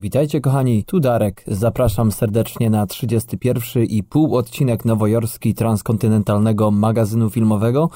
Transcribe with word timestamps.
Witajcie 0.00 0.40
kochani, 0.40 0.84
tu 0.84 1.00
Darek. 1.00 1.44
Zapraszam 1.46 2.12
serdecznie 2.12 2.70
na 2.70 2.86
31 2.86 3.84
i 3.84 4.02
pół 4.02 4.36
odcinek 4.36 4.84
nowojorski 4.84 5.54
transkontynentalnego 5.54 6.70
magazynu 6.70 7.30
filmowego. 7.30 7.90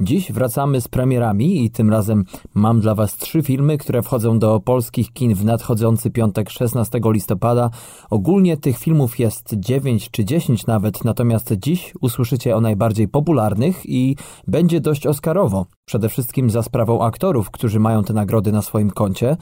Dziś 0.00 0.32
wracamy 0.32 0.80
z 0.80 0.88
premierami 0.88 1.64
i 1.64 1.70
tym 1.70 1.90
razem 1.90 2.24
mam 2.54 2.80
dla 2.80 2.94
Was 2.94 3.16
trzy 3.16 3.42
filmy, 3.42 3.78
które 3.78 4.02
wchodzą 4.02 4.38
do 4.38 4.60
polskich 4.60 5.12
kin 5.12 5.34
w 5.34 5.44
nadchodzący 5.44 6.10
piątek 6.10 6.50
16 6.50 7.00
listopada. 7.04 7.70
Ogólnie 8.10 8.56
tych 8.56 8.78
filmów 8.78 9.18
jest 9.18 9.54
9 9.54 10.10
czy 10.10 10.24
10 10.24 10.66
nawet, 10.66 11.04
natomiast 11.04 11.52
dziś 11.52 11.92
usłyszycie 12.00 12.56
o 12.56 12.60
najbardziej 12.60 13.08
popularnych 13.08 13.86
i 13.86 14.16
będzie 14.46 14.80
dość 14.80 15.06
oscarowo. 15.06 15.66
Przede 15.84 16.08
wszystkim 16.08 16.50
za 16.50 16.62
sprawą 16.62 17.04
aktorów, 17.04 17.50
którzy 17.50 17.80
mają 17.80 18.04
te 18.04 18.12
nagrody 18.12 18.52
na 18.52 18.62
swoim 18.62 18.90
koncie. 18.90 19.36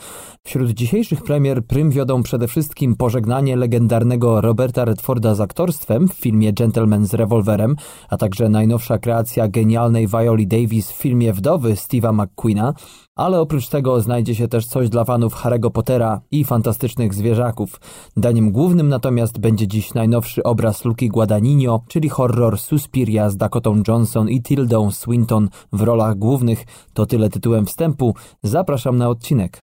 Wśród 0.45 0.71
dzisiejszych 0.71 1.23
premier 1.23 1.67
prym 1.67 1.91
wiodą 1.91 2.23
przede 2.23 2.49
wszystkim 2.49 2.97
pożegnanie 2.97 3.57
legendarnego 3.57 4.41
Roberta 4.41 4.85
Redforda 4.85 5.35
z 5.35 5.41
aktorstwem 5.41 6.09
w 6.09 6.15
filmie 6.15 6.53
Gentleman 6.53 7.07
z 7.07 7.15
rewolwerem, 7.15 7.77
a 8.09 8.17
także 8.17 8.49
najnowsza 8.49 8.99
kreacja 8.99 9.49
genialnej 9.49 10.09
Violi 10.09 10.44
Davis 10.47 10.91
w 10.91 10.95
filmie 10.95 11.33
Wdowy 11.33 11.75
Steve'a 11.75 12.13
McQueena, 12.13 12.75
ale 13.17 13.41
oprócz 13.41 13.69
tego 13.69 14.01
znajdzie 14.01 14.35
się 14.35 14.49
też 14.49 14.67
coś 14.67 14.89
dla 14.89 15.05
fanów 15.05 15.35
Harry'ego 15.35 15.71
Pottera 15.71 16.21
i 16.31 16.45
fantastycznych 16.45 17.15
zwierzaków. 17.15 17.81
Daniem 18.17 18.53
głównym 18.53 18.89
natomiast 18.89 19.39
będzie 19.39 19.69
dziś 19.69 19.95
najnowszy 19.95 20.43
obraz 20.43 20.85
Luki 20.85 21.09
Guadagnino, 21.09 21.85
czyli 21.89 22.09
horror 22.09 22.59
Suspiria 22.59 23.31
z 23.31 23.37
Dakotą 23.37 23.83
Johnson 23.89 24.29
i 24.29 24.43
Tildą 24.43 24.91
Swinton 24.91 25.49
w 25.73 25.81
rolach 25.81 26.19
głównych. 26.19 26.65
To 26.95 27.07
tyle 27.07 27.29
tytułem 27.29 27.67
wstępu. 27.67 28.15
Zapraszam 28.43 28.99
na 28.99 29.09
odcinek. 29.09 29.64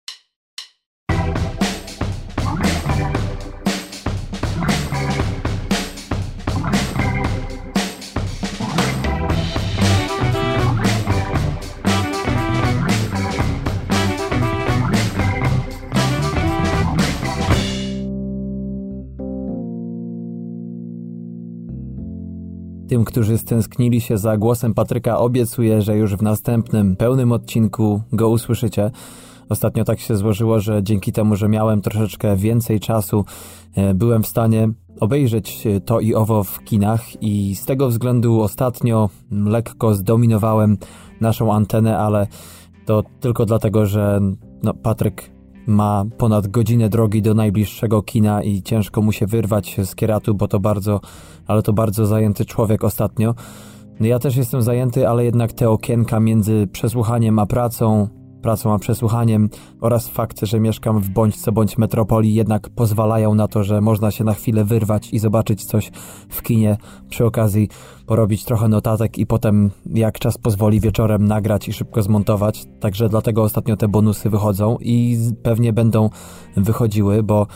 Tym, 22.87 23.05
którzy 23.05 23.37
stęsknili 23.37 24.01
się 24.01 24.17
za 24.17 24.37
głosem 24.37 24.73
Patryka, 24.73 25.17
obiecuję, 25.17 25.81
że 25.81 25.97
już 25.97 26.15
w 26.15 26.21
następnym, 26.21 26.95
pełnym 26.95 27.31
odcinku 27.31 28.01
go 28.11 28.29
usłyszycie. 28.29 28.91
Ostatnio 29.49 29.83
tak 29.83 29.99
się 29.99 30.15
złożyło, 30.15 30.59
że 30.59 30.83
dzięki 30.83 31.11
temu, 31.11 31.35
że 31.35 31.49
miałem 31.49 31.81
troszeczkę 31.81 32.35
więcej 32.35 32.79
czasu, 32.79 33.25
e, 33.75 33.93
byłem 33.93 34.23
w 34.23 34.27
stanie 34.27 34.69
obejrzeć 34.99 35.63
to 35.85 35.99
i 35.99 36.15
owo 36.15 36.43
w 36.43 36.63
kinach 36.63 37.23
i 37.23 37.55
z 37.55 37.65
tego 37.65 37.87
względu 37.87 38.41
ostatnio 38.41 39.09
lekko 39.31 39.93
zdominowałem 39.93 40.77
naszą 41.21 41.53
antenę, 41.53 41.97
ale 41.97 42.27
to 42.85 43.03
tylko 43.19 43.45
dlatego, 43.45 43.85
że 43.85 44.19
no, 44.63 44.73
Patryk 44.73 45.36
ma 45.67 46.05
ponad 46.17 46.47
godzinę 46.47 46.89
drogi 46.89 47.21
do 47.21 47.33
najbliższego 47.33 48.01
kina 48.01 48.43
i 48.43 48.61
ciężko 48.61 49.01
mu 49.01 49.11
się 49.11 49.25
wyrwać 49.25 49.77
z 49.83 49.95
kieratu, 49.95 50.35
bo 50.35 50.47
to 50.47 50.59
bardzo, 50.59 51.01
ale 51.47 51.61
to 51.63 51.73
bardzo 51.73 52.05
zajęty 52.05 52.45
człowiek 52.45 52.83
ostatnio. 52.83 53.35
Ja 53.99 54.19
też 54.19 54.35
jestem 54.35 54.61
zajęty, 54.61 55.07
ale 55.07 55.25
jednak 55.25 55.53
te 55.53 55.69
okienka 55.69 56.19
między 56.19 56.67
przesłuchaniem 56.71 57.39
a 57.39 57.45
pracą, 57.45 58.07
pracą 58.41 58.73
a 58.73 58.79
przesłuchaniem 58.79 59.49
oraz 59.81 60.07
fakt, 60.07 60.39
że 60.41 60.59
mieszkam 60.59 60.99
w 60.99 61.09
bądź 61.09 61.41
co 61.41 61.51
bądź 61.51 61.77
metropolii 61.77 62.33
jednak 62.33 62.69
pozwalają 62.69 63.35
na 63.35 63.47
to, 63.47 63.63
że 63.63 63.81
można 63.81 64.11
się 64.11 64.23
na 64.23 64.33
chwilę 64.33 64.63
wyrwać 64.63 65.13
i 65.13 65.19
zobaczyć 65.19 65.65
coś 65.65 65.91
w 66.29 66.41
kinie, 66.41 66.77
przy 67.09 67.25
okazji 67.25 67.69
porobić 68.05 68.45
trochę 68.45 68.67
notatek 68.67 69.17
i 69.17 69.25
potem 69.25 69.71
jak 69.85 70.19
czas 70.19 70.37
pozwoli 70.37 70.79
wieczorem 70.79 71.25
nagrać 71.25 71.67
i 71.67 71.73
szybko 71.73 72.01
zmontować. 72.01 72.65
Także 72.79 73.09
dlatego 73.09 73.43
ostatnio 73.43 73.77
te 73.77 73.87
bonusy 73.87 74.29
wychodzą 74.29 74.77
i 74.81 75.17
pewnie 75.43 75.73
będą 75.73 76.09
wychodziły, 76.55 77.23
bo 77.23 77.47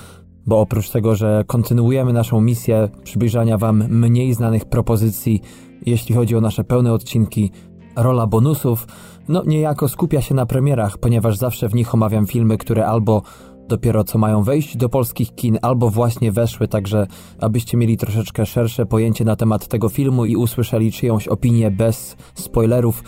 bo 0.46 0.60
oprócz 0.60 0.90
tego, 0.90 1.16
że 1.16 1.44
kontynuujemy 1.48 2.14
naszą 2.14 2.42
misję 2.42 2.90
przybliżania 3.04 3.58
Wam 3.58 3.78
mniej 3.90 4.34
znanych 4.34 4.66
propozycji, 4.66 5.42
jeśli 5.86 6.16
chodzi 6.16 6.36
o 6.36 6.42
nasze 6.42 6.64
pełne 6.64 6.94
odcinki, 6.94 7.52
rola 7.96 8.28
bonusów, 8.28 8.88
no 9.32 9.44
niejako 9.46 9.88
skupia 9.88 10.22
się 10.22 10.36
na 10.36 10.46
premierach, 10.46 10.98
ponieważ 10.98 11.38
zawsze 11.38 11.70
w 11.70 11.76
nich 11.76 11.94
omawiam 11.94 12.28
filmy, 12.28 12.58
które 12.58 12.88
albo 12.88 13.22
dopiero 13.68 14.04
co 14.04 14.18
mają 14.18 14.44
wejść 14.44 14.78
do 14.78 14.90
polskich 14.90 15.36
kin, 15.36 15.58
albo 15.62 15.90
właśnie 15.90 16.32
weszły, 16.32 16.68
także 16.68 17.08
abyście 17.40 17.78
mieli 17.78 17.98
troszeczkę 17.98 18.46
szersze 18.46 18.86
pojęcie 18.86 19.26
na 19.26 19.36
temat 19.36 19.68
tego 19.68 19.90
filmu 19.90 20.26
i 20.26 20.36
usłyszeli 20.36 20.92
czyjąś 20.92 21.28
opinię 21.28 21.72
bez 21.72 22.16
spoilerów, 22.36 23.04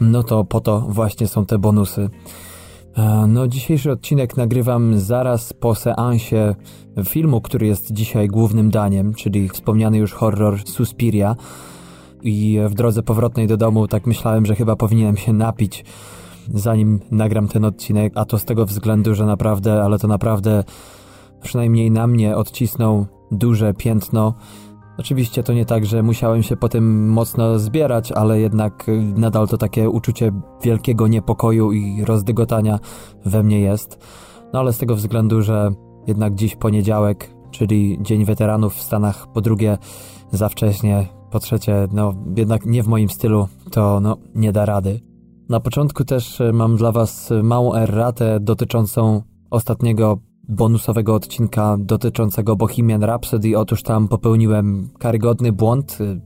no 0.00 0.22
to 0.22 0.44
po 0.44 0.60
to 0.60 0.80
właśnie 0.80 1.26
są 1.26 1.46
te 1.46 1.58
bonusy. 1.58 2.10
E, 2.96 3.26
no, 3.28 3.48
dzisiejszy 3.48 3.92
odcinek 3.92 4.36
nagrywam 4.36 4.98
zaraz 4.98 5.52
po 5.52 5.74
seansie 5.74 6.54
filmu, 7.04 7.40
który 7.40 7.66
jest 7.66 7.92
dzisiaj 7.92 8.28
głównym 8.28 8.70
daniem, 8.70 9.14
czyli 9.14 9.48
wspomniany 9.48 9.98
już 9.98 10.12
horror 10.12 10.58
Suspiria 10.64 11.36
i 12.22 12.58
w 12.68 12.74
drodze 12.74 13.02
powrotnej 13.02 13.46
do 13.46 13.56
domu 13.56 13.88
tak 13.88 14.06
myślałem, 14.06 14.46
że 14.46 14.54
chyba 14.54 14.76
powinienem 14.76 15.16
się 15.16 15.32
napić 15.32 15.84
zanim 16.54 17.00
nagram 17.10 17.48
ten 17.48 17.64
odcinek, 17.64 18.12
a 18.16 18.24
to 18.24 18.38
z 18.38 18.44
tego 18.44 18.66
względu, 18.66 19.14
że 19.14 19.26
naprawdę, 19.26 19.82
ale 19.82 19.98
to 19.98 20.08
naprawdę 20.08 20.64
przynajmniej 21.42 21.90
na 21.90 22.06
mnie 22.06 22.36
odcisnął 22.36 23.06
duże 23.30 23.74
piętno. 23.74 24.34
Oczywiście 24.98 25.42
to 25.42 25.52
nie 25.52 25.64
tak, 25.64 25.86
że 25.86 26.02
musiałem 26.02 26.42
się 26.42 26.56
po 26.56 26.68
tym 26.68 27.10
mocno 27.10 27.58
zbierać, 27.58 28.12
ale 28.12 28.40
jednak 28.40 28.86
nadal 29.16 29.48
to 29.48 29.58
takie 29.58 29.90
uczucie 29.90 30.32
wielkiego 30.62 31.08
niepokoju 31.08 31.72
i 31.72 32.04
rozdygotania 32.04 32.78
we 33.24 33.42
mnie 33.42 33.60
jest. 33.60 33.98
No 34.52 34.58
ale 34.58 34.72
z 34.72 34.78
tego 34.78 34.96
względu, 34.96 35.42
że 35.42 35.70
jednak 36.06 36.34
dziś 36.34 36.56
poniedziałek, 36.56 37.34
czyli 37.50 37.98
Dzień 38.02 38.24
Weteranów 38.24 38.74
w 38.74 38.82
Stanach, 38.82 39.26
po 39.32 39.40
drugie 39.40 39.78
za 40.32 40.48
wcześnie, 40.48 41.17
po 41.30 41.40
trzecie, 41.40 41.88
no 41.92 42.14
jednak 42.36 42.66
nie 42.66 42.82
w 42.82 42.86
moim 42.86 43.10
stylu, 43.10 43.48
to 43.70 44.00
no 44.00 44.16
nie 44.34 44.52
da 44.52 44.66
rady. 44.66 45.00
Na 45.48 45.60
początku 45.60 46.04
też 46.04 46.40
e, 46.40 46.52
mam 46.52 46.76
dla 46.76 46.92
Was 46.92 47.30
małą 47.42 47.74
erratę 47.74 48.40
dotyczącą 48.40 49.22
ostatniego 49.50 50.18
bonusowego 50.48 51.14
odcinka 51.14 51.76
dotyczącego 51.80 52.56
Bohemian 52.56 53.04
Rhapsody. 53.04 53.58
Otóż 53.58 53.82
tam 53.82 54.08
popełniłem 54.08 54.88
karygodny 54.98 55.52
błąd, 55.52 55.98
e, 56.00 56.20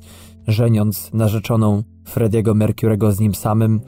żeniąc 0.47 1.13
narzeczoną 1.13 1.83
Frediego 2.05 2.55
Mercurego 2.55 3.13
z 3.13 3.21
nim 3.21 3.35
samym. 3.35 3.81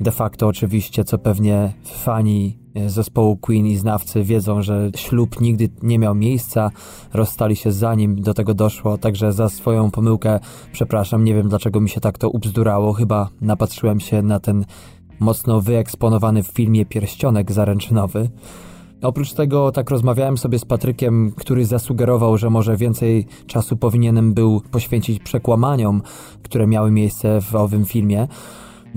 De 0.00 0.10
facto 0.10 0.46
oczywiście, 0.46 1.04
co 1.04 1.18
pewnie 1.18 1.72
fani 1.84 2.58
e, 2.60 2.65
zespołu 2.86 3.36
Queen 3.36 3.66
i 3.66 3.76
znawcy 3.76 4.22
wiedzą, 4.22 4.62
że 4.62 4.90
ślub 4.96 5.40
nigdy 5.40 5.68
nie 5.82 5.98
miał 5.98 6.14
miejsca, 6.14 6.70
rozstali 7.14 7.56
się 7.56 7.72
zanim 7.72 8.20
do 8.20 8.34
tego 8.34 8.54
doszło, 8.54 8.98
także 8.98 9.32
za 9.32 9.48
swoją 9.48 9.90
pomyłkę 9.90 10.40
przepraszam, 10.72 11.24
nie 11.24 11.34
wiem 11.34 11.48
dlaczego 11.48 11.80
mi 11.80 11.88
się 11.88 12.00
tak 12.00 12.18
to 12.18 12.30
ubzdurało, 12.30 12.92
chyba 12.92 13.28
napatrzyłem 13.40 14.00
się 14.00 14.22
na 14.22 14.40
ten 14.40 14.64
mocno 15.20 15.60
wyeksponowany 15.60 16.42
w 16.42 16.46
filmie 16.46 16.86
pierścionek 16.86 17.52
zaręczynowy. 17.52 18.30
Oprócz 19.02 19.32
tego 19.32 19.72
tak 19.72 19.90
rozmawiałem 19.90 20.38
sobie 20.38 20.58
z 20.58 20.64
Patrykiem, 20.64 21.32
który 21.36 21.64
zasugerował, 21.64 22.38
że 22.38 22.50
może 22.50 22.76
więcej 22.76 23.26
czasu 23.46 23.76
powinienem 23.76 24.34
był 24.34 24.60
poświęcić 24.70 25.22
przekłamaniom, 25.22 26.02
które 26.42 26.66
miały 26.66 26.90
miejsce 26.90 27.40
w 27.40 27.54
owym 27.54 27.84
filmie. 27.84 28.28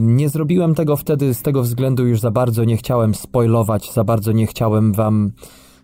Nie 0.01 0.29
zrobiłem 0.29 0.75
tego 0.75 0.97
wtedy 0.97 1.33
z 1.33 1.41
tego 1.41 1.61
względu, 1.61 2.07
już 2.07 2.19
za 2.19 2.31
bardzo 2.31 2.63
nie 2.63 2.77
chciałem 2.77 3.15
spoilować, 3.15 3.93
za 3.93 4.03
bardzo 4.03 4.31
nie 4.31 4.47
chciałem 4.47 4.93
wam 4.93 5.31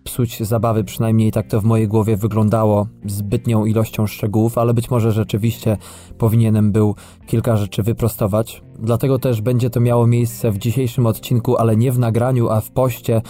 psuć 0.03 0.39
zabawy, 0.39 0.83
przynajmniej 0.83 1.31
tak 1.31 1.47
to 1.47 1.61
w 1.61 1.63
mojej 1.63 1.87
głowie 1.87 2.17
wyglądało, 2.17 2.87
zbytnią 3.05 3.65
ilością 3.65 4.07
szczegółów, 4.07 4.57
ale 4.57 4.73
być 4.73 4.89
może 4.89 5.11
rzeczywiście 5.11 5.77
powinienem 6.17 6.71
był 6.71 6.95
kilka 7.27 7.57
rzeczy 7.57 7.83
wyprostować. 7.83 8.61
Dlatego 8.79 9.19
też 9.19 9.41
będzie 9.41 9.69
to 9.69 9.79
miało 9.79 10.07
miejsce 10.07 10.51
w 10.51 10.57
dzisiejszym 10.57 11.05
odcinku, 11.05 11.57
ale 11.57 11.77
nie 11.77 11.91
w 11.91 11.99
nagraniu, 11.99 12.49
a 12.49 12.61
w 12.61 12.71
poście 12.71 13.21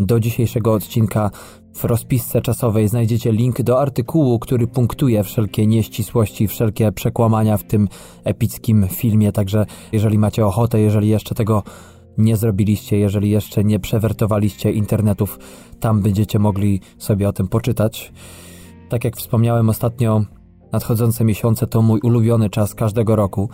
do 0.00 0.20
dzisiejszego 0.20 0.72
odcinka 0.72 1.30
w 1.74 1.84
rozpisce 1.84 2.40
czasowej 2.40 2.88
znajdziecie 2.88 3.32
link 3.32 3.62
do 3.62 3.80
artykułu, 3.80 4.38
który 4.38 4.66
punktuje 4.66 5.24
wszelkie 5.24 5.66
nieścisłości, 5.66 6.48
wszelkie 6.48 6.92
przekłamania 6.92 7.56
w 7.56 7.64
tym 7.64 7.88
epickim 8.24 8.88
filmie. 8.88 9.32
Także 9.32 9.66
jeżeli 9.92 10.18
macie 10.18 10.46
ochotę, 10.46 10.80
jeżeli 10.80 11.08
jeszcze 11.08 11.34
tego 11.34 11.62
nie 12.18 12.36
zrobiliście, 12.36 12.98
jeżeli 12.98 13.30
jeszcze 13.30 13.64
nie 13.64 13.80
przewertowaliście 13.80 14.72
internetów, 14.72 15.38
tam 15.80 16.00
będziecie 16.02 16.38
mogli 16.38 16.80
sobie 16.98 17.28
o 17.28 17.32
tym 17.32 17.48
poczytać. 17.48 18.12
Tak 18.88 19.04
jak 19.04 19.16
wspomniałem 19.16 19.68
ostatnio, 19.68 20.24
nadchodzące 20.72 21.24
miesiące 21.24 21.66
to 21.66 21.82
mój 21.82 22.00
ulubiony 22.00 22.50
czas 22.50 22.74
każdego 22.74 23.16
roku, 23.16 23.48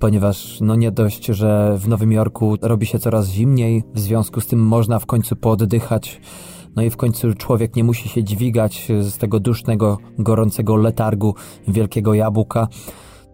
ponieważ 0.00 0.60
no 0.60 0.74
nie 0.74 0.90
dość, 0.90 1.26
że 1.26 1.76
w 1.78 1.88
Nowym 1.88 2.12
Jorku 2.12 2.56
robi 2.62 2.86
się 2.86 2.98
coraz 2.98 3.28
zimniej, 3.28 3.84
w 3.94 4.00
związku 4.00 4.40
z 4.40 4.46
tym 4.46 4.66
można 4.66 4.98
w 4.98 5.06
końcu 5.06 5.36
pooddychać 5.36 6.20
no 6.76 6.82
i 6.82 6.90
w 6.90 6.96
końcu 6.96 7.34
człowiek 7.34 7.76
nie 7.76 7.84
musi 7.84 8.08
się 8.08 8.24
dźwigać 8.24 8.88
z 9.00 9.18
tego 9.18 9.40
dusznego, 9.40 9.98
gorącego 10.18 10.76
letargu 10.76 11.34
wielkiego 11.68 12.14
jabłka, 12.14 12.68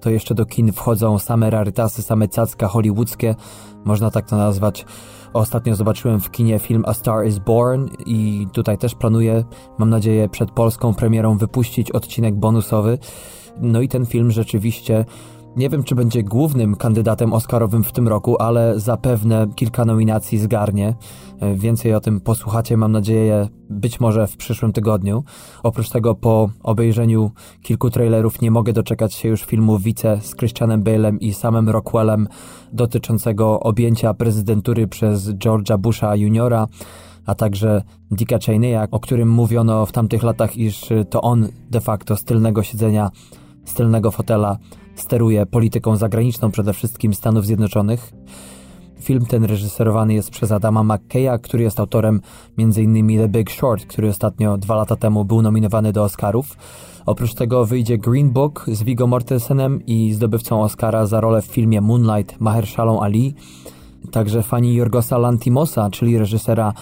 to 0.01 0.11
jeszcze 0.11 0.35
do 0.35 0.47
kin 0.47 0.73
wchodzą 0.73 1.19
same 1.19 1.51
rarytasy, 1.51 2.03
same 2.03 2.29
cacka 2.29 2.69
hollywoodzkie, 2.69 3.35
można 3.85 4.11
tak 4.11 4.29
to 4.29 4.37
nazwać. 4.37 4.87
Ostatnio 5.33 5.77
zobaczyłem 5.77 6.21
w 6.21 6.31
kinie 6.31 6.59
film 6.59 6.85
A 6.87 6.95
Star 6.95 7.27
is 7.27 7.39
Born 7.39 7.89
i 8.07 8.47
tutaj 8.53 8.79
też 8.79 8.95
planuję, 8.95 9.45
mam 9.79 9.91
nadzieję, 9.91 10.29
przed 10.29 10.51
polską 10.51 10.95
premierą 10.95 11.39
wypuścić 11.39 11.91
odcinek 11.91 12.35
bonusowy. 12.35 12.99
No 13.61 13.81
i 13.81 13.89
ten 13.89 14.07
film 14.07 14.31
rzeczywiście 14.31 15.05
nie 15.57 15.69
wiem, 15.69 15.85
czy 15.85 15.95
będzie 15.95 16.23
głównym 16.23 16.77
kandydatem 16.77 17.33
Oscarowym 17.33 17.85
w 17.85 17.93
tym 17.93 18.09
roku, 18.09 18.43
ale 18.43 18.81
zapewne 18.81 19.47
kilka 19.55 19.85
nominacji 19.85 20.39
zgarnie. 20.39 20.95
E, 21.41 21.55
więcej 21.55 21.95
o 21.95 22.01
tym 22.01 22.21
posłuchacie, 22.21 22.77
mam 22.77 22.93
nadzieję, 22.93 23.49
być 23.71 24.01
może 24.01 24.27
w 24.27 24.37
przyszłym 24.37 24.73
tygodniu. 24.73 25.25
Oprócz 25.63 25.91
tego, 25.91 26.15
po 26.15 26.51
obejrzeniu 26.63 27.31
kilku 27.63 27.91
trailerów, 27.91 28.41
nie 28.41 28.51
mogę 28.51 28.73
doczekać 28.73 29.15
się 29.15 29.29
już 29.29 29.45
filmu 29.45 29.79
Wice 29.79 30.19
z 30.23 30.37
Christianem 30.37 30.83
Bale'em 30.85 31.17
i 31.21 31.35
samym 31.35 31.69
Rockwellem 31.69 32.29
dotyczącego 32.73 33.61
objęcia 33.61 34.15
prezydentury 34.15 34.89
przez 34.89 35.31
George'a 35.31 35.79
Busha 35.79 36.17
juniora 36.17 36.67
a 37.27 37.35
także 37.35 37.83
Dicka 38.11 38.39
Cheneya, 38.39 38.89
o 38.91 39.01
którym 39.01 39.31
mówiono 39.31 39.87
w 39.87 39.93
tamtych 39.93 40.23
latach, 40.23 40.57
iż 40.57 40.89
to 41.11 41.23
on 41.23 41.49
de 41.71 41.81
facto 41.81 42.17
z 42.17 42.25
tylnego 42.25 42.63
siedzenia, 42.63 43.11
z 43.65 43.75
tylnego 43.75 44.11
fotela 44.11 44.59
steruje 44.95 45.47
polityką 45.47 45.97
zagraniczną 45.97 46.51
przede 46.51 46.73
wszystkim 46.73 47.15
Stanów 47.15 47.47
Zjednoczonych. 47.47 48.13
Film 49.01 49.27
ten 49.27 49.45
reżyserowany 49.45 50.15
jest 50.15 50.31
przez 50.31 50.53
Adama 50.53 50.83
McKeya, 50.85 51.39
który 51.43 51.63
jest 51.63 51.81
autorem 51.81 52.21
m.in. 52.59 53.19
The 53.19 53.29
Big 53.29 53.51
Short, 53.51 53.87
który 53.87 54.09
ostatnio 54.09 54.59
dwa 54.59 54.77
lata 54.77 54.97
temu 54.97 55.25
był 55.25 55.43
nominowany 55.43 55.93
do 55.93 56.05
Oscarów. 56.05 56.57
Oprócz 57.07 57.35
tego 57.35 57.67
wyjdzie 57.67 57.99
Green 57.99 58.31
Book 58.31 58.65
z 58.73 58.83
Viggo 58.83 59.07
Mortensenem 59.07 59.87
i 59.87 60.13
zdobywcą 60.13 60.63
Oscara 60.63 61.07
za 61.07 61.21
rolę 61.21 61.43
w 61.43 61.47
filmie 61.47 61.81
Moonlight 61.81 62.41
Mahershalą 62.41 63.03
Ali. 63.03 63.35
Także 64.11 64.43
fani 64.43 64.75
Jorgosa 64.75 65.19
Lantimosa, 65.19 65.91
czyli 65.91 66.19
reżysera 66.19 66.73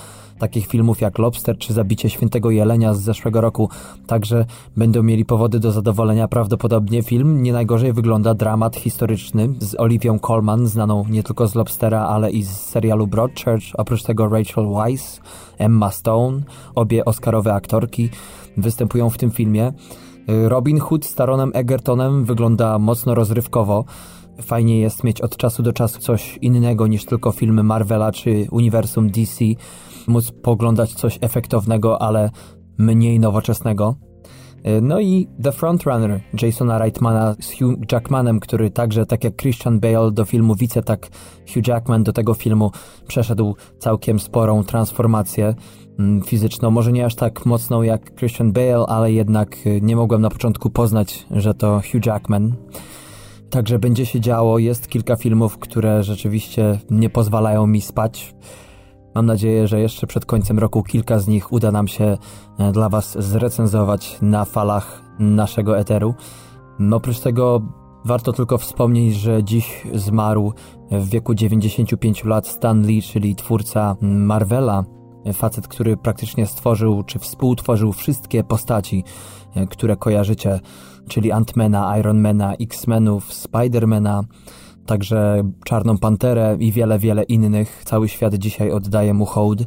takich 0.40 0.66
filmów 0.66 1.00
jak 1.00 1.18
Lobster 1.18 1.58
czy 1.58 1.72
Zabicie 1.72 2.10
Świętego 2.10 2.50
Jelenia 2.50 2.94
z 2.94 3.00
zeszłego 3.00 3.40
roku 3.40 3.68
także 4.06 4.44
będą 4.76 5.02
mieli 5.02 5.24
powody 5.24 5.60
do 5.60 5.72
zadowolenia. 5.72 6.28
Prawdopodobnie 6.28 7.02
film 7.02 7.42
nie 7.42 7.52
najgorzej 7.52 7.92
wygląda 7.92 8.34
dramat 8.34 8.76
historyczny 8.76 9.48
z 9.58 9.80
Olivią 9.80 10.18
Colman, 10.18 10.66
znaną 10.66 11.04
nie 11.10 11.22
tylko 11.22 11.48
z 11.48 11.54
Lobstera, 11.54 12.00
ale 12.00 12.30
i 12.30 12.42
z 12.42 12.50
serialu 12.50 13.06
Broadchurch. 13.06 13.64
Oprócz 13.74 14.02
tego 14.02 14.28
Rachel 14.28 14.66
Weisz, 14.74 15.20
Emma 15.58 15.90
Stone, 15.90 16.40
obie 16.74 17.04
oscarowe 17.04 17.54
aktorki 17.54 18.10
występują 18.56 19.10
w 19.10 19.18
tym 19.18 19.30
filmie. 19.30 19.72
Robin 20.28 20.78
Hood 20.78 21.04
z 21.06 21.14
Taronem 21.14 21.50
Egertonem 21.54 22.24
wygląda 22.24 22.78
mocno 22.78 23.14
rozrywkowo. 23.14 23.84
Fajnie 24.42 24.80
jest 24.80 25.04
mieć 25.04 25.20
od 25.20 25.36
czasu 25.36 25.62
do 25.62 25.72
czasu 25.72 26.00
coś 26.00 26.38
innego 26.42 26.86
niż 26.86 27.04
tylko 27.04 27.32
filmy 27.32 27.62
Marvela 27.62 28.12
czy 28.12 28.46
uniwersum 28.50 29.10
DC 29.10 29.44
móc 30.08 30.32
poglądać 30.42 30.94
coś 30.94 31.18
efektownego, 31.20 32.02
ale 32.02 32.30
mniej 32.78 33.20
nowoczesnego. 33.20 33.96
E, 34.62 34.80
no 34.80 35.00
i 35.00 35.28
The 35.42 35.52
Frontrunner 35.52 36.20
Jasona 36.42 36.78
Reitmana 36.78 37.36
z 37.40 37.58
Hugh 37.58 37.92
Jackmanem, 37.92 38.40
który 38.40 38.70
także, 38.70 39.06
tak 39.06 39.24
jak 39.24 39.36
Christian 39.36 39.80
Bale 39.80 40.10
do 40.10 40.24
filmu 40.24 40.54
Wice, 40.54 40.82
tak 40.82 41.08
Hugh 41.54 41.68
Jackman 41.68 42.02
do 42.02 42.12
tego 42.12 42.34
filmu 42.34 42.70
przeszedł 43.06 43.56
całkiem 43.78 44.20
sporą 44.20 44.64
transformację 44.64 45.54
mm, 45.98 46.22
fizyczną. 46.22 46.70
Może 46.70 46.92
nie 46.92 47.06
aż 47.06 47.14
tak 47.14 47.46
mocną 47.46 47.82
jak 47.82 48.14
Christian 48.14 48.52
Bale, 48.52 48.86
ale 48.88 49.12
jednak 49.12 49.56
e, 49.66 49.80
nie 49.80 49.96
mogłem 49.96 50.22
na 50.22 50.30
początku 50.30 50.70
poznać, 50.70 51.26
że 51.30 51.54
to 51.54 51.80
Hugh 51.92 52.06
Jackman. 52.06 52.54
Także 53.50 53.78
będzie 53.78 54.06
się 54.06 54.20
działo. 54.20 54.58
Jest 54.58 54.88
kilka 54.88 55.16
filmów, 55.16 55.58
które 55.58 56.02
rzeczywiście 56.02 56.78
nie 56.90 57.10
pozwalają 57.10 57.66
mi 57.66 57.80
spać. 57.80 58.34
Mam 59.14 59.26
nadzieję, 59.26 59.68
że 59.68 59.80
jeszcze 59.80 60.06
przed 60.06 60.26
końcem 60.26 60.58
roku 60.58 60.82
kilka 60.82 61.18
z 61.18 61.28
nich 61.28 61.52
uda 61.52 61.72
nam 61.72 61.88
się 61.88 62.18
e, 62.58 62.72
dla 62.72 62.88
Was 62.88 63.16
zrecenzować 63.18 64.18
na 64.22 64.44
falach 64.44 65.02
naszego 65.18 65.78
eteru. 65.78 66.14
Oprócz 66.92 67.20
tego 67.20 67.62
warto 68.04 68.32
tylko 68.32 68.58
wspomnieć, 68.58 69.14
że 69.14 69.44
dziś 69.44 69.86
zmarł 69.94 70.52
w 70.90 71.08
wieku 71.08 71.34
95 71.34 72.24
lat 72.24 72.46
Stan 72.48 72.86
Lee, 72.86 73.02
czyli 73.02 73.36
twórca 73.36 73.96
Marvela, 74.00 74.84
facet, 75.32 75.68
który 75.68 75.96
praktycznie 75.96 76.46
stworzył 76.46 77.02
czy 77.02 77.18
współtworzył 77.18 77.92
wszystkie 77.92 78.44
postaci, 78.44 79.04
e, 79.54 79.66
które 79.66 79.96
kojarzycie, 79.96 80.60
czyli 81.08 81.32
Antmana, 81.32 81.98
Ironmana, 81.98 82.54
X-Menów, 82.54 83.32
Spidermana, 83.32 84.22
także 84.90 85.42
Czarną 85.64 85.98
Panterę 85.98 86.56
i 86.60 86.72
wiele, 86.72 86.98
wiele 86.98 87.22
innych. 87.22 87.82
Cały 87.84 88.08
świat 88.08 88.34
dzisiaj 88.34 88.70
oddaje 88.70 89.14
mu 89.14 89.26
hołd. 89.26 89.58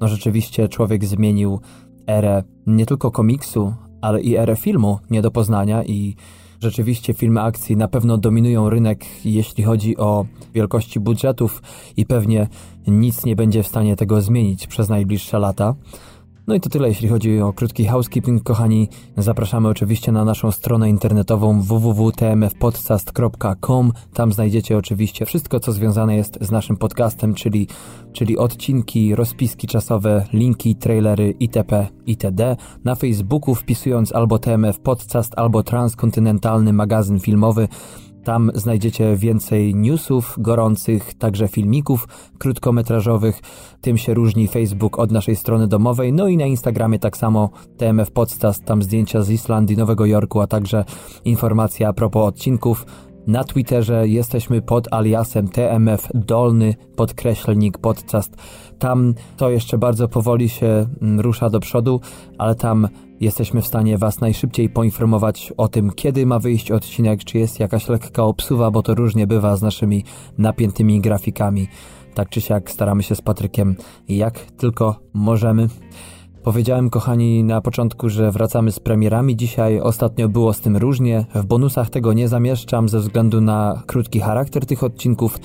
No 0.00 0.08
rzeczywiście 0.08 0.68
człowiek 0.68 1.04
zmienił 1.04 1.60
erę 2.06 2.42
nie 2.66 2.86
tylko 2.86 3.10
komiksu, 3.10 3.74
ale 4.02 4.20
i 4.20 4.36
erę 4.36 4.56
filmu 4.56 4.98
nie 5.10 5.22
do 5.22 5.30
poznania 5.30 5.84
i 5.84 6.16
rzeczywiście 6.60 7.14
filmy 7.14 7.40
akcji 7.40 7.76
na 7.76 7.88
pewno 7.88 8.18
dominują 8.18 8.70
rynek, 8.70 9.04
jeśli 9.24 9.64
chodzi 9.64 9.96
o 9.96 10.26
wielkości 10.54 11.00
budżetów 11.00 11.62
i 11.96 12.06
pewnie 12.06 12.48
nic 12.86 13.24
nie 13.24 13.36
będzie 13.36 13.62
w 13.62 13.68
stanie 13.68 13.96
tego 13.96 14.20
zmienić 14.20 14.66
przez 14.66 14.88
najbliższe 14.88 15.38
lata. 15.38 15.74
No 16.46 16.54
i 16.54 16.60
to 16.60 16.70
tyle, 16.70 16.88
jeśli 16.88 17.08
chodzi 17.08 17.40
o 17.40 17.52
krótki 17.52 17.86
housekeeping, 17.86 18.42
kochani. 18.42 18.88
Zapraszamy 19.16 19.68
oczywiście 19.68 20.12
na 20.12 20.24
naszą 20.24 20.50
stronę 20.50 20.90
internetową 20.90 21.60
www.tmfpodcast.com. 21.60 23.92
Tam 24.14 24.32
znajdziecie 24.32 24.78
oczywiście 24.78 25.26
wszystko, 25.26 25.60
co 25.60 25.72
związane 25.72 26.16
jest 26.16 26.38
z 26.40 26.50
naszym 26.50 26.76
podcastem, 26.76 27.34
czyli, 27.34 27.68
czyli 28.12 28.38
odcinki, 28.38 29.14
rozpiski 29.14 29.66
czasowe, 29.66 30.26
linki, 30.32 30.76
trailery 30.76 31.34
itp. 31.40 31.86
itd. 32.06 32.56
Na 32.84 32.94
Facebooku 32.94 33.54
wpisując 33.54 34.12
albo 34.12 34.38
TMF 34.38 34.78
Podcast, 34.78 35.32
albo 35.36 35.62
Transkontynentalny 35.62 36.72
Magazyn 36.72 37.20
Filmowy 37.20 37.68
tam 38.24 38.50
znajdziecie 38.54 39.16
więcej 39.16 39.74
newsów 39.74 40.34
gorących, 40.38 41.14
także 41.14 41.48
filmików 41.48 42.08
krótkometrażowych. 42.38 43.40
Tym 43.80 43.98
się 43.98 44.14
różni 44.14 44.48
Facebook 44.48 44.98
od 44.98 45.12
naszej 45.12 45.36
strony 45.36 45.66
domowej. 45.68 46.12
No 46.12 46.28
i 46.28 46.36
na 46.36 46.46
Instagramie 46.46 46.98
tak 46.98 47.16
samo 47.16 47.50
TMF 47.76 48.10
Podcast, 48.10 48.64
tam 48.64 48.82
zdjęcia 48.82 49.22
z 49.22 49.30
Islandii, 49.30 49.76
Nowego 49.76 50.06
Jorku, 50.06 50.40
a 50.40 50.46
także 50.46 50.84
informacja 51.24 51.88
a 51.88 51.92
propos 51.92 52.28
odcinków. 52.28 52.86
Na 53.26 53.44
Twitterze 53.44 54.08
jesteśmy 54.08 54.62
pod 54.62 54.92
aliasem 54.92 55.48
TMF 55.48 56.08
dolny 56.14 56.74
podkreślnik 56.96 57.78
podcast. 57.78 58.36
Tam 58.78 59.14
to 59.36 59.50
jeszcze 59.50 59.78
bardzo 59.78 60.08
powoli 60.08 60.48
się 60.48 60.86
mm, 61.02 61.20
rusza 61.20 61.50
do 61.50 61.60
przodu, 61.60 62.00
ale 62.38 62.54
tam 62.54 62.88
Jesteśmy 63.20 63.62
w 63.62 63.66
stanie 63.66 63.98
Was 63.98 64.20
najszybciej 64.20 64.68
poinformować 64.68 65.52
o 65.56 65.68
tym, 65.68 65.90
kiedy 65.90 66.26
ma 66.26 66.38
wyjść 66.38 66.70
odcinek, 66.70 67.24
czy 67.24 67.38
jest 67.38 67.60
jakaś 67.60 67.88
lekka 67.88 68.22
obsuwa, 68.22 68.70
bo 68.70 68.82
to 68.82 68.94
różnie 68.94 69.26
bywa 69.26 69.56
z 69.56 69.62
naszymi 69.62 70.04
napiętymi 70.38 71.00
grafikami. 71.00 71.68
Tak 72.14 72.28
czy 72.28 72.40
siak 72.40 72.70
staramy 72.70 73.02
się 73.02 73.14
z 73.14 73.20
Patrykiem 73.20 73.76
jak 74.08 74.40
tylko 74.40 74.96
możemy. 75.12 75.68
Powiedziałem, 76.44 76.90
kochani, 76.90 77.44
na 77.44 77.60
początku, 77.60 78.08
że 78.08 78.30
wracamy 78.30 78.72
z 78.72 78.80
premierami. 78.80 79.36
Dzisiaj 79.36 79.80
ostatnio 79.80 80.28
było 80.28 80.52
z 80.52 80.60
tym 80.60 80.76
różnie. 80.76 81.24
W 81.34 81.46
bonusach 81.46 81.90
tego 81.90 82.12
nie 82.12 82.28
zamieszczam 82.28 82.88
ze 82.88 82.98
względu 83.00 83.40
na 83.40 83.82
krótki 83.86 84.20
charakter 84.20 84.66
tych 84.66 84.82
odcinków. 84.82 85.38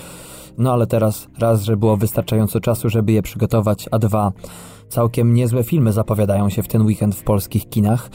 No 0.58 0.74
ale 0.74 0.88
teraz 0.88 1.28
raz, 1.40 1.64
że 1.64 1.78
było 1.78 1.98
wystarczająco 1.98 2.60
czasu, 2.60 2.90
żeby 2.90 3.12
je 3.12 3.22
przygotować, 3.22 3.90
a 3.92 4.00
dwa, 4.00 4.32
Całkiem 4.90 5.34
niezłe 5.34 5.64
filmy 5.64 5.94
zapowiadają 5.94 6.50
się 6.50 6.64
w 6.64 6.68
ten 6.68 6.82
weekend 6.82 7.16
w 7.16 7.24
polskich 7.24 7.70
kinach. 7.70 8.10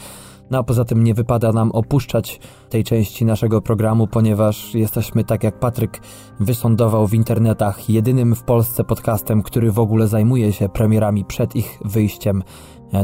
No 0.51 0.57
a 0.57 0.63
poza 0.63 0.85
tym 0.85 1.03
nie 1.03 1.13
wypada 1.13 1.51
nam 1.51 1.71
opuszczać 1.71 2.39
tej 2.69 2.83
części 2.83 3.25
naszego 3.25 3.61
programu, 3.61 4.07
ponieważ 4.07 4.73
jesteśmy, 4.73 5.23
tak 5.23 5.43
jak 5.43 5.59
Patryk 5.59 6.01
wysądował 6.39 7.07
w 7.07 7.13
internetach, 7.13 7.89
jedynym 7.89 8.35
w 8.35 8.43
Polsce 8.43 8.83
podcastem, 8.83 9.43
który 9.43 9.71
w 9.71 9.79
ogóle 9.79 10.07
zajmuje 10.07 10.53
się 10.53 10.69
premierami 10.69 11.25
przed 11.25 11.55
ich 11.55 11.79
wyjściem 11.85 12.43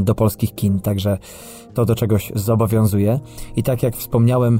do 0.01 0.15
polskich 0.15 0.55
kin. 0.55 0.79
Także 0.79 1.17
to 1.73 1.85
do 1.85 1.95
czegoś 1.95 2.31
zobowiązuje. 2.35 3.19
I 3.55 3.63
tak 3.63 3.83
jak 3.83 3.95
wspomniałem, 3.95 4.59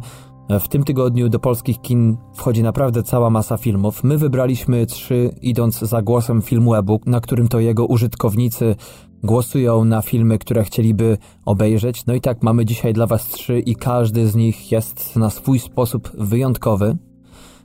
w 0.60 0.68
tym 0.68 0.84
tygodniu 0.84 1.30
do 1.30 1.40
polskich 1.40 1.82
kin 1.82 2.18
wchodzi 2.34 2.64
naprawdę 2.64 3.04
cała 3.04 3.30
masa 3.30 3.58
filmów. 3.58 4.04
My 4.04 4.18
wybraliśmy 4.18 4.86
trzy, 4.86 5.36
idąc 5.42 5.80
za 5.80 6.02
głosem 6.02 6.42
Filmwebu, 6.42 7.00
na 7.06 7.20
którym 7.20 7.48
to 7.48 7.60
jego 7.60 7.86
użytkownicy 7.86 8.76
głosują 9.24 9.86
na 9.86 10.02
filmy, 10.02 10.38
które 10.38 10.64
chcieliby 10.64 11.18
obejrzeć. 11.46 12.06
No 12.06 12.14
i 12.14 12.22
tak 12.22 12.44
mamy 12.44 12.66
dzisiaj 12.66 12.94
dla 12.94 13.08
Was 13.08 13.28
trzy 13.28 13.60
i 13.60 13.76
każdy 13.76 14.28
z 14.28 14.36
nich 14.36 14.72
jest 14.72 15.16
na 15.16 15.30
swój 15.30 15.60
sposób 15.60 16.12
wyjątkowy. 16.18 16.98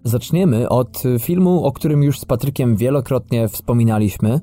Zaczniemy 0.05 0.69
od 0.69 1.03
filmu, 1.21 1.65
o 1.65 1.73
którym 1.73 2.03
już 2.03 2.21
z 2.21 2.25
Patrykiem 2.25 2.77
wielokrotnie 2.77 3.49
wspominaliśmy. 3.49 4.41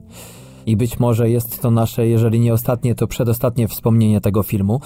I 0.66 0.78
być 0.78 1.00
może 1.00 1.30
jest 1.30 1.62
to 1.62 1.72
nasze, 1.72 2.08
jeżeli 2.08 2.40
nie 2.40 2.54
ostatnie, 2.54 2.96
to 2.96 3.08
przedostatnie 3.08 3.68
wspomnienie 3.68 4.22
tego 4.22 4.44
filmu. 4.44 4.82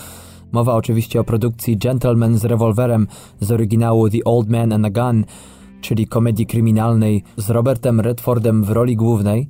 Mowa 0.52 0.74
oczywiście 0.74 1.20
o 1.20 1.24
produkcji 1.24 1.78
Gentleman 1.78 2.38
z 2.38 2.46
rewolwerem 2.46 3.08
z 3.40 3.52
oryginału 3.52 4.10
The 4.10 4.24
Old 4.26 4.50
Man 4.50 4.74
and 4.74 4.86
a 4.86 4.90
Gun, 4.90 5.26
czyli 5.82 6.08
komedii 6.08 6.46
kryminalnej 6.46 7.24
z 7.38 7.50
Robertem 7.50 8.00
Redfordem 8.00 8.64
w 8.64 8.70
roli 8.70 8.96
głównej. 8.96 9.50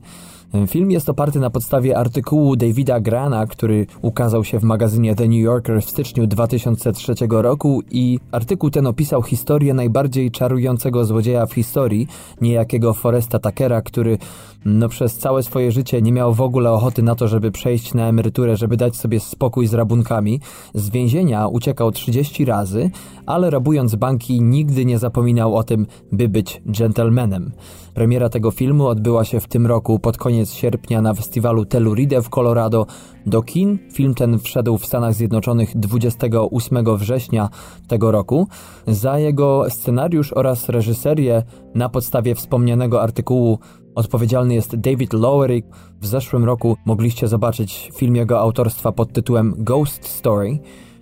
Film 0.67 0.91
jest 0.91 1.09
oparty 1.09 1.39
na 1.39 1.49
podstawie 1.49 1.97
artykułu 1.97 2.55
Davida 2.55 2.99
Grana, 2.99 3.45
który 3.45 3.85
ukazał 4.01 4.43
się 4.43 4.59
w 4.59 4.63
magazynie 4.63 5.15
The 5.15 5.27
New 5.27 5.39
Yorker 5.39 5.81
w 5.81 5.89
styczniu 5.89 6.27
2003 6.27 7.13
roku 7.29 7.81
i 7.91 8.19
artykuł 8.31 8.69
ten 8.69 8.87
opisał 8.87 9.23
historię 9.23 9.73
najbardziej 9.73 10.31
czarującego 10.31 11.05
złodzieja 11.05 11.45
w 11.45 11.53
historii, 11.53 12.07
niejakiego 12.41 12.93
Foresta 12.93 13.39
Takera, 13.39 13.81
który 13.81 14.17
no, 14.65 14.89
przez 14.89 15.17
całe 15.17 15.43
swoje 15.43 15.71
życie 15.71 16.01
nie 16.01 16.11
miał 16.11 16.33
w 16.33 16.41
ogóle 16.41 16.71
ochoty 16.71 17.03
na 17.03 17.15
to, 17.15 17.27
żeby 17.27 17.51
przejść 17.51 17.93
na 17.93 18.07
emeryturę, 18.07 18.57
żeby 18.57 18.77
dać 18.77 18.95
sobie 18.95 19.19
spokój 19.19 19.67
z 19.67 19.73
rabunkami. 19.73 20.39
Z 20.73 20.89
więzienia 20.89 21.47
uciekał 21.47 21.91
30 21.91 22.45
razy, 22.45 22.89
ale 23.25 23.49
rabując 23.49 23.95
banki 23.95 24.41
nigdy 24.41 24.85
nie 24.85 24.99
zapominał 24.99 25.55
o 25.55 25.63
tym, 25.63 25.87
by 26.11 26.29
być 26.29 26.61
gentlemanem. 26.65 27.51
Premiera 27.97 28.29
tego 28.29 28.51
filmu 28.51 28.87
odbyła 28.87 29.25
się 29.25 29.39
w 29.39 29.47
tym 29.47 29.67
roku 29.67 29.99
pod 29.99 30.17
koniec 30.17 30.53
sierpnia 30.53 31.01
na 31.01 31.13
festiwalu 31.13 31.65
Telluride 31.65 32.21
w 32.21 32.29
Colorado. 32.29 32.85
Do 33.25 33.41
kin 33.41 33.77
film 33.93 34.13
ten 34.13 34.39
wszedł 34.39 34.77
w 34.77 34.85
Stanach 34.85 35.13
Zjednoczonych 35.13 35.77
28 35.77 36.97
września 36.97 37.49
tego 37.87 38.11
roku. 38.11 38.47
Za 38.87 39.19
jego 39.19 39.65
scenariusz 39.69 40.33
oraz 40.33 40.69
reżyserię 40.69 41.43
na 41.75 41.89
podstawie 41.89 42.35
wspomnianego 42.35 43.01
artykułu 43.01 43.59
odpowiedzialny 43.95 44.53
jest 44.53 44.75
David 44.75 45.13
Lowery. 45.13 45.63
W 46.01 46.07
zeszłym 46.07 46.45
roku 46.45 46.77
mogliście 46.85 47.27
zobaczyć 47.27 47.91
film 47.95 48.15
jego 48.15 48.39
autorstwa 48.39 48.91
pod 48.91 49.13
tytułem 49.13 49.53
Ghost 49.57 50.05
Story. 50.05 50.59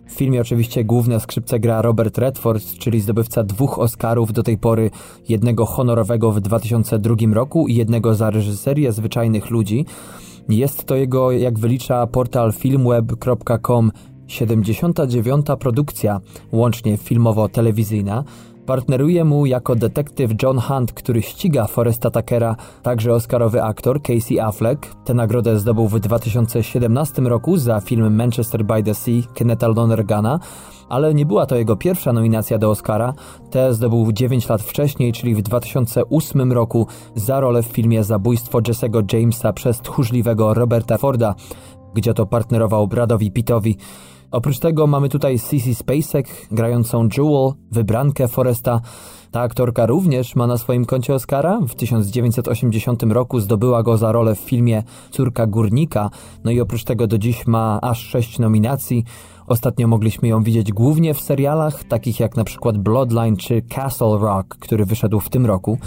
W 0.07 0.11
filmie 0.11 0.41
oczywiście 0.41 0.83
główne 0.83 1.19
skrzypce 1.19 1.59
gra 1.59 1.81
Robert 1.81 2.17
Redford, 2.17 2.63
czyli 2.77 3.01
zdobywca 3.01 3.43
dwóch 3.43 3.79
Oscarów 3.79 4.33
do 4.33 4.43
tej 4.43 4.57
pory, 4.57 4.91
jednego 5.29 5.65
honorowego 5.65 6.31
w 6.31 6.39
2002 6.39 7.15
roku 7.33 7.67
i 7.67 7.75
jednego 7.75 8.15
za 8.15 8.29
reżyserię 8.29 8.91
zwyczajnych 8.91 9.49
ludzi. 9.49 9.85
Jest 10.49 10.85
to 10.85 10.95
jego, 10.95 11.31
jak 11.31 11.59
wylicza 11.59 12.07
portal 12.07 12.53
filmweb.com, 12.53 13.91
79. 14.27 15.45
produkcja, 15.59 16.21
łącznie 16.51 16.97
filmowo-telewizyjna. 16.97 18.23
Partneruje 18.65 19.23
mu 19.23 19.45
jako 19.45 19.75
detektyw 19.75 20.31
John 20.43 20.59
Hunt, 20.59 20.93
który 20.93 21.21
ściga 21.21 21.67
Foresta 21.67 22.11
Takera, 22.11 22.55
także 22.83 23.13
oscarowy 23.13 23.63
aktor 23.63 24.01
Casey 24.01 24.39
Affleck. 24.39 24.95
Tę 25.03 25.13
nagrodę 25.13 25.59
zdobył 25.59 25.87
w 25.87 25.99
2017 25.99 27.21
roku 27.21 27.57
za 27.57 27.81
film 27.81 28.15
Manchester 28.15 28.65
by 28.65 28.83
the 28.83 28.95
Sea 28.95 29.21
Kenneta 29.33 29.67
Lonergana, 29.67 30.39
ale 30.89 31.13
nie 31.13 31.25
była 31.25 31.45
to 31.45 31.55
jego 31.55 31.75
pierwsza 31.75 32.13
nominacja 32.13 32.57
do 32.57 32.69
Oscara. 32.69 33.13
Tę 33.51 33.73
zdobył 33.73 34.11
9 34.11 34.49
lat 34.49 34.61
wcześniej, 34.61 35.13
czyli 35.13 35.35
w 35.35 35.41
2008 35.41 36.53
roku 36.53 36.87
za 37.15 37.39
rolę 37.39 37.63
w 37.63 37.67
filmie 37.67 38.03
Zabójstwo 38.03 38.59
Jesse'ego 38.59 39.13
Jamesa 39.13 39.53
przez 39.53 39.81
tchórzliwego 39.81 40.53
Roberta 40.53 40.97
Forda, 40.97 41.35
gdzie 41.93 42.13
to 42.13 42.25
partnerował 42.25 42.87
Bradowi 42.87 43.31
Pittowi. 43.31 43.77
Oprócz 44.31 44.59
tego 44.59 44.87
mamy 44.87 45.09
tutaj 45.09 45.39
Cissy 45.39 45.75
Spacek 45.75 46.27
grającą 46.51 47.09
Jewel, 47.17 47.53
wybrankę 47.71 48.27
Foresta. 48.27 48.81
Ta 49.31 49.41
aktorka 49.41 49.85
również 49.85 50.35
ma 50.35 50.47
na 50.47 50.57
swoim 50.57 50.85
koncie 50.85 51.13
Oscara. 51.13 51.59
W 51.67 51.75
1980 51.75 53.03
roku 53.03 53.39
zdobyła 53.39 53.83
go 53.83 53.97
za 53.97 54.11
rolę 54.11 54.35
w 54.35 54.39
filmie 54.39 54.83
Córka 55.11 55.47
Górnika. 55.47 56.09
No 56.43 56.51
i 56.51 56.59
oprócz 56.59 56.83
tego 56.83 57.07
do 57.07 57.17
dziś 57.17 57.47
ma 57.47 57.79
aż 57.81 58.07
sześć 58.07 58.39
nominacji. 58.39 59.03
Ostatnio 59.47 59.87
mogliśmy 59.87 60.27
ją 60.27 60.43
widzieć 60.43 60.71
głównie 60.71 61.13
w 61.13 61.21
serialach, 61.21 61.83
takich 61.83 62.19
jak 62.19 62.35
na 62.35 62.43
przykład 62.43 62.77
Bloodline 62.77 63.37
czy 63.37 63.61
Castle 63.61 64.17
Rock, 64.17 64.55
który 64.59 64.85
wyszedł 64.85 65.19
w 65.19 65.29
tym 65.29 65.45
roku. 65.45 65.77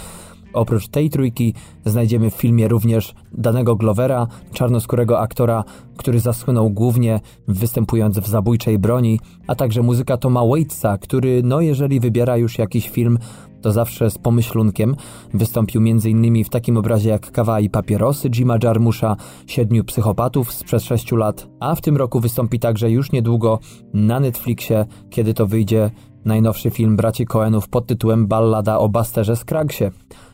Oprócz 0.53 0.87
tej 0.87 1.09
trójki 1.09 1.53
znajdziemy 1.85 2.29
w 2.29 2.33
filmie 2.33 2.67
również 2.67 3.13
danego 3.31 3.75
Glovera, 3.75 4.27
czarnoskórego 4.53 5.19
aktora, 5.19 5.63
który 5.97 6.19
zasłynął 6.19 6.69
głównie 6.69 7.19
występując 7.47 8.19
w 8.19 8.27
Zabójczej 8.27 8.79
Broni, 8.79 9.19
a 9.47 9.55
także 9.55 9.81
muzyka 9.81 10.17
Toma 10.17 10.45
Waitsa, 10.45 10.97
który, 10.97 11.41
no 11.43 11.61
jeżeli 11.61 11.99
wybiera 11.99 12.37
już 12.37 12.57
jakiś 12.57 12.89
film, 12.89 13.17
to 13.61 13.71
zawsze 13.71 14.11
z 14.11 14.17
pomyślunkiem. 14.17 14.95
Wystąpił 15.33 15.81
m.in. 15.81 16.43
w 16.43 16.49
takim 16.49 16.77
obrazie 16.77 17.09
jak 17.09 17.31
Kawa 17.31 17.59
i 17.59 17.69
papierosy 17.69 18.29
Jima 18.29 18.57
Jarmusza, 18.63 19.15
Siedmiu 19.47 19.83
psychopatów 19.83 20.53
sprzed 20.53 20.83
sześciu 20.83 21.15
lat, 21.15 21.47
a 21.59 21.75
w 21.75 21.81
tym 21.81 21.97
roku 21.97 22.19
wystąpi 22.19 22.59
także 22.59 22.91
już 22.91 23.11
niedługo 23.11 23.59
na 23.93 24.19
Netflixie, 24.19 24.85
kiedy 25.09 25.33
to 25.33 25.47
wyjdzie 25.47 25.91
najnowszy 26.29 26.69
film 26.69 26.95
braci 26.95 27.25
Coenów 27.25 27.67
pod 27.67 27.87
tytułem 27.87 28.27
Ballada 28.27 28.77
o 28.77 28.89
Basterze 28.89 29.35
Scraggsie. 29.35 29.85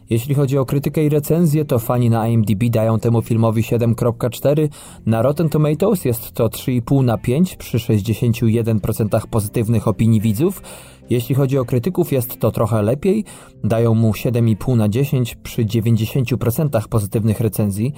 Jeśli 0.10 0.36
chodzi 0.36 0.58
o 0.58 0.66
krytykę 0.66 1.06
i 1.06 1.10
recenzję, 1.10 1.66
to 1.66 1.80
fani 1.80 2.10
na 2.10 2.28
IMDb 2.28 2.64
dają 2.70 3.00
temu 3.00 3.22
filmowi 3.22 3.62
7.4, 3.62 4.70
na 5.06 5.22
Rotten 5.22 5.50
Tomatoes 5.50 6.06
jest 6.06 6.32
to 6.32 6.48
3,5 6.48 7.04
na 7.04 7.18
5 7.18 7.56
przy 7.56 7.78
61% 7.78 9.28
pozytywnych 9.28 9.88
opinii 9.88 10.22
widzów. 10.22 10.62
Jeśli 11.10 11.36
chodzi 11.36 11.58
o 11.58 11.66
krytyków, 11.66 12.12
jest 12.12 12.40
to 12.40 12.52
trochę 12.52 12.82
lepiej, 12.82 13.24
dają 13.64 13.94
mu 13.94 14.12
7,5 14.12 14.78
na 14.78 14.90
10 14.90 15.36
przy 15.36 15.66
90% 15.66 16.88
pozytywnych 16.88 17.40
recenzji. 17.40 17.94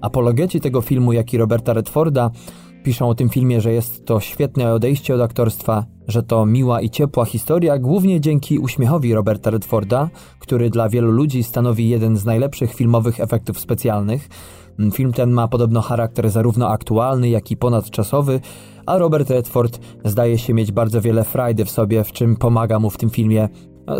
Apologeci 0.00 0.60
tego 0.60 0.80
filmu, 0.80 1.12
jak 1.12 1.34
i 1.34 1.38
Roberta 1.38 1.72
Redforda, 1.72 2.30
Piszą 2.84 3.08
o 3.08 3.14
tym 3.14 3.28
filmie, 3.28 3.60
że 3.60 3.72
jest 3.72 4.06
to 4.06 4.20
świetne 4.20 4.72
odejście 4.72 5.14
od 5.14 5.20
aktorstwa, 5.20 5.84
że 6.08 6.22
to 6.22 6.46
miła 6.46 6.80
i 6.80 6.90
ciepła 6.90 7.24
historia, 7.24 7.78
głównie 7.78 8.20
dzięki 8.20 8.58
uśmiechowi 8.58 9.14
Roberta 9.14 9.50
Redforda, 9.50 10.08
który 10.38 10.70
dla 10.70 10.88
wielu 10.88 11.10
ludzi 11.10 11.42
stanowi 11.42 11.88
jeden 11.88 12.16
z 12.16 12.24
najlepszych 12.24 12.74
filmowych 12.74 13.20
efektów 13.20 13.60
specjalnych. 13.60 14.28
Film 14.92 15.12
ten 15.12 15.30
ma 15.30 15.48
podobno 15.48 15.80
charakter 15.80 16.30
zarówno 16.30 16.68
aktualny, 16.68 17.28
jak 17.28 17.50
i 17.50 17.56
ponadczasowy, 17.56 18.40
a 18.86 18.98
Robert 18.98 19.30
Redford 19.30 19.80
zdaje 20.04 20.38
się 20.38 20.54
mieć 20.54 20.72
bardzo 20.72 21.00
wiele 21.00 21.24
frajdy 21.24 21.64
w 21.64 21.70
sobie, 21.70 22.04
w 22.04 22.12
czym 22.12 22.36
pomaga 22.36 22.78
mu 22.78 22.90
w 22.90 22.96
tym 22.96 23.10
filmie, 23.10 23.48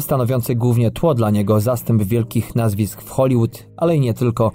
stanowiący 0.00 0.54
głównie 0.54 0.90
tło 0.90 1.14
dla 1.14 1.30
niego 1.30 1.60
zastęp 1.60 2.02
wielkich 2.02 2.54
nazwisk 2.54 3.02
w 3.02 3.10
Hollywood, 3.10 3.66
ale 3.76 3.96
i 3.96 4.00
nie 4.00 4.14
tylko 4.14 4.52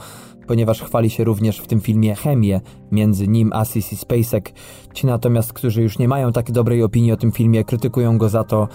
ponieważ 0.50 0.82
chwali 0.82 1.10
się 1.10 1.24
również 1.24 1.60
w 1.60 1.68
tym 1.68 1.82
filmie 1.82 2.16
chemię 2.16 2.62
między 2.92 3.28
nim 3.28 3.52
a 3.54 3.66
Sissy 3.66 3.96
Spacek. 3.96 4.54
Ci 4.94 5.08
natomiast, 5.08 5.54
którzy 5.54 5.84
już 5.84 6.00
nie 6.00 6.08
mają 6.08 6.32
takiej 6.32 6.54
dobrej 6.54 6.84
opinii 6.84 7.12
o 7.12 7.18
tym 7.18 7.32
filmie, 7.32 7.64
krytykują 7.64 8.18
go 8.18 8.30
za 8.30 8.44
to, 8.44 8.68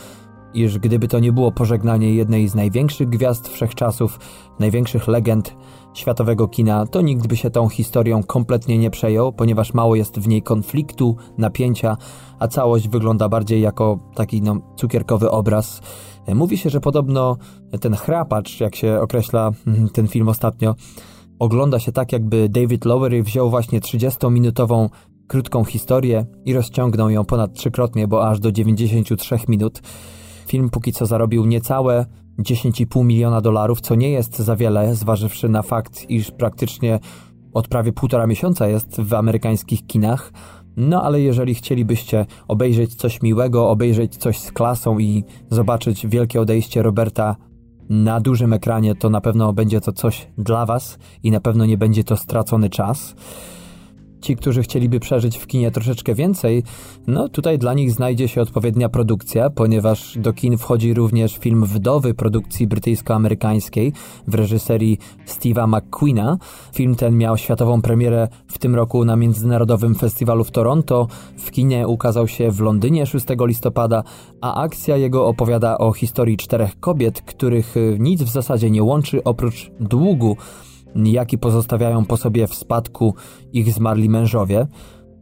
iż 0.55 0.79
gdyby 0.79 1.09
to 1.09 1.19
nie 1.19 1.33
było 1.33 1.53
pożegnanie 1.53 2.15
jednej 2.15 2.49
z 2.49 2.55
największych 2.55 3.09
gwiazd 3.09 3.49
wszechczasów, 3.49 4.19
największych 4.59 5.09
legend 5.09 5.57
światowego 5.95 6.49
kina, 6.49 6.87
to 6.87 7.01
nikt 7.01 7.27
by 7.27 7.37
się 7.37 7.51
tą 7.51 7.69
historią 7.69 8.23
kompletnie 8.23 8.79
nie 8.79 8.91
przejął, 8.91 9.33
ponieważ 9.33 9.75
mało 9.75 9.95
jest 9.95 10.19
w 10.19 10.29
niej 10.29 10.43
konfliktu, 10.43 11.17
napięcia, 11.39 11.97
a 12.39 12.49
całość 12.49 12.89
wygląda 12.89 13.29
bardziej 13.29 13.61
jako 13.61 13.99
taki 14.15 14.43
no, 14.43 14.57
cukierkowy 14.77 15.31
obraz. 15.31 15.81
Mówi 16.35 16.59
się, 16.59 16.71
że 16.71 16.81
podobno 16.81 17.37
ten 17.81 17.95
chrapacz, 17.95 18.61
jak 18.61 18.77
się 18.77 19.01
określa 19.01 19.51
ten 19.93 20.09
film 20.09 20.29
ostatnio, 20.29 20.75
ogląda 21.39 21.79
się 21.79 21.93
tak, 21.93 22.13
jakby 22.13 22.49
David 22.49 22.85
Lowery 22.85 23.23
wziął 23.23 23.51
właśnie 23.51 23.81
30-minutową 23.81 24.89
krótką 25.27 25.65
historię 25.65 26.27
i 26.45 26.55
rozciągnął 26.55 27.11
ją 27.11 27.25
ponad 27.25 27.53
trzykrotnie, 27.53 28.09
bo 28.09 28.29
aż 28.29 28.41
do 28.41 28.53
93 28.53 29.37
minut. 29.49 29.81
Film 30.47 30.71
póki 30.71 30.93
co 30.93 31.07
zarobił 31.07 31.47
niecałe 31.47 32.07
10,5 32.39 33.05
miliona 33.05 33.41
dolarów, 33.41 33.81
co 33.81 33.95
nie 33.95 34.11
jest 34.11 34.39
za 34.39 34.57
wiele, 34.57 34.95
zważywszy 34.95 35.49
na 35.49 35.63
fakt, 35.63 36.11
iż 36.11 36.31
praktycznie 36.31 37.01
od 37.53 37.69
prawie 37.69 37.93
półtora 37.93 38.27
miesiąca 38.27 38.69
jest 38.69 39.01
w 39.01 39.15
amerykańskich 39.15 39.87
kinach. 39.87 40.33
No 40.77 41.03
ale 41.03 41.21
jeżeli 41.21 41.55
chcielibyście 41.55 42.27
obejrzeć 42.49 42.95
coś 42.95 43.23
miłego, 43.23 43.71
obejrzeć 43.71 44.17
coś 44.17 44.39
z 44.39 44.53
klasą 44.53 44.99
i 44.99 45.25
zobaczyć 45.51 46.07
wielkie 46.07 46.41
odejście 46.41 46.83
Roberta 46.83 47.37
na 47.89 48.21
dużym 48.21 48.53
ekranie, 48.53 48.95
to 48.95 49.11
na 49.11 49.21
pewno 49.21 49.53
będzie 49.53 49.81
to 49.81 49.93
coś 49.93 50.29
dla 50.39 50.67
Was 50.67 50.99
i 51.23 51.31
na 51.31 51.41
pewno 51.41 51.67
nie 51.67 51.79
będzie 51.79 52.05
to 52.05 52.17
stracony 52.17 52.71
czas. 52.71 53.15
Ci, 54.25 54.37
którzy 54.37 54.63
chcieliby 54.63 55.01
przeżyć 55.01 55.39
w 55.39 55.47
kinie 55.47 55.71
troszeczkę 55.71 56.15
więcej, 56.15 56.63
no 57.07 57.29
tutaj 57.29 57.59
dla 57.59 57.75
nich 57.75 57.93
znajdzie 57.93 58.29
się 58.29 58.41
odpowiednia 58.41 58.89
produkcja, 58.89 59.51
ponieważ 59.51 60.19
do 60.19 60.33
kin 60.33 60.59
wchodzi 60.59 60.95
również 60.95 61.39
film 61.39 61.65
Wdowy 61.65 62.15
produkcji 62.15 62.69
brytyjsko-amerykańskiej 62.69 63.93
w 64.29 64.35
reżyserii 64.35 64.99
Steve'a 65.27 65.69
McQueena. 65.69 66.39
Film 66.75 66.95
ten 66.95 67.19
miał 67.19 67.37
światową 67.37 67.83
premierę 67.83 68.29
w 68.47 68.59
tym 68.59 68.75
roku 68.75 69.05
na 69.05 69.17
Międzynarodowym 69.17 69.95
Festiwalu 69.95 70.45
w 70.45 70.51
Toronto. 70.51 71.07
W 71.39 71.51
kinie 71.51 71.89
ukazał 71.89 72.29
się 72.29 72.51
w 72.51 72.61
Londynie 72.61 73.07
6 73.07 73.27
listopada, 73.41 74.03
a 74.41 74.63
akcja 74.63 74.97
jego 74.97 75.27
opowiada 75.27 75.79
o 75.79 75.93
historii 75.93 76.37
czterech 76.37 76.81
kobiet, 76.81 77.23
których 77.23 77.75
nic 77.99 78.23
w 78.23 78.29
zasadzie 78.29 78.71
nie 78.71 78.83
łączy 78.83 79.25
oprócz 79.25 79.71
długu 79.81 80.37
jaki 80.95 81.39
pozostawiają 81.39 82.05
po 82.05 82.17
sobie 82.17 82.47
w 82.47 82.55
spadku 82.55 83.15
ich 83.53 83.73
zmarli 83.73 84.09
mężowie, 84.09 84.67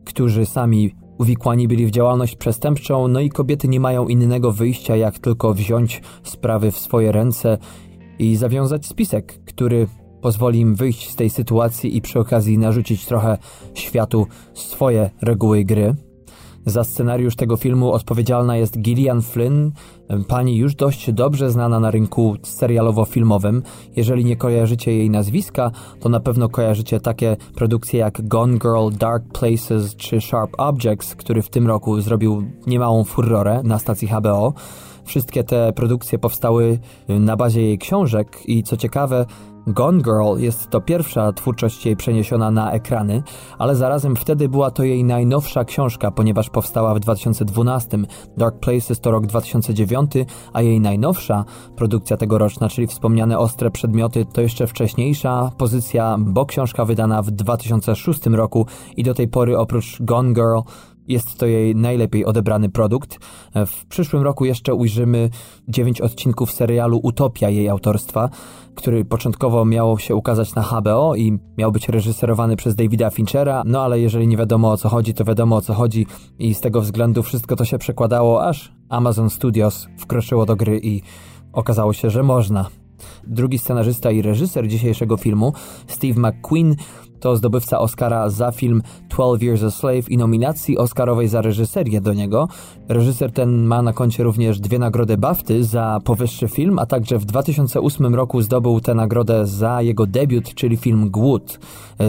którzy 0.05 0.47
sami 0.47 0.95
uwikłani 1.19 1.69
byli 1.69 1.87
w 1.87 1.91
działalność 1.91 2.37
przestępczą, 2.37 3.09
no 3.09 3.21
i 3.21 3.31
kobiety 3.31 3.69
nie 3.69 3.81
mają 3.81 4.09
innego 4.09 4.53
wyjścia, 4.53 4.97
jak 4.97 5.19
tylko 5.19 5.55
wziąć 5.55 6.03
sprawy 6.23 6.71
w 6.71 6.79
swoje 6.79 7.13
ręce 7.13 7.59
i 8.19 8.37
zawiązać 8.37 8.87
spisek, 8.87 9.45
który 9.45 9.87
pozwoli 10.23 10.61
im 10.61 10.75
wyjść 10.75 11.11
z 11.11 11.17
tej 11.17 11.31
sytuacji 11.31 11.97
i 11.97 12.01
przy 12.01 12.21
okazji 12.21 12.59
narzucić 12.59 13.07
trochę 13.07 13.39
światu 13.75 14.27
swoje 14.55 15.11
reguły 15.23 15.65
gry. 15.65 15.95
Za 16.67 16.85
scenariusz 16.85 17.37
tego 17.37 17.57
filmu 17.57 17.93
odpowiedzialna 17.93 18.57
jest 18.57 18.79
Gillian 18.79 19.23
Flynn, 19.23 19.71
pani 20.29 20.57
już 20.57 20.75
dość 20.75 21.13
dobrze 21.13 21.51
znana 21.51 21.81
na 21.81 21.91
rynku 21.91 22.37
serialowo-filmowym. 22.43 23.63
Jeżeli 23.97 24.25
nie 24.25 24.37
kojarzycie 24.37 24.97
jej 24.97 25.11
nazwiska, 25.11 25.71
to 26.01 26.09
na 26.09 26.21
pewno 26.21 26.49
kojarzycie 26.49 27.01
takie 27.01 27.37
produkcje 27.55 28.01
jak 28.01 28.29
Gone 28.29 28.59
Girl, 28.59 28.89
Dark 28.99 29.25
Places 29.33 29.97
czy 29.97 30.21
Sharp 30.21 30.51
Objects, 30.59 31.15
który 31.15 31.43
w 31.43 31.49
tym 31.51 31.67
roku 31.67 32.01
zrobił 32.01 32.43
niemałą 32.67 33.05
furorę 33.05 33.61
na 33.65 33.79
stacji 33.79 34.09
HBO. 34.09 34.53
Wszystkie 35.05 35.45
te 35.45 35.73
produkcje 35.73 36.19
powstały 36.19 36.79
na 37.09 37.37
bazie 37.37 37.63
jej 37.63 37.79
książek 37.79 38.39
i 38.47 38.63
co 38.63 38.77
ciekawe, 38.77 39.27
Gone 39.67 40.03
Girl 40.03 40.39
jest 40.39 40.71
to 40.71 40.81
pierwsza 40.81 41.33
twórczość 41.33 41.87
jej 41.87 41.97
przeniesiona 41.97 42.51
na 42.51 42.73
ekrany, 42.73 43.23
ale 43.59 43.77
zarazem 43.77 44.17
wtedy 44.17 44.49
była 44.49 44.71
to 44.71 44.85
jej 44.85 45.05
najnowsza 45.05 45.65
książka, 45.65 46.11
ponieważ 46.11 46.51
powstała 46.51 46.95
w 46.95 47.01
2012. 47.01 47.99
Dark 48.37 48.59
Places 48.59 49.01
to 49.01 49.11
rok 49.11 49.27
2009, 49.27 50.13
a 50.53 50.63
jej 50.63 50.81
najnowsza 50.81 51.45
produkcja 51.77 52.17
tegoroczna, 52.17 52.69
czyli 52.69 52.87
wspomniane 52.87 53.39
Ostre 53.39 53.71
Przedmioty, 53.71 54.25
to 54.33 54.41
jeszcze 54.41 54.67
wcześniejsza 54.67 55.51
pozycja, 55.59 56.17
bo 56.19 56.47
książka 56.47 56.85
wydana 56.85 57.23
w 57.23 57.31
2006 57.31 58.27
roku 58.27 58.67
i 58.97 59.03
do 59.03 59.15
tej 59.15 59.29
pory 59.29 59.59
oprócz 59.59 60.03
Gone 60.03 60.33
Girl 60.33 60.59
jest 61.09 61.39
to 61.39 61.47
jej 61.47 61.77
najlepiej 61.77 62.25
odebrany 62.25 62.69
produkt. 62.69 63.19
W 63.67 63.87
przyszłym 63.87 64.23
roku 64.23 64.45
jeszcze 64.45 64.75
ujrzymy 64.75 65.31
dziewięć 65.69 66.01
odcinków 66.01 66.53
serialu 66.53 67.01
Utopia 67.03 67.49
jej 67.49 67.69
autorstwa, 67.69 68.31
który 68.75 69.05
początkowo 69.05 69.65
miał 69.65 69.99
się 69.99 70.15
ukazać 70.15 70.55
na 70.55 70.63
HBO 70.63 71.15
i 71.15 71.39
miał 71.59 71.73
być 71.73 71.89
reżyserowany 71.89 72.57
przez 72.57 72.75
Davida 72.75 73.11
Finchera, 73.11 73.63
no 73.67 73.83
ale 73.83 74.01
jeżeli 74.01 74.29
nie 74.29 74.37
wiadomo 74.37 74.71
o 74.71 74.77
co 74.77 74.89
chodzi, 74.89 75.15
to 75.15 75.25
wiadomo 75.25 75.57
o 75.57 75.61
co 75.61 75.75
chodzi 75.75 76.07
i 76.39 76.55
z 76.55 76.61
tego 76.61 76.81
względu 76.81 77.23
wszystko 77.23 77.57
to 77.57 77.65
się 77.65 77.79
przekładało, 77.79 78.45
aż 78.45 78.73
Amazon 78.89 79.31
Studios 79.31 79.89
wkroczyło 79.99 80.47
do 80.47 80.57
gry 80.57 80.81
i 80.83 81.03
okazało 81.53 81.93
się, 81.93 82.11
że 82.11 82.23
można. 82.23 82.69
Drugi 83.27 83.59
scenarzysta 83.59 84.11
i 84.11 84.23
reżyser 84.23 84.69
dzisiejszego 84.69 85.17
filmu, 85.17 85.53
Steve 85.87 86.21
McQueen, 86.21 86.77
to 87.23 87.37
zdobywca 87.37 87.79
Oscara 87.79 88.31
za 88.31 88.53
film 88.53 88.83
12 89.09 89.47
Years 89.47 89.63
a 89.63 89.71
Slave 89.71 90.09
i 90.09 90.17
nominacji 90.17 90.79
Oscarowej 90.79 91.29
za 91.29 91.43
reżyserię 91.43 92.01
do 92.01 92.15
niego. 92.15 92.49
Reżyser 92.89 93.33
ten 93.33 93.65
ma 93.65 93.83
na 93.83 93.93
koncie 93.93 94.23
również 94.23 94.61
dwie 94.61 94.79
nagrody 94.79 95.17
BAFTY 95.17 95.65
za 95.65 96.01
powyższy 96.05 96.49
film, 96.49 96.79
a 96.79 96.87
także 96.87 97.19
w 97.19 97.25
2008 97.25 98.15
roku 98.15 98.43
zdobył 98.43 98.81
tę 98.81 98.95
nagrodę 98.95 99.47
za 99.47 99.83
jego 99.83 100.07
debiut, 100.07 100.55
czyli 100.55 100.77
film 100.77 101.11
Głód 101.11 101.59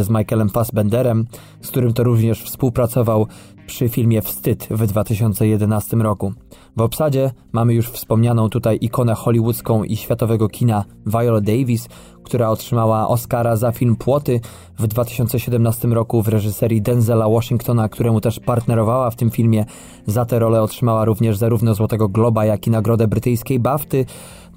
z 0.02 0.10
Michaelem 0.10 0.50
Fassbenderem, 0.50 1.26
z 1.62 1.68
którym 1.68 1.94
to 1.94 2.04
również 2.04 2.44
współpracował 2.44 3.28
przy 3.68 3.90
filmie 3.90 4.22
Wstyd 4.22 4.68
w 4.72 4.88
2011 4.88 5.98
roku. 5.98 6.34
W 6.76 6.82
obsadzie 6.82 7.32
mamy 7.52 7.74
już 7.74 7.90
wspomnianą 7.90 8.50
tutaj 8.50 8.78
ikonę 8.82 9.16
hollywoodzką 9.16 9.84
i 9.84 9.96
światowego 9.96 10.50
kina 10.50 10.86
Viola 11.06 11.42
Davis, 11.42 11.88
która 12.24 12.50
otrzymała 12.50 13.08
Oscara 13.08 13.56
za 13.56 13.72
film 13.72 13.96
Płoty 13.96 14.40
w 14.78 14.88
2017 14.88 15.88
roku 15.88 16.22
w 16.22 16.28
reżyserii 16.28 16.82
Denzela 16.82 17.30
Washingtona, 17.30 17.90
któremu 17.90 18.22
też 18.22 18.40
partnerowała 18.40 19.12
w 19.12 19.16
tym 19.16 19.32
filmie. 19.32 19.66
Za 20.06 20.26
tę 20.26 20.40
rolę 20.40 20.62
otrzymała 20.62 21.06
również 21.06 21.38
zarówno 21.38 21.76
Złotego 21.76 22.10
Globa, 22.10 22.46
jak 22.46 22.68
i 22.68 22.72
nagrodę 22.72 23.08
brytyjskiej 23.08 23.60
BAFTY. 23.60 24.06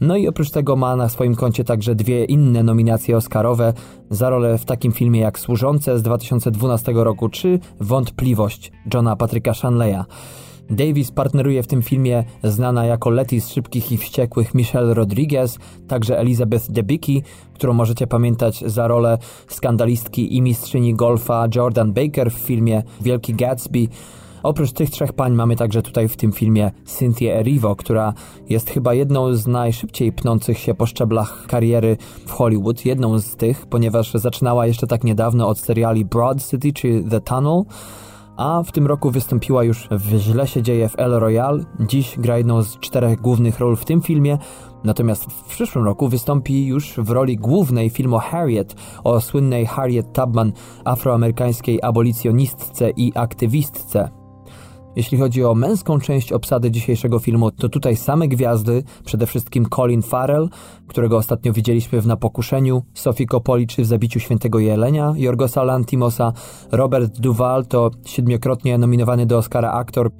No 0.01 0.17
i 0.17 0.29
oprócz 0.29 0.51
tego 0.51 0.77
ma 0.77 0.97
na 0.97 1.09
swoim 1.09 1.35
koncie 1.35 1.64
także 1.64 1.95
dwie 1.95 2.25
inne 2.25 2.62
nominacje 2.62 3.17
Oscarowe 3.17 3.73
za 4.11 4.31
rolę 4.31 4.59
w 4.59 4.64
takim 4.64 4.93
filmie 4.93 5.21
jak 5.21 5.38
Służące 5.38 5.99
z 5.99 6.03
2012 6.03 6.93
roku 6.93 7.29
czy 7.29 7.59
Wątpliwość 7.81 8.73
Johna 8.95 9.17
Patryka 9.17 9.55
Shanleya. 9.55 10.05
Davis 10.70 11.11
partneruje 11.11 11.62
w 11.62 11.66
tym 11.66 11.83
filmie 11.83 12.24
znana 12.44 12.87
jako 12.87 13.11
Letty 13.11 13.40
z 13.40 13.48
Szybkich 13.48 13.92
i 13.92 13.98
Wściekłych 13.98 14.55
Michelle 14.55 14.94
Rodriguez, 14.94 15.59
także 15.88 16.18
Elizabeth 16.18 16.70
Debicki, 16.70 17.22
którą 17.55 17.72
możecie 17.72 18.07
pamiętać 18.07 18.64
za 18.66 18.88
rolę 18.88 19.18
skandalistki 19.48 20.37
i 20.37 20.42
mistrzyni 20.42 20.94
golfa 20.94 21.46
Jordan 21.55 21.92
Baker 21.92 22.31
w 22.31 22.35
filmie 22.35 22.83
Wielki 23.00 23.35
Gatsby. 23.35 23.88
Oprócz 24.42 24.72
tych 24.72 24.90
trzech 24.90 25.12
pań 25.12 25.35
mamy 25.35 25.57
także 25.57 25.83
tutaj 25.83 26.09
w 26.09 26.16
tym 26.16 26.33
filmie 26.33 26.70
Cynthia 26.85 27.33
Erivo, 27.33 27.76
która 27.76 28.14
jest 28.48 28.70
chyba 28.70 28.94
jedną 28.94 29.35
z 29.35 29.46
najszybciej 29.46 30.12
pnących 30.12 30.59
się 30.59 30.74
po 30.74 30.87
szczeblach 30.87 31.46
kariery 31.46 31.96
w 32.26 32.31
Hollywood. 32.31 32.87
Jedną 32.87 33.18
z 33.18 33.37
tych, 33.37 33.66
ponieważ 33.66 34.12
zaczynała 34.14 34.66
jeszcze 34.66 34.87
tak 34.87 35.05
niedawno 35.05 35.48
od 35.48 35.59
seriali 35.59 36.05
Broad 36.05 36.50
City 36.50 36.72
czy 36.72 37.05
The 37.11 37.20
Tunnel, 37.20 37.62
a 38.37 38.62
w 38.62 38.72
tym 38.72 38.87
roku 38.87 39.11
wystąpiła 39.11 39.64
już 39.64 39.88
w 39.90 40.18
Źle 40.18 40.46
się 40.46 40.62
dzieje 40.62 40.88
w 40.88 40.99
El 40.99 41.12
Royale. 41.12 41.64
Dziś 41.81 42.18
gra 42.18 42.38
jedną 42.38 42.62
z 42.62 42.79
czterech 42.79 43.20
głównych 43.20 43.61
ról 43.61 43.77
w 43.77 43.85
tym 43.85 44.03
filmie, 44.03 44.38
natomiast 44.85 45.25
w 45.25 45.44
przyszłym 45.44 45.85
roku 45.85 46.09
wystąpi 46.09 46.66
już 46.66 46.94
w 46.99 47.11
roli 47.11 47.37
głównej 47.37 47.90
filmu 47.90 48.18
Harriet 48.18 48.75
o 49.05 49.20
słynnej 49.20 49.66
Harriet 49.66 50.12
Tubman, 50.12 50.53
afroamerykańskiej 50.85 51.83
abolicjonistce 51.83 52.90
i 52.90 53.12
aktywistce. 53.14 54.26
Jeśli 54.97 55.19
chodzi 55.19 55.45
o 55.45 55.55
męską 55.55 56.01
część 56.01 56.33
obsady 56.33 56.71
dzisiejszego 56.71 57.19
filmu, 57.19 57.51
to 57.51 57.69
tutaj 57.69 57.97
same 57.97 58.29
gwiazdy, 58.29 58.83
przede 59.05 59.27
wszystkim 59.27 59.67
Colin 59.67 60.03
Farrell, 60.03 60.49
którego 60.87 61.17
ostatnio 61.17 61.53
widzieliśmy 61.53 62.01
w 62.01 62.07
Napokuszeniu, 62.07 62.83
Sophie 62.95 63.27
Coppoli 63.27 63.67
czy 63.67 63.83
w 63.83 63.87
Zabiciu 63.87 64.21
Świętego 64.21 64.59
Jelenia, 64.59 65.13
Jorgosa 65.17 65.63
Lantimosa, 65.63 66.33
Robert 66.73 67.21
Duval 67.21 67.67
to 67.67 67.91
siedmiokrotnie 68.05 68.79
nominowany 68.79 69.27
do 69.27 69.39
Oscara 69.39 69.73
aktor, 69.73 70.11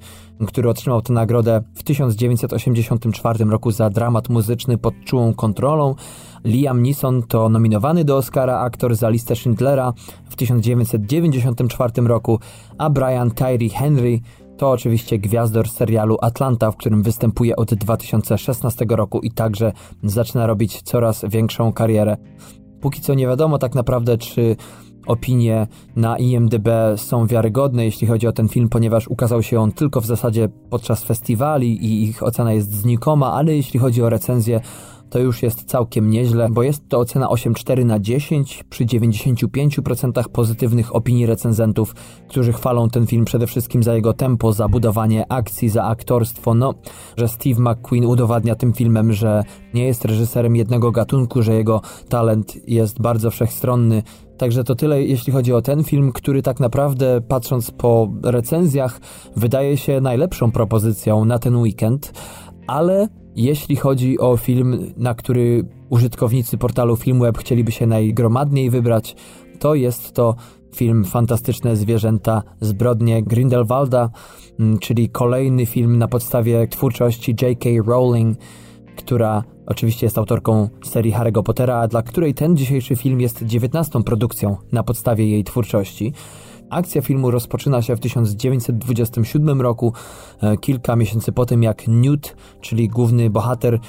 który 0.47 0.69
otrzymał 0.69 1.01
tę 1.01 1.13
nagrodę 1.13 1.63
w 1.75 1.83
1984 1.83 3.45
roku 3.45 3.71
za 3.71 3.89
dramat 3.89 4.29
muzyczny 4.29 4.77
pod 4.77 4.93
czułą 5.05 5.33
kontrolą. 5.33 5.95
Liam 6.45 6.83
Neeson 6.83 7.23
to 7.23 7.49
nominowany 7.49 8.05
do 8.05 8.17
Oscara 8.17 8.59
aktor 8.59 8.95
za 8.95 9.09
listę 9.09 9.35
Schindlera 9.35 9.93
w 10.29 10.35
1994 10.35 12.07
roku, 12.07 12.39
a 12.77 12.89
Brian 12.89 13.31
Tyree 13.31 13.69
Henry 13.69 14.19
to 14.57 14.71
oczywiście 14.71 15.19
gwiazdor 15.19 15.69
serialu 15.69 16.17
Atlanta, 16.21 16.71
w 16.71 16.77
którym 16.77 17.03
występuje 17.03 17.55
od 17.55 17.73
2016 17.73 18.85
roku 18.89 19.19
i 19.19 19.31
także 19.31 19.71
zaczyna 20.03 20.47
robić 20.47 20.81
coraz 20.81 21.25
większą 21.29 21.73
karierę. 21.73 22.17
Póki 22.81 23.01
co 23.01 23.13
nie 23.13 23.27
wiadomo 23.27 23.57
tak 23.57 23.75
naprawdę, 23.75 24.17
czy 24.17 24.55
opinie 25.07 25.67
na 25.95 26.17
IMDb 26.17 26.69
są 26.95 27.27
wiarygodne, 27.27 27.85
jeśli 27.85 28.07
chodzi 28.07 28.27
o 28.27 28.31
ten 28.31 28.47
film, 28.47 28.69
ponieważ 28.69 29.07
ukazał 29.07 29.43
się 29.43 29.59
on 29.59 29.71
tylko 29.71 30.01
w 30.01 30.05
zasadzie 30.05 30.49
podczas 30.69 31.03
festiwali 31.03 31.85
i 31.85 32.03
ich 32.03 32.23
ocena 32.23 32.53
jest 32.53 32.73
znikoma, 32.73 33.33
ale 33.33 33.55
jeśli 33.55 33.79
chodzi 33.79 34.03
o 34.03 34.09
recenzję, 34.09 34.61
to 35.09 35.19
już 35.19 35.43
jest 35.43 35.63
całkiem 35.63 36.09
nieźle, 36.09 36.49
bo 36.51 36.63
jest 36.63 36.89
to 36.89 36.99
ocena 36.99 37.27
8,4 37.27 37.85
na 37.85 37.99
10 37.99 38.63
przy 38.69 38.85
95% 38.85 40.23
pozytywnych 40.29 40.95
opinii 40.95 41.25
recenzentów, 41.25 41.95
którzy 42.27 42.53
chwalą 42.53 42.89
ten 42.89 43.07
film 43.07 43.25
przede 43.25 43.47
wszystkim 43.47 43.83
za 43.83 43.95
jego 43.95 44.13
tempo, 44.13 44.53
za 44.53 44.67
budowanie 44.67 45.31
akcji, 45.31 45.69
za 45.69 45.83
aktorstwo. 45.83 46.53
No, 46.53 46.73
że 47.17 47.27
Steve 47.27 47.61
McQueen 47.61 48.05
udowadnia 48.05 48.55
tym 48.55 48.73
filmem, 48.73 49.13
że 49.13 49.43
nie 49.73 49.85
jest 49.85 50.05
reżyserem 50.05 50.55
jednego 50.55 50.91
gatunku, 50.91 51.41
że 51.41 51.53
jego 51.53 51.81
talent 52.09 52.69
jest 52.69 53.01
bardzo 53.01 53.31
wszechstronny. 53.31 54.03
Także 54.37 54.63
to 54.63 54.75
tyle, 54.75 55.03
jeśli 55.03 55.33
chodzi 55.33 55.53
o 55.53 55.61
ten 55.61 55.83
film, 55.83 56.11
który 56.11 56.41
tak 56.41 56.59
naprawdę, 56.59 57.21
patrząc 57.21 57.71
po 57.71 58.13
recenzjach, 58.23 58.99
wydaje 59.35 59.77
się 59.77 60.01
najlepszą 60.01 60.51
propozycją 60.51 61.25
na 61.25 61.39
ten 61.39 61.55
weekend, 61.55 62.13
ale 62.67 63.07
jeśli 63.37 63.75
chodzi 63.75 64.19
o 64.19 64.37
film, 64.37 64.93
na 64.97 65.13
który 65.13 65.65
użytkownicy 65.89 66.57
portalu 66.57 66.95
Filmweb 66.95 67.37
chcieliby 67.37 67.71
się 67.71 67.87
najgromadniej 67.87 68.69
wybrać, 68.69 69.15
to 69.59 69.75
jest 69.75 70.13
to 70.13 70.35
film 70.75 71.05
Fantastyczne 71.05 71.75
Zwierzęta 71.75 72.43
Zbrodnie 72.61 73.23
Grindelwalda, 73.23 74.09
mm, 74.59 74.79
czyli 74.79 75.09
kolejny 75.09 75.65
film 75.65 75.97
na 75.97 76.07
podstawie 76.07 76.67
twórczości 76.67 77.35
J.K. 77.41 77.69
Rowling, 77.85 78.37
która 78.97 79.43
oczywiście 79.65 80.05
jest 80.05 80.17
autorką 80.17 80.69
serii 80.83 81.13
Harry'ego 81.13 81.43
Pottera, 81.43 81.87
dla 81.87 82.01
której 82.01 82.33
ten 82.33 82.57
dzisiejszy 82.57 82.95
film 82.95 83.21
jest 83.21 83.43
dziewiętnastą 83.43 84.03
produkcją 84.03 84.57
na 84.71 84.83
podstawie 84.83 85.27
jej 85.27 85.43
twórczości. 85.43 86.13
Akcja 86.69 87.01
filmu 87.01 87.31
rozpoczyna 87.31 87.81
się 87.81 87.95
w 87.95 87.99
1927 87.99 89.61
roku, 89.61 89.93
e, 90.41 90.57
kilka 90.57 90.95
miesięcy 90.95 91.31
po 91.31 91.45
tym 91.45 91.63
jak 91.63 91.87
Newt, 91.87 92.35
czyli 92.61 92.89
główny 92.89 93.29
bohater 93.29 93.79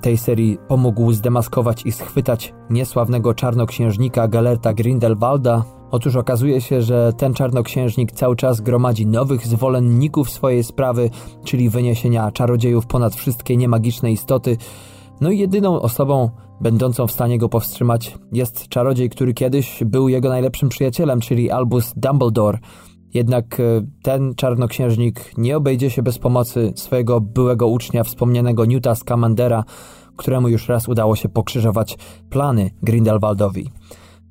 tej 0.00 0.18
serii, 0.18 0.58
pomógł 0.68 1.12
zdemaskować 1.12 1.86
i 1.86 1.92
schwytać 1.92 2.54
niesławnego 2.70 3.34
czarnoksiężnika 3.34 4.28
Galerta 4.28 4.74
Grindelwalda. 4.74 5.64
Otóż 5.90 6.16
okazuje 6.16 6.60
się, 6.60 6.82
że 6.82 7.12
ten 7.16 7.34
czarnoksiężnik 7.34 8.12
cały 8.12 8.36
czas 8.36 8.60
gromadzi 8.60 9.06
nowych 9.06 9.46
zwolenników 9.46 10.30
swojej 10.30 10.64
sprawy, 10.64 11.10
czyli 11.44 11.70
wyniesienia 11.70 12.32
czarodziejów 12.32 12.86
ponad 12.86 13.14
wszystkie 13.14 13.56
niemagiczne 13.56 14.12
istoty. 14.12 14.56
No 15.20 15.30
i 15.30 15.38
jedyną 15.38 15.80
osobą, 15.80 16.30
będącą 16.60 17.06
w 17.06 17.12
stanie 17.12 17.38
go 17.38 17.48
powstrzymać, 17.48 18.18
jest 18.32 18.68
czarodziej, 18.68 19.10
który 19.10 19.34
kiedyś 19.34 19.84
był 19.84 20.08
jego 20.08 20.28
najlepszym 20.28 20.68
przyjacielem, 20.68 21.20
czyli 21.20 21.50
Albus 21.50 21.92
Dumbledore. 21.96 22.58
Jednak 23.14 23.60
e, 23.60 23.62
ten 24.02 24.34
czarnoksiężnik 24.34 25.38
nie 25.38 25.56
obejdzie 25.56 25.90
się 25.90 26.02
bez 26.02 26.18
pomocy 26.18 26.72
swojego 26.76 27.20
byłego 27.20 27.68
ucznia, 27.68 28.04
wspomnianego 28.04 28.64
Newta 28.64 28.94
Scamandera, 28.94 29.64
któremu 30.16 30.48
już 30.48 30.68
raz 30.68 30.88
udało 30.88 31.16
się 31.16 31.28
pokrzyżować 31.28 31.98
plany 32.30 32.70
Grindelwaldowi. 32.82 33.70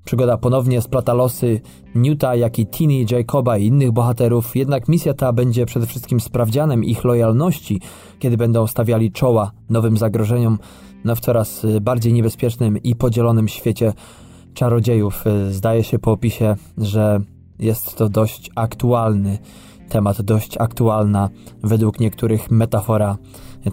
Przygoda 0.05 0.37
ponownie 0.37 0.81
splata 0.81 1.13
losy 1.13 1.61
Newta, 1.95 2.35
jak 2.35 2.59
i 2.59 2.67
Tini, 2.67 3.05
Jacoba 3.11 3.57
i 3.57 3.65
innych 3.65 3.91
bohaterów, 3.91 4.55
jednak 4.55 4.87
misja 4.87 5.13
ta 5.13 5.33
będzie 5.33 5.65
przede 5.65 5.85
wszystkim 5.85 6.19
sprawdzianem 6.19 6.83
ich 6.83 7.03
lojalności, 7.03 7.81
kiedy 8.19 8.37
będą 8.37 8.67
stawiali 8.67 9.11
czoła 9.11 9.51
nowym 9.69 9.97
zagrożeniom 9.97 10.57
no 11.05 11.15
w 11.15 11.19
coraz 11.19 11.65
bardziej 11.81 12.13
niebezpiecznym 12.13 12.83
i 12.83 12.95
podzielonym 12.95 13.47
świecie 13.47 13.93
czarodziejów. 14.53 15.23
Zdaje 15.49 15.83
się 15.83 15.99
po 15.99 16.11
opisie, 16.11 16.55
że 16.77 17.19
jest 17.59 17.95
to 17.95 18.09
dość 18.09 18.49
aktualny 18.55 19.37
temat, 19.89 20.21
dość 20.21 20.57
aktualna 20.57 21.29
według 21.63 21.99
niektórych 21.99 22.51
metafora 22.51 23.17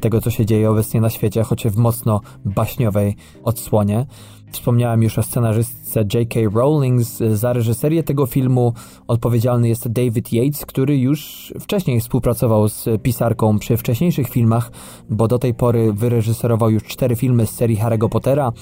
tego, 0.00 0.20
co 0.20 0.30
się 0.30 0.46
dzieje 0.46 0.70
obecnie 0.70 1.00
na 1.00 1.10
świecie, 1.10 1.42
choć 1.42 1.66
w 1.66 1.76
mocno 1.76 2.20
baśniowej 2.44 3.16
odsłonie. 3.44 4.06
Wspomniałem 4.52 5.02
już 5.02 5.18
o 5.18 5.22
scenarzystce 5.22 6.00
J.K. 6.14 6.40
Rowling. 6.54 7.02
Za 7.32 7.52
reżyserię 7.52 8.02
tego 8.02 8.26
filmu 8.26 8.72
odpowiedzialny 9.08 9.68
jest 9.68 9.88
David 9.88 10.32
Yates, 10.32 10.66
który 10.66 10.98
już 10.98 11.52
wcześniej 11.60 12.00
współpracował 12.00 12.68
z 12.68 12.88
pisarką 13.02 13.58
przy 13.58 13.76
wcześniejszych 13.76 14.28
filmach, 14.28 14.70
bo 15.10 15.28
do 15.28 15.38
tej 15.38 15.54
pory 15.54 15.92
wyreżyserował 15.92 16.70
już 16.70 16.82
cztery 16.82 17.16
filmy 17.16 17.46
z 17.46 17.50
serii 17.50 17.76
Harry'ego 17.76 18.08
Pottera, 18.08 18.52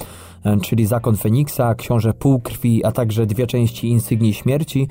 czyli 0.62 0.87
Zakon 0.87 1.16
Feniksa, 1.16 1.74
Książę 1.74 2.12
Półkrwi, 2.12 2.85
a 2.85 2.92
także 2.92 3.26
dwie 3.26 3.46
części 3.46 3.88
Insygnii 3.88 4.35
Śmierci. 4.35 4.88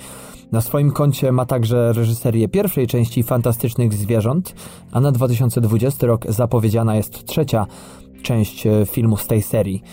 Na 0.51 0.61
swoim 0.61 0.91
koncie 0.91 1.31
ma 1.31 1.45
także 1.45 1.93
reżyserię 1.93 2.47
pierwszej 2.47 2.87
części 2.87 3.23
Fantastycznych 3.23 3.93
Zwierząt, 3.93 4.55
a 4.91 4.99
na 4.99 5.11
2020 5.11 6.07
rok 6.07 6.25
zapowiedziana 6.29 6.95
jest 6.95 7.25
trzecia 7.25 7.67
część 8.21 8.67
e, 8.67 8.85
filmu 8.85 9.17
z 9.17 9.27
tej 9.27 9.41
serii. 9.41 9.83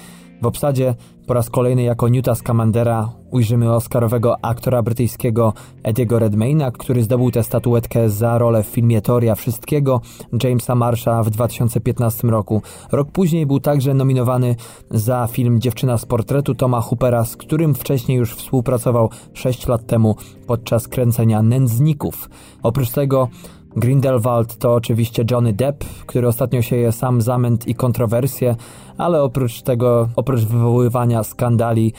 W 0.43 0.47
obsadzie 0.47 0.95
po 1.27 1.35
raz 1.35 1.51
kolejny 1.51 1.83
jako 1.83 2.09
Newta 2.09 2.35
Scamandera 2.35 3.13
ujrzymy 3.31 3.73
oscarowego 3.73 4.45
aktora 4.45 4.83
brytyjskiego 4.83 5.53
Ediego 5.83 6.19
Redmayna, 6.19 6.71
który 6.71 7.03
zdobył 7.03 7.31
tę 7.31 7.43
statuetkę 7.43 8.11
za 8.11 8.39
rolę 8.39 8.63
w 8.63 8.67
filmie 8.67 9.01
Teoria 9.01 9.35
Wszystkiego 9.35 10.01
Jamesa 10.43 10.75
Marsha 10.75 11.23
w 11.23 11.31
2015 11.31 12.29
roku. 12.29 12.63
Rok 12.93 13.11
później 13.11 13.47
był 13.47 13.61
także 13.61 13.95
nominowany 13.95 14.57
za 14.91 15.29
film 15.31 15.61
Dziewczyna 15.61 15.99
z 15.99 16.07
portretu 16.07 16.55
Toma 16.55 16.81
Hoopera, 16.81 17.25
z 17.25 17.37
którym 17.37 17.75
wcześniej 17.75 18.19
już 18.19 18.35
współpracował 18.35 19.11
6 19.35 19.67
lat 19.67 19.87
temu 19.87 20.17
podczas 20.47 20.89
kręcenia 20.89 21.43
Nędzników. 21.43 22.31
Oprócz 22.63 22.91
tego 22.91 23.29
Grindelwald 23.77 24.59
to 24.59 24.75
oczywiście 24.75 25.25
Johnny 25.31 25.53
Depp, 25.53 25.85
który 26.07 26.29
ostatnio 26.29 26.63
sieje 26.63 26.93
sam 26.93 27.21
zamęt 27.21 27.69
i 27.69 27.75
kontrowersje, 27.75 28.57
ale 28.99 29.23
oprócz 29.23 29.63
tego, 29.63 30.09
oprócz 30.17 30.41
wywoływania 30.41 31.25
skandali 31.25 31.93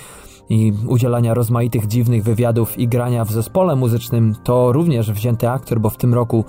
i 0.49 0.73
udzielania 0.87 1.33
rozmaitych 1.33 1.87
dziwnych 1.87 2.23
wywiadów 2.23 2.79
i 2.79 2.87
grania 2.87 3.25
w 3.25 3.31
zespole 3.31 3.75
muzycznym, 3.75 4.35
to 4.43 4.71
również 4.71 5.11
wzięty 5.11 5.49
aktor, 5.49 5.79
bo 5.79 5.89
w 5.89 5.97
tym 5.97 6.13
roku 6.13 6.45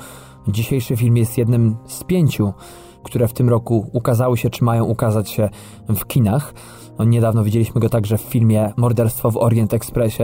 dzisiejszy 0.49 0.97
film 0.97 1.17
jest 1.17 1.39
jednym 1.39 1.77
z 1.87 2.05
pięciu, 2.05 2.53
które 3.03 3.29
w 3.29 3.33
tym 3.33 3.49
roku 3.49 3.91
ukazały 3.93 4.37
się, 4.37 4.51
czy 4.51 4.65
mają 4.65 4.85
ukazać 4.85 5.31
się 5.31 5.49
w 5.89 6.07
kinach. 6.07 6.55
Niedawno 7.07 7.45
widzieliśmy 7.45 7.81
go 7.81 7.89
także 7.89 8.19
w 8.19 8.21
filmie 8.21 8.73
Morderstwo 8.77 9.31
w 9.31 9.37
Orient 9.37 9.75
Expressie. 9.75 10.23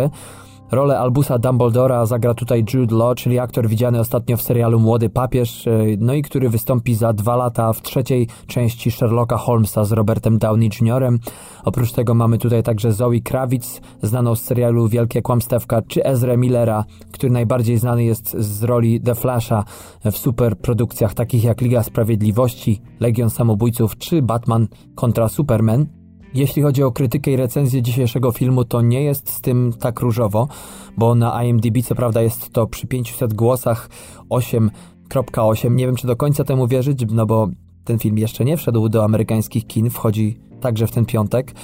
Rolę 0.74 0.98
Albusa 0.98 1.38
Dumbledora 1.38 2.06
zagra 2.06 2.34
tutaj 2.34 2.64
Jude 2.74 2.96
Law, 2.96 3.14
czyli 3.14 3.38
aktor 3.38 3.68
widziany 3.68 4.00
ostatnio 4.00 4.36
w 4.36 4.42
serialu 4.42 4.80
Młody 4.80 5.08
Papież, 5.08 5.66
e, 5.66 5.70
no 5.98 6.14
i 6.14 6.22
który 6.22 6.48
wystąpi 6.48 6.94
za 6.94 7.12
dwa 7.12 7.36
lata 7.36 7.72
w 7.72 7.82
trzeciej 7.82 8.28
części 8.46 8.90
Sherlocka 8.90 9.36
Holmesa 9.36 9.84
z 9.84 9.92
Robertem 9.92 10.38
Downey 10.38 10.70
Jr. 10.80 11.18
Oprócz 11.64 11.92
tego 11.92 12.14
mamy 12.14 12.38
tutaj 12.38 12.62
także 12.62 12.92
Zoe 12.92 13.20
Kravitz, 13.24 13.80
znaną 14.02 14.34
z 14.34 14.40
serialu 14.40 14.88
Wielkie 14.88 15.22
Kłamstewka, 15.22 15.82
czy 15.82 16.04
Ezra 16.04 16.36
Millera, 16.36 16.84
który 17.12 17.32
najbardziej 17.32 17.78
znany 17.78 18.04
jest 18.04 18.36
z 18.38 18.62
roli 18.62 19.00
The 19.00 19.14
Flasha 19.14 19.64
w 20.04 20.18
superprodukcjach 20.18 21.14
takich 21.14 21.44
jak 21.44 21.60
Liga 21.60 21.82
Sprawiedliwości, 21.82 22.80
Legion 23.00 23.30
Samobójców 23.30 23.98
czy 23.98 24.22
Batman 24.22 24.68
kontra 24.94 25.28
Superman. 25.28 26.03
Jeśli 26.34 26.62
chodzi 26.62 26.82
o 26.82 26.92
krytykę 26.92 27.30
i 27.30 27.36
recenzję 27.36 27.82
dzisiejszego 27.82 28.32
filmu, 28.32 28.64
to 28.64 28.80
nie 28.80 29.02
jest 29.02 29.30
z 29.30 29.40
tym 29.40 29.72
tak 29.80 30.00
różowo, 30.00 30.48
bo 30.96 31.14
na 31.14 31.44
IMDb 31.44 31.82
co 31.84 31.94
prawda 31.94 32.22
jest 32.22 32.50
to 32.52 32.66
przy 32.66 32.86
500 32.86 33.34
głosach 33.34 33.88
8.8. 34.30 35.70
Nie 35.70 35.86
wiem, 35.86 35.96
czy 35.96 36.06
do 36.06 36.16
końca 36.16 36.44
temu 36.44 36.66
wierzyć, 36.68 37.04
no 37.10 37.26
bo 37.26 37.48
ten 37.84 37.98
film 37.98 38.18
jeszcze 38.18 38.44
nie 38.44 38.56
wszedł 38.56 38.88
do 38.88 39.04
amerykańskich 39.04 39.66
kin, 39.66 39.90
wchodzi 39.90 40.38
także 40.60 40.86
w 40.86 40.90
ten 40.90 41.04
piątek. 41.04 41.54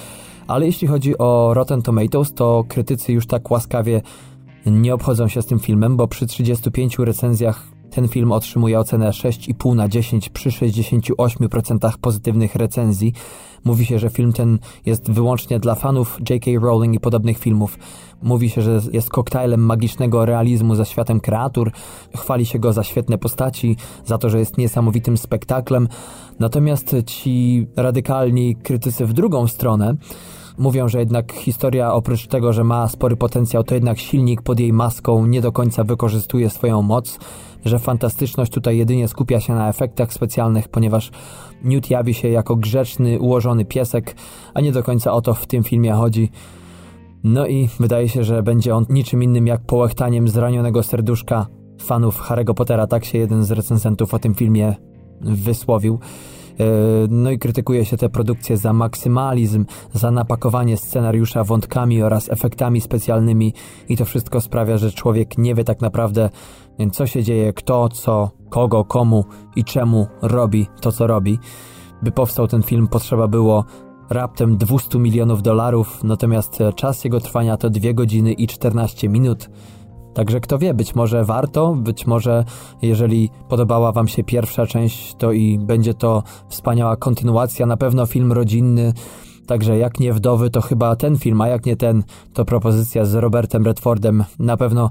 Ale 0.46 0.66
jeśli 0.66 0.88
chodzi 0.88 1.18
o 1.18 1.54
Rotten 1.54 1.82
Tomatoes, 1.82 2.34
to 2.34 2.64
krytycy 2.68 3.12
już 3.12 3.26
tak 3.26 3.50
łaskawie 3.50 4.02
nie 4.66 4.94
obchodzą 4.94 5.28
się 5.28 5.42
z 5.42 5.46
tym 5.46 5.58
filmem, 5.58 5.96
bo 5.96 6.08
przy 6.08 6.26
35 6.26 6.98
recenzjach 6.98 7.79
ten 7.90 8.08
film 8.08 8.32
otrzymuje 8.32 8.78
ocenę 8.78 9.10
6,5 9.10 9.76
na 9.76 9.88
10 9.88 10.28
przy 10.28 10.50
68% 10.50 11.92
pozytywnych 12.00 12.54
recenzji. 12.54 13.12
Mówi 13.64 13.86
się, 13.86 13.98
że 13.98 14.10
film 14.10 14.32
ten 14.32 14.58
jest 14.86 15.10
wyłącznie 15.10 15.60
dla 15.60 15.74
fanów 15.74 16.18
J.K. 16.30 16.50
Rowling 16.60 16.94
i 16.94 17.00
podobnych 17.00 17.38
filmów. 17.38 17.78
Mówi 18.22 18.50
się, 18.50 18.62
że 18.62 18.80
jest 18.92 19.10
koktajlem 19.10 19.60
magicznego 19.66 20.24
realizmu 20.24 20.74
ze 20.74 20.86
światem 20.86 21.20
kreatur. 21.20 21.72
Chwali 22.16 22.46
się 22.46 22.58
go 22.58 22.72
za 22.72 22.84
świetne 22.84 23.18
postaci, 23.18 23.76
za 24.04 24.18
to, 24.18 24.30
że 24.30 24.38
jest 24.38 24.58
niesamowitym 24.58 25.16
spektaklem. 25.16 25.88
Natomiast 26.38 26.96
ci 27.06 27.66
radykalni 27.76 28.56
krytycy 28.56 29.06
w 29.06 29.12
drugą 29.12 29.46
stronę 29.46 29.94
mówią, 30.60 30.88
że 30.88 30.98
jednak 30.98 31.32
historia 31.32 31.92
oprócz 31.92 32.26
tego, 32.26 32.52
że 32.52 32.64
ma 32.64 32.88
spory 32.88 33.16
potencjał, 33.16 33.64
to 33.64 33.74
jednak 33.74 33.98
silnik 33.98 34.42
pod 34.42 34.60
jej 34.60 34.72
maską 34.72 35.26
nie 35.26 35.40
do 35.40 35.52
końca 35.52 35.84
wykorzystuje 35.84 36.50
swoją 36.50 36.82
moc 36.82 37.18
że 37.64 37.78
fantastyczność 37.78 38.52
tutaj 38.52 38.78
jedynie 38.78 39.08
skupia 39.08 39.40
się 39.40 39.54
na 39.54 39.68
efektach 39.68 40.12
specjalnych, 40.12 40.68
ponieważ 40.68 41.10
Newt 41.64 41.90
jawi 41.90 42.14
się 42.14 42.28
jako 42.28 42.56
grzeczny, 42.56 43.18
ułożony 43.18 43.64
piesek, 43.64 44.14
a 44.54 44.60
nie 44.60 44.72
do 44.72 44.82
końca 44.82 45.12
o 45.12 45.22
to 45.22 45.34
w 45.34 45.46
tym 45.46 45.64
filmie 45.64 45.92
chodzi. 45.92 46.30
No 47.24 47.46
i 47.46 47.68
wydaje 47.80 48.08
się, 48.08 48.24
że 48.24 48.42
będzie 48.42 48.74
on 48.74 48.86
niczym 48.88 49.22
innym 49.22 49.46
jak 49.46 49.60
połechtaniem 49.66 50.28
zranionego 50.28 50.82
serduszka 50.82 51.46
fanów 51.80 52.22
Harry'ego 52.22 52.54
Pottera. 52.54 52.86
Tak 52.86 53.04
się 53.04 53.18
jeden 53.18 53.44
z 53.44 53.50
recenzentów 53.50 54.14
o 54.14 54.18
tym 54.18 54.34
filmie 54.34 54.74
wysłowił. 55.20 55.98
E, 56.60 56.62
no 57.10 57.30
i 57.30 57.38
krytykuje 57.38 57.84
się 57.84 57.96
tę 57.96 58.08
produkcję 58.08 58.56
za 58.56 58.72
maksymalizm, 58.72 59.64
za 59.92 60.10
napakowanie 60.10 60.76
scenariusza 60.76 61.44
wątkami 61.44 62.02
oraz 62.02 62.30
efektami 62.30 62.80
specjalnymi 62.80 63.54
i 63.88 63.96
to 63.96 64.04
wszystko 64.04 64.40
sprawia, 64.40 64.78
że 64.78 64.92
człowiek 64.92 65.38
nie 65.38 65.54
wie 65.54 65.64
tak 65.64 65.80
naprawdę, 65.80 66.30
co 66.92 67.06
się 67.06 67.22
dzieje, 67.22 67.52
kto, 67.52 67.88
co, 67.88 68.30
kogo, 68.50 68.84
komu 68.84 69.24
i 69.56 69.64
czemu 69.64 70.06
robi 70.22 70.66
to, 70.80 70.92
co 70.92 71.06
robi. 71.06 71.38
By 72.02 72.12
powstał 72.12 72.48
ten 72.48 72.62
film, 72.62 72.88
potrzeba 72.88 73.28
było 73.28 73.64
raptem 74.10 74.56
200 74.56 74.98
milionów 74.98 75.42
dolarów, 75.42 76.04
natomiast 76.04 76.58
czas 76.76 77.04
jego 77.04 77.20
trwania 77.20 77.56
to 77.56 77.70
2 77.70 77.92
godziny 77.92 78.32
i 78.32 78.46
14 78.46 79.08
minut. 79.08 79.50
Także 80.14 80.40
kto 80.40 80.58
wie, 80.58 80.74
być 80.74 80.94
może 80.94 81.24
warto, 81.24 81.74
być 81.74 82.06
może 82.06 82.44
jeżeli 82.82 83.30
podobała 83.48 83.92
Wam 83.92 84.08
się 84.08 84.24
pierwsza 84.24 84.66
część, 84.66 85.14
to 85.14 85.32
i 85.32 85.58
będzie 85.58 85.94
to 85.94 86.22
wspaniała 86.48 86.96
kontynuacja, 86.96 87.66
na 87.66 87.76
pewno 87.76 88.06
film 88.06 88.32
rodzinny. 88.32 88.92
Także 89.46 89.78
jak 89.78 90.00
nie 90.00 90.12
wdowy, 90.12 90.50
to 90.50 90.60
chyba 90.60 90.96
ten 90.96 91.18
film, 91.18 91.40
a 91.40 91.48
jak 91.48 91.66
nie 91.66 91.76
ten, 91.76 92.02
to 92.34 92.44
propozycja 92.44 93.04
z 93.04 93.14
Robertem 93.14 93.64
Redfordem 93.64 94.24
na 94.38 94.56
pewno 94.56 94.90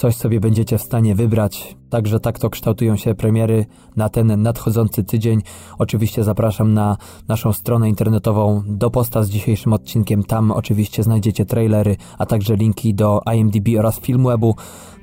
coś 0.00 0.16
sobie 0.16 0.40
będziecie 0.40 0.78
w 0.78 0.82
stanie 0.82 1.14
wybrać. 1.14 1.76
Także 1.90 2.20
tak 2.20 2.38
to 2.38 2.50
kształtują 2.50 2.96
się 2.96 3.14
premiery 3.14 3.66
na 3.96 4.08
ten 4.08 4.42
nadchodzący 4.42 5.04
tydzień. 5.04 5.42
Oczywiście 5.78 6.24
zapraszam 6.24 6.74
na 6.74 6.96
naszą 7.28 7.52
stronę 7.52 7.88
internetową 7.88 8.62
do 8.66 8.90
posta 8.90 9.22
z 9.22 9.30
dzisiejszym 9.30 9.72
odcinkiem. 9.72 10.24
Tam 10.24 10.50
oczywiście 10.50 11.02
znajdziecie 11.02 11.46
trailery, 11.46 11.96
a 12.18 12.26
także 12.26 12.56
linki 12.56 12.94
do 12.94 13.20
IMDb 13.34 13.68
oraz 13.78 14.00
Filmwebu 14.00 14.54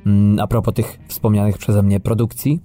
mm, 0.05 0.39
a 0.39 0.47
propos 0.47 0.73
tych 0.73 0.99
wspomnianych 1.07 1.57
przeze 1.57 1.83
mnie 1.83 1.99
produkcji. 1.99 2.59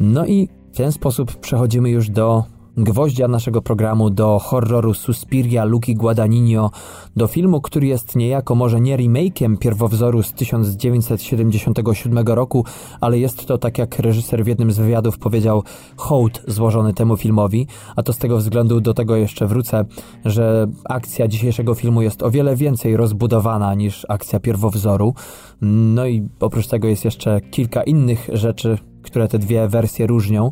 No 0.00 0.26
i 0.26 0.48
w 0.72 0.76
ten 0.76 0.92
sposób 0.92 1.36
przechodzimy 1.36 1.90
już 1.90 2.10
do 2.10 2.44
gwoździa 2.78 3.28
naszego 3.28 3.62
programu 3.62 4.10
do 4.10 4.38
horroru 4.38 4.94
Suspiria 4.94 5.64
Luki 5.64 5.94
Guadagnino, 5.94 6.70
do 7.16 7.26
filmu, 7.26 7.60
który 7.60 7.86
jest 7.86 8.16
niejako 8.16 8.54
może 8.54 8.80
nie 8.80 8.96
remake'iem 8.96 9.58
pierwowzoru 9.58 10.22
z 10.22 10.32
1977 10.32 12.18
roku, 12.26 12.64
ale 13.00 13.18
jest 13.18 13.46
to, 13.46 13.58
tak 13.58 13.78
jak 13.78 13.98
reżyser 13.98 14.44
w 14.44 14.46
jednym 14.46 14.72
z 14.72 14.78
wywiadów 14.78 15.18
powiedział, 15.18 15.62
hołd 15.96 16.42
złożony 16.46 16.94
temu 16.94 17.16
filmowi, 17.16 17.66
a 17.96 18.02
to 18.02 18.12
z 18.12 18.18
tego 18.18 18.36
względu 18.36 18.80
do 18.80 18.94
tego 18.94 19.16
jeszcze 19.16 19.46
wrócę, 19.46 19.84
że 20.24 20.66
akcja 20.84 21.28
dzisiejszego 21.28 21.74
filmu 21.74 22.02
jest 22.02 22.22
o 22.22 22.30
wiele 22.30 22.56
więcej 22.56 22.96
rozbudowana 22.96 23.74
niż 23.74 24.06
akcja 24.08 24.40
pierwowzoru. 24.40 25.14
No 25.62 26.06
i 26.06 26.28
oprócz 26.40 26.66
tego 26.66 26.88
jest 26.88 27.04
jeszcze 27.04 27.40
kilka 27.40 27.82
innych 27.82 28.28
rzeczy, 28.32 28.78
które 29.02 29.28
te 29.28 29.38
dwie 29.38 29.68
wersje 29.68 30.06
różnią. 30.06 30.50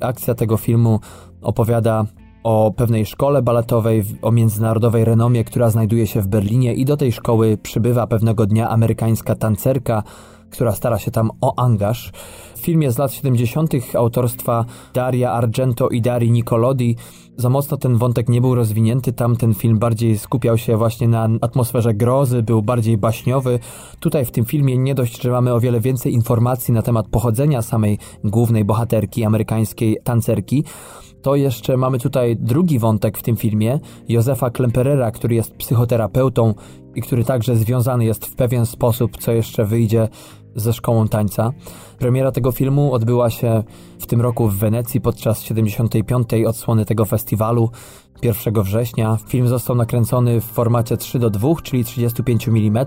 Akcja 0.00 0.34
tego 0.34 0.56
filmu 0.56 1.00
opowiada 1.46 2.04
o 2.42 2.72
pewnej 2.76 3.06
szkole 3.06 3.42
baletowej 3.42 4.04
o 4.22 4.32
międzynarodowej 4.32 5.04
renomie, 5.04 5.44
która 5.44 5.70
znajduje 5.70 6.06
się 6.06 6.20
w 6.20 6.26
Berlinie 6.26 6.74
i 6.74 6.84
do 6.84 6.96
tej 6.96 7.12
szkoły 7.12 7.58
przybywa 7.62 8.06
pewnego 8.06 8.46
dnia 8.46 8.68
amerykańska 8.68 9.34
tancerka, 9.34 10.02
która 10.50 10.72
stara 10.72 10.98
się 10.98 11.10
tam 11.10 11.30
o 11.40 11.58
angaż. 11.58 12.12
W 12.56 12.58
filmie 12.58 12.90
z 12.92 12.98
lat 12.98 13.12
70. 13.12 13.72
autorstwa 13.94 14.64
Daria 14.94 15.32
Argento 15.32 15.88
i 15.88 16.00
Darii 16.00 16.30
Nicolodi 16.30 16.96
za 17.36 17.48
mocno 17.48 17.76
ten 17.76 17.96
wątek 17.96 18.28
nie 18.28 18.40
był 18.40 18.54
rozwinięty. 18.54 19.12
Tam 19.12 19.36
ten 19.36 19.54
film 19.54 19.78
bardziej 19.78 20.18
skupiał 20.18 20.58
się 20.58 20.76
właśnie 20.76 21.08
na 21.08 21.28
atmosferze 21.40 21.94
grozy, 21.94 22.42
był 22.42 22.62
bardziej 22.62 22.98
baśniowy. 22.98 23.58
Tutaj 24.00 24.24
w 24.24 24.30
tym 24.30 24.44
filmie 24.44 24.78
nie 24.78 24.94
dość, 24.94 25.22
że 25.22 25.30
mamy 25.30 25.54
o 25.54 25.60
wiele 25.60 25.80
więcej 25.80 26.12
informacji 26.12 26.74
na 26.74 26.82
temat 26.82 27.08
pochodzenia 27.08 27.62
samej 27.62 27.98
głównej 28.24 28.64
bohaterki, 28.64 29.24
amerykańskiej 29.24 29.98
tancerki, 30.04 30.64
to 31.22 31.36
jeszcze 31.36 31.76
mamy 31.76 31.98
tutaj 31.98 32.36
drugi 32.36 32.78
wątek 32.78 33.18
w 33.18 33.22
tym 33.22 33.36
filmie, 33.36 33.80
Józefa 34.08 34.50
Klemperera, 34.50 35.10
który 35.10 35.34
jest 35.34 35.56
psychoterapeutą 35.56 36.54
i 36.94 37.02
który 37.02 37.24
także 37.24 37.56
związany 37.56 38.04
jest 38.04 38.26
w 38.26 38.34
pewien 38.34 38.66
sposób, 38.66 39.16
co 39.16 39.32
jeszcze 39.32 39.64
wyjdzie 39.64 40.08
ze 40.56 40.72
szkołą 40.72 41.08
tańca. 41.08 41.52
Premiera 41.98 42.32
tego 42.32 42.52
filmu 42.52 42.94
odbyła 42.94 43.30
się 43.30 43.62
w 43.98 44.06
tym 44.06 44.20
roku 44.20 44.48
w 44.48 44.56
Wenecji 44.56 45.00
podczas 45.00 45.42
75. 45.42 46.28
odsłony 46.46 46.84
tego 46.84 47.04
festiwalu 47.04 47.70
1 48.22 48.62
września. 48.62 49.18
Film 49.28 49.48
został 49.48 49.76
nakręcony 49.76 50.40
w 50.40 50.44
formacie 50.44 50.96
3 50.96 51.18
do 51.18 51.30
2, 51.30 51.48
czyli 51.62 51.84
35 51.84 52.48
mm. 52.48 52.86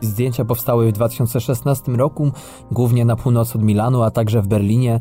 Zdjęcia 0.00 0.44
powstały 0.44 0.88
w 0.88 0.92
2016 0.92 1.92
roku, 1.92 2.30
głównie 2.70 3.04
na 3.04 3.16
północ 3.16 3.56
od 3.56 3.62
Milanu, 3.62 4.02
a 4.02 4.10
także 4.10 4.42
w 4.42 4.46
Berlinie. 4.46 5.00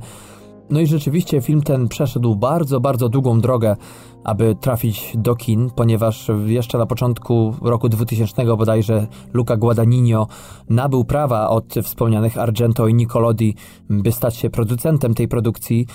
No 0.69 0.79
i 0.79 0.87
rzeczywiście 0.87 1.41
film 1.41 1.61
ten 1.61 1.87
przeszedł 1.87 2.35
bardzo, 2.35 2.79
bardzo 2.79 3.09
długą 3.09 3.41
drogę, 3.41 3.75
aby 4.23 4.55
trafić 4.61 5.13
do 5.15 5.35
kin, 5.35 5.69
ponieważ 5.75 6.31
jeszcze 6.45 6.77
na 6.77 6.85
początku 6.85 7.55
roku 7.61 7.89
2000 7.89 8.45
bodajże 8.57 9.07
Luca 9.33 9.57
Guadagnino 9.57 10.27
nabył 10.69 11.05
prawa 11.05 11.49
od 11.49 11.73
wspomnianych 11.83 12.37
Argento 12.37 12.87
i 12.87 12.93
Nicolodi, 12.93 13.55
by 13.89 14.11
stać 14.11 14.35
się 14.35 14.49
producentem 14.49 15.13
tej 15.13 15.27
produkcji. 15.27 15.87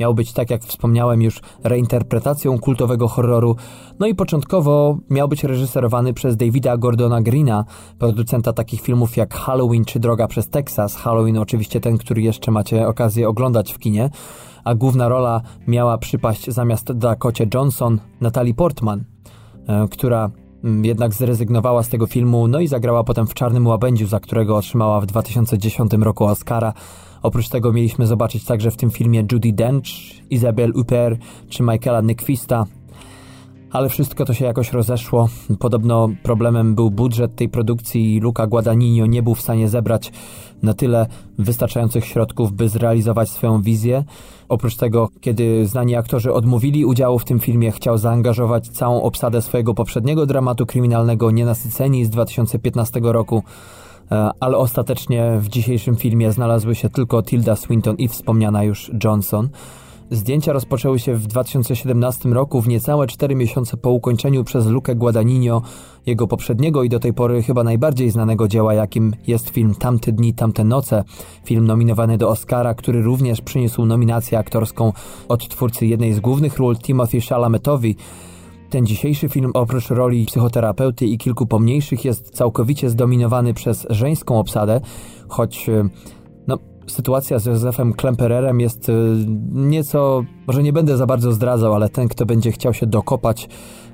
Miał 0.00 0.14
być, 0.14 0.32
tak 0.32 0.50
jak 0.50 0.64
wspomniałem 0.64 1.22
już, 1.22 1.40
reinterpretacją 1.64 2.58
kultowego 2.58 3.08
horroru, 3.08 3.56
no 3.98 4.06
i 4.06 4.14
początkowo 4.14 4.98
miał 5.10 5.28
być 5.28 5.44
reżyserowany 5.44 6.14
przez 6.14 6.36
Davida 6.36 6.76
Gordona 6.76 7.22
Greena, 7.22 7.64
producenta 7.98 8.52
takich 8.52 8.80
filmów 8.80 9.16
jak 9.16 9.34
Halloween 9.34 9.84
czy 9.84 10.00
Droga 10.00 10.26
przez 10.26 10.48
Teksas. 10.48 10.96
Halloween 10.96 11.38
oczywiście 11.38 11.80
ten, 11.80 11.98
który 11.98 12.22
jeszcze 12.22 12.50
macie 12.50 12.88
okazję 12.88 13.28
oglądać 13.28 13.72
w 13.72 13.78
kinie, 13.78 14.10
a 14.64 14.74
główna 14.74 15.08
rola 15.08 15.40
miała 15.66 15.98
przypaść 15.98 16.50
zamiast 16.50 16.92
Dakocie 16.92 17.46
Johnson 17.54 17.98
Natalie 18.20 18.54
Portman, 18.54 19.04
e, 19.66 19.88
która 19.90 20.30
mm, 20.64 20.84
jednak 20.84 21.14
zrezygnowała 21.14 21.82
z 21.82 21.88
tego 21.88 22.06
filmu, 22.06 22.48
no 22.48 22.60
i 22.60 22.68
zagrała 22.68 23.04
potem 23.04 23.26
w 23.26 23.34
Czarnym 23.34 23.66
Łabędziu, 23.66 24.06
za 24.06 24.20
którego 24.20 24.56
otrzymała 24.56 25.00
w 25.00 25.06
2010 25.06 25.92
roku 25.92 26.24
Oscara. 26.24 26.72
Oprócz 27.22 27.48
tego 27.48 27.72
mieliśmy 27.72 28.06
zobaczyć 28.06 28.44
także 28.44 28.70
w 28.70 28.76
tym 28.76 28.90
filmie 28.90 29.24
Judy 29.32 29.52
Dench, 29.52 29.86
Isabelle 30.30 30.72
Huppert 30.72 31.20
czy 31.48 31.62
Michaela 31.62 32.02
Nyquista. 32.02 32.66
Ale 33.70 33.88
wszystko 33.88 34.24
to 34.24 34.34
się 34.34 34.44
jakoś 34.44 34.72
rozeszło. 34.72 35.28
Podobno 35.58 36.08
problemem 36.22 36.74
był 36.74 36.90
budżet 36.90 37.36
tej 37.36 37.48
produkcji 37.48 38.16
i 38.16 38.20
Luca 38.20 38.46
Guadagnino 38.46 39.06
nie 39.06 39.22
był 39.22 39.34
w 39.34 39.40
stanie 39.40 39.68
zebrać 39.68 40.12
na 40.62 40.74
tyle 40.74 41.06
wystarczających 41.38 42.04
środków, 42.04 42.52
by 42.52 42.68
zrealizować 42.68 43.28
swoją 43.28 43.62
wizję. 43.62 44.04
Oprócz 44.48 44.76
tego, 44.76 45.08
kiedy 45.20 45.66
znani 45.66 45.96
aktorzy 45.96 46.32
odmówili 46.32 46.84
udziału 46.84 47.18
w 47.18 47.24
tym 47.24 47.40
filmie, 47.40 47.72
chciał 47.72 47.98
zaangażować 47.98 48.68
całą 48.68 49.02
obsadę 49.02 49.42
swojego 49.42 49.74
poprzedniego 49.74 50.26
dramatu 50.26 50.66
kryminalnego 50.66 51.30
Nienasyceni 51.30 52.04
z 52.04 52.10
2015 52.10 53.00
roku. 53.02 53.42
E, 54.12 54.30
ale 54.40 54.56
ostatecznie 54.56 55.32
w 55.40 55.48
dzisiejszym 55.48 55.96
filmie 55.96 56.32
znalazły 56.32 56.74
się 56.74 56.90
tylko 56.90 57.22
Tilda 57.22 57.56
Swinton 57.56 57.96
i 57.96 58.08
wspomniana 58.08 58.64
już 58.64 58.90
Johnson. 59.04 59.48
Zdjęcia 60.10 60.52
rozpoczęły 60.52 60.98
się 60.98 61.14
w 61.14 61.26
2017 61.26 62.28
roku, 62.28 62.60
w 62.62 62.68
niecałe 62.68 63.06
4 63.06 63.34
miesiące 63.34 63.76
po 63.76 63.90
ukończeniu 63.90 64.44
przez 64.44 64.66
Lukę 64.66 64.94
Guadagnino 64.94 65.62
jego 66.06 66.26
poprzedniego 66.26 66.82
i 66.82 66.88
do 66.88 67.00
tej 67.00 67.12
pory 67.12 67.42
chyba 67.42 67.64
najbardziej 67.64 68.10
znanego 68.10 68.48
dzieła, 68.48 68.74
jakim 68.74 69.14
jest 69.26 69.48
film 69.48 69.74
Tamte 69.74 70.12
dni, 70.12 70.34
tamte 70.34 70.64
noce. 70.64 71.04
Film 71.44 71.66
nominowany 71.66 72.18
do 72.18 72.28
Oscara, 72.28 72.74
który 72.74 73.02
również 73.02 73.40
przyniósł 73.40 73.84
nominację 73.84 74.38
aktorską 74.38 74.92
od 75.28 75.48
twórcy 75.48 75.86
jednej 75.86 76.12
z 76.12 76.20
głównych 76.20 76.58
ról 76.58 76.76
Timothy 76.76 77.20
Chalametowi. 77.20 77.96
Ten 78.70 78.86
dzisiejszy 78.86 79.28
film 79.28 79.50
oprócz 79.54 79.88
roli 79.88 80.26
psychoterapeuty 80.26 81.06
i 81.06 81.18
kilku 81.18 81.46
pomniejszych 81.46 82.04
jest 82.04 82.30
całkowicie 82.30 82.90
zdominowany 82.90 83.54
przez 83.54 83.86
żeńską 83.90 84.38
obsadę, 84.38 84.80
choć 85.28 85.68
e, 85.68 85.88
no, 86.46 86.58
sytuacja 86.86 87.38
z 87.38 87.46
Józefem 87.46 87.92
Klempererem 87.92 88.60
jest 88.60 88.88
e, 88.88 88.92
nieco, 89.52 90.24
może 90.46 90.62
nie 90.62 90.72
będę 90.72 90.96
za 90.96 91.06
bardzo 91.06 91.32
zdradzał, 91.32 91.74
ale 91.74 91.88
ten, 91.88 92.08
kto 92.08 92.26
będzie 92.26 92.52
chciał 92.52 92.74
się 92.74 92.86
dokopać 92.86 93.48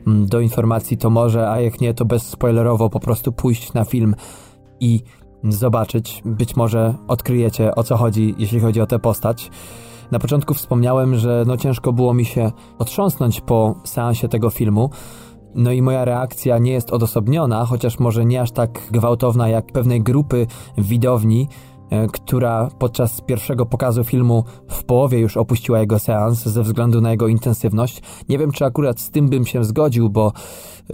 mm, 0.07 0.27
do 0.27 0.41
informacji, 0.41 0.97
to 0.97 1.11
może, 1.11 1.51
a 1.51 1.61
jak 1.61 1.81
nie, 1.81 1.95
to 1.95 2.05
bezspoilerowo 2.05 2.91
po 2.91 3.01
prostu 3.01 3.33
pójść 3.33 3.73
na 3.73 3.85
film 3.85 4.15
i 4.81 5.01
zobaczyć. 5.45 6.23
Być 6.25 6.57
może 6.57 6.95
odkryjecie 7.09 7.75
o 7.75 7.83
co 7.83 7.97
chodzi, 7.97 8.35
jeśli 8.39 8.61
chodzi 8.61 8.81
o 8.81 8.87
tę 8.87 8.99
postać. 8.99 9.51
Na 10.11 10.19
początku 10.19 10.55
wspomniałem, 10.55 11.17
że 11.17 11.45
no 11.47 11.57
ciężko 11.57 11.93
było 11.93 12.15
mi 12.15 12.25
się 12.25 12.53
otrząsnąć 12.79 13.41
po 13.41 13.75
seansie 13.85 14.29
tego 14.29 14.51
filmu. 14.51 14.91
No 15.55 15.73
i 15.73 15.83
moja 15.83 16.05
reakcja 16.05 16.59
nie 16.59 16.73
jest 16.73 16.91
odosobniona, 16.91 17.65
chociaż 17.65 17.99
może 17.99 18.25
nie 18.25 18.41
aż 18.41 18.51
tak 18.51 18.89
gwałtowna 18.91 19.49
jak 19.49 19.73
pewnej 19.73 20.03
grupy 20.03 20.47
widowni, 20.79 21.49
która 22.13 22.69
podczas 22.79 23.21
pierwszego 23.21 23.67
pokazu 23.67 24.05
filmu 24.05 24.45
w 24.69 24.85
połowie 24.85 25.19
już 25.19 25.37
opuściła 25.37 25.81
jego 25.81 25.99
seans 25.99 26.47
ze 26.47 26.63
względu 26.63 27.01
na 27.01 27.11
jego 27.11 27.29
intensywność. 27.29 28.03
Nie 28.29 28.39
wiem, 28.39 28.53
czy 28.53 28.65
akurat 28.65 29.01
z 29.01 29.11
tym 29.11 29.29
bym 29.29 29.47
się 29.47 29.65
zgodził, 29.65 30.11
bo 30.11 30.33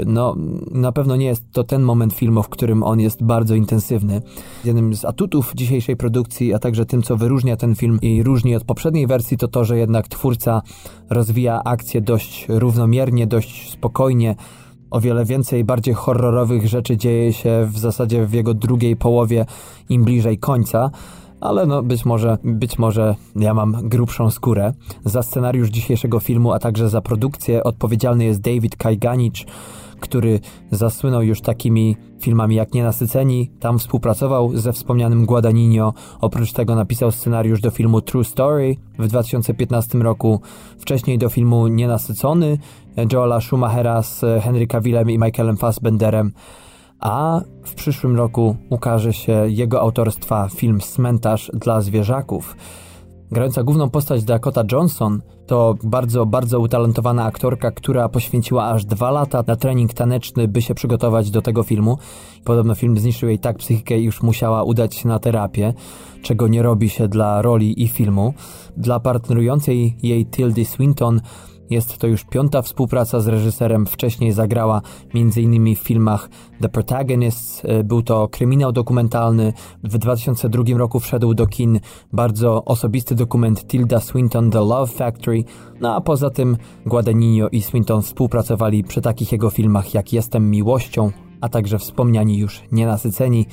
no, 0.07 0.37
na 0.71 0.93
pewno 0.93 1.17
nie 1.17 1.27
jest 1.27 1.53
to 1.53 1.65
ten 1.65 1.83
moment 1.83 2.13
filmu, 2.13 2.43
w 2.43 2.49
którym 2.49 2.83
on 2.83 3.01
jest 3.01 3.23
bardzo 3.23 3.55
intensywny. 3.55 4.23
Jednym 4.65 4.95
z 4.95 5.05
atutów 5.05 5.53
dzisiejszej 5.55 5.97
produkcji, 5.97 6.55
a 6.55 6.59
także 6.59 6.87
tym, 6.87 7.03
co 7.03 7.17
wyróżnia 7.17 7.57
ten 7.57 7.75
film 7.75 7.99
i 8.03 8.23
różni 8.23 8.57
od 8.57 8.65
poprzedniej 8.65 9.07
wersji, 9.07 9.37
to 9.37 9.49
to, 9.49 9.65
że 9.65 9.79
jednak 9.79 10.09
twórca 10.09 10.63
rozwija 11.11 11.61
akcję 11.65 12.01
dość 12.01 12.47
równomiernie, 12.49 13.27
dość 13.27 13.71
spokojnie, 13.71 14.35
o 14.91 15.01
wiele 15.01 15.25
więcej 15.25 15.65
bardziej 15.65 15.95
horrorowych 15.95 16.69
rzeczy 16.69 16.97
dzieje 16.97 17.33
się 17.33 17.69
w 17.73 17.79
zasadzie 17.79 18.27
w 18.27 18.33
jego 18.33 18.55
drugiej 18.55 18.97
połowie, 18.97 19.47
im 19.89 20.05
bliżej 20.05 20.39
końca, 20.39 20.91
ale 21.41 21.67
no 21.67 21.83
być 21.83 22.05
może, 22.05 22.39
być 22.45 22.79
może 22.79 23.15
ja 23.37 23.55
mam 23.55 23.89
grubszą 23.89 24.31
skórę. 24.31 24.73
Za 25.05 25.23
scenariusz 25.23 25.69
dzisiejszego 25.69 26.21
filmu, 26.21 26.53
a 26.53 26.59
także 26.59 26.89
za 26.89 27.01
produkcję 27.01 27.65
odpowiedzialny 27.65 28.25
jest 28.25 28.41
David 28.41 28.77
Kajganicz, 28.77 29.47
który 30.01 30.41
zasłynął 30.71 31.23
już 31.23 31.41
takimi 31.41 31.97
filmami 32.21 32.57
jak 32.57 32.75
Nienasyceni. 32.75 33.51
Tam 33.61 33.79
współpracował 33.79 34.57
ze 34.57 34.73
wspomnianym 34.73 35.27
Guadagnino. 35.27 35.93
Oprócz 36.21 36.53
tego 36.53 36.75
napisał 36.75 37.11
scenariusz 37.13 37.61
do 37.61 37.71
filmu 37.71 38.01
True 38.01 38.25
Story 38.25 38.77
w 38.99 39.07
2015 39.07 39.99
roku. 39.99 40.41
Wcześniej 40.79 41.19
do 41.19 41.29
filmu 41.29 41.69
Nienasycony 41.69 42.59
Joela 43.13 43.41
Schumachera 43.41 44.03
z 44.03 44.25
Henry 44.43 44.67
Cavillem 44.67 45.11
i 45.11 45.19
Michaelem 45.19 45.57
Fassbenderem. 45.57 46.33
a 47.01 47.41
w 47.65 47.75
przyszłym 47.75 48.17
roku 48.17 48.57
ukaże 48.71 49.13
się 49.13 49.45
jego 49.49 49.81
autorstwa 49.81 50.49
film 50.49 50.81
Cmentarz 50.81 51.51
dla 51.55 51.81
zwierzaków. 51.81 52.57
Grająca 53.33 53.63
główną 53.63 53.91
postać 53.91 54.25
Dakota 54.25 54.63
Johnson 54.73 55.23
to 55.47 55.75
bardzo, 55.83 56.27
bardzo 56.27 56.61
utalentowana 56.61 57.25
aktorka, 57.25 57.71
która 57.71 58.09
poświęciła 58.09 58.69
aż 58.69 58.85
dwa 58.85 59.11
lata 59.11 59.45
na 59.47 59.57
trening 59.57 59.95
taneczny, 59.95 60.49
by 60.49 60.63
się 60.63 60.75
przygotować 60.75 61.31
do 61.31 61.43
tego 61.43 61.63
filmu. 61.63 61.99
Podobno 62.45 62.75
film 62.75 62.99
zniszczył 62.99 63.29
jej 63.29 63.39
tak 63.39 63.59
psychikę, 63.59 64.01
już 64.01 64.23
musiała 64.23 64.63
udać 64.63 64.95
się 64.95 65.09
na 65.09 65.19
terapię, 65.19 65.75
czego 66.23 66.49
nie 66.49 66.63
robi 66.63 66.89
się 66.89 67.09
dla 67.09 67.43
roli 67.43 67.83
i 67.83 67.89
filmu. 67.89 68.35
Dla 68.77 69.01
partnerującej 69.01 69.97
jej 70.03 70.27
Tildy 70.27 70.65
Swinton 70.65 71.21
jest 71.71 71.99
to 71.99 72.07
już 72.07 72.25
piąta 72.25 72.63
współpraca 72.63 73.21
z 73.21 73.29
reżyserem. 73.29 73.87
Wcześniej 73.87 74.33
zagrała 74.33 74.83
m.in. 75.15 75.77
w 75.77 75.79
filmach 75.79 76.29
The 76.61 76.69
Protagonists. 76.69 77.63
E, 77.65 77.85
był 77.85 78.03
to 78.03 78.29
kryminał 78.29 78.73
dokumentalny. 78.73 79.53
W 79.85 79.99
2002 79.99 80.79
roku 80.79 81.01
wszedł 81.01 81.35
do 81.35 81.47
kin 81.47 81.81
bardzo 82.13 82.65
osobisty 82.65 83.15
dokument 83.15 83.67
Tilda 83.67 84.01
Swinton 84.01 84.51
The 84.51 84.59
Love 84.59 84.87
Factory. 84.87 85.45
No 85.81 85.95
a 85.95 86.01
poza 86.01 86.31
tym 86.31 86.57
Guadagnino 86.87 87.49
i 87.49 87.63
Swinton 87.63 88.03
współpracowali 88.03 88.85
przy 88.85 89.01
takich 89.01 89.33
jego 89.33 89.51
filmach 89.51 89.95
jak 89.95 90.13
Jestem 90.13 90.51
miłością, 90.51 91.11
a 91.41 91.49
także 91.49 91.79
wspomniani 91.79 92.39
już 92.39 92.63
Nienasyceni. 92.73 93.47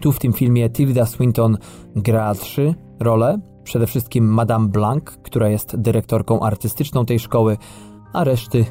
Tu 0.00 0.12
w 0.12 0.18
tym 0.18 0.32
filmie 0.32 0.70
Tilda 0.70 1.06
Swinton 1.06 1.58
gra 1.96 2.34
trzy 2.34 2.74
role, 3.00 3.38
Przede 3.64 3.86
wszystkim 3.86 4.24
Madame 4.24 4.68
Blanc, 4.68 5.04
która 5.04 5.48
jest 5.48 5.76
dyrektorką 5.76 6.40
artystyczną 6.40 7.06
tej 7.06 7.18
szkoły, 7.18 7.56
a 8.12 8.24
reszty 8.24 8.64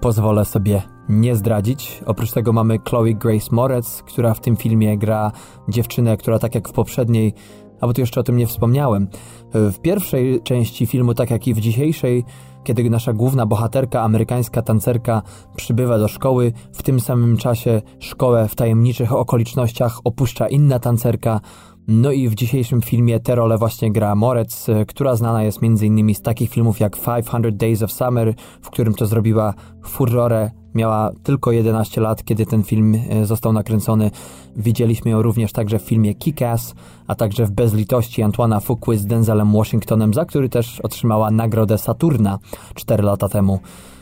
pozwolę 0.00 0.44
sobie 0.44 0.82
nie 1.08 1.36
zdradzić. 1.36 2.02
Oprócz 2.06 2.32
tego 2.32 2.52
mamy 2.52 2.78
Chloe 2.88 3.14
Grace 3.14 3.48
Moretz, 3.52 4.02
która 4.02 4.34
w 4.34 4.40
tym 4.40 4.56
filmie 4.56 4.98
gra 4.98 5.32
dziewczynę, 5.68 6.16
która 6.16 6.38
tak 6.38 6.54
jak 6.54 6.68
w 6.68 6.72
poprzedniej, 6.72 7.34
a 7.80 7.86
bo 7.86 7.92
tu 7.92 8.00
jeszcze 8.00 8.20
o 8.20 8.22
tym 8.22 8.36
nie 8.36 8.46
wspomniałem, 8.46 9.08
w 9.54 9.78
pierwszej 9.78 10.42
części 10.42 10.86
filmu, 10.86 11.14
tak 11.14 11.30
jak 11.30 11.46
i 11.46 11.54
w 11.54 11.60
dzisiejszej, 11.60 12.24
kiedy 12.64 12.90
nasza 12.90 13.12
główna 13.12 13.46
bohaterka, 13.46 14.02
amerykańska 14.02 14.62
tancerka, 14.62 15.22
przybywa 15.56 15.98
do 15.98 16.08
szkoły, 16.08 16.52
w 16.72 16.82
tym 16.82 17.00
samym 17.00 17.36
czasie 17.36 17.82
szkołę 17.98 18.48
w 18.48 18.54
tajemniczych 18.54 19.12
okolicznościach 19.12 20.00
opuszcza 20.04 20.48
inna 20.48 20.78
tancerka, 20.78 21.40
no 21.88 22.12
i 22.12 22.28
w 22.28 22.34
dzisiejszym 22.34 22.82
filmie 22.82 23.20
tę 23.20 23.34
rolę 23.34 23.58
właśnie 23.58 23.92
gra 23.92 24.14
Moretz, 24.14 24.68
e, 24.68 24.84
która 24.86 25.16
znana 25.16 25.42
jest 25.42 25.58
m.in. 25.62 26.14
z 26.14 26.22
takich 26.22 26.50
filmów 26.50 26.80
jak 26.80 26.96
500 26.96 27.56
Days 27.56 27.82
of 27.82 27.92
Summer, 27.92 28.34
w 28.62 28.70
którym 28.70 28.94
to 28.94 29.06
zrobiła 29.06 29.54
furorę. 29.84 30.50
Miała 30.74 31.10
tylko 31.22 31.52
11 31.52 32.00
lat, 32.00 32.24
kiedy 32.24 32.46
ten 32.46 32.62
film 32.62 32.94
e, 32.94 33.26
został 33.26 33.52
nakręcony. 33.52 34.10
Widzieliśmy 34.56 35.10
ją 35.10 35.22
również 35.22 35.52
także 35.52 35.78
w 35.78 35.82
filmie 35.82 36.14
Kick-Ass, 36.14 36.74
a 37.06 37.14
także 37.14 37.46
w 37.46 37.50
Bezlitości 37.50 38.22
Antoana 38.22 38.60
Fuqua 38.60 38.96
z 38.96 39.06
Denzelem 39.06 39.52
Washingtonem, 39.52 40.14
za 40.14 40.24
który 40.24 40.48
też 40.48 40.80
otrzymała 40.80 41.30
nagrodę 41.30 41.78
Saturna 41.78 42.38
4 42.74 43.02
lata 43.02 43.28
temu. 43.28 43.60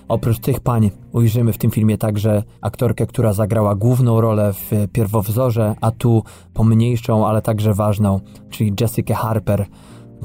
Oprócz 0.09 0.39
tych 0.39 0.61
pań 0.61 0.91
ujrzymy 1.13 1.53
w 1.53 1.59
tym 1.59 1.71
filmie 1.71 1.99
także 1.99 2.43
aktorkę, 2.61 3.07
która 3.07 3.33
zagrała 3.33 3.75
główną 3.75 4.21
rolę 4.21 4.53
w 4.53 4.71
pierwowzorze, 4.93 5.75
a 5.81 5.91
tu 5.91 6.23
pomniejszą, 6.55 7.27
ale 7.27 7.43
także 7.43 7.75
ważną, 7.75 8.21
czyli 8.51 8.73
Jessica 8.81 9.15
Harper, 9.15 9.67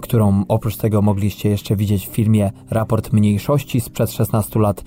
którą 0.02 0.44
oprócz 0.48 0.78
tego 0.78 1.02
mogliście 1.02 1.50
jeszcze 1.50 1.76
widzieć 1.76 2.08
w 2.08 2.12
filmie 2.12 2.52
Raport 2.70 3.14
Mniejszości 3.14 3.82
sprzed 3.82 4.12
16 4.12 4.60
lat. 4.60 4.84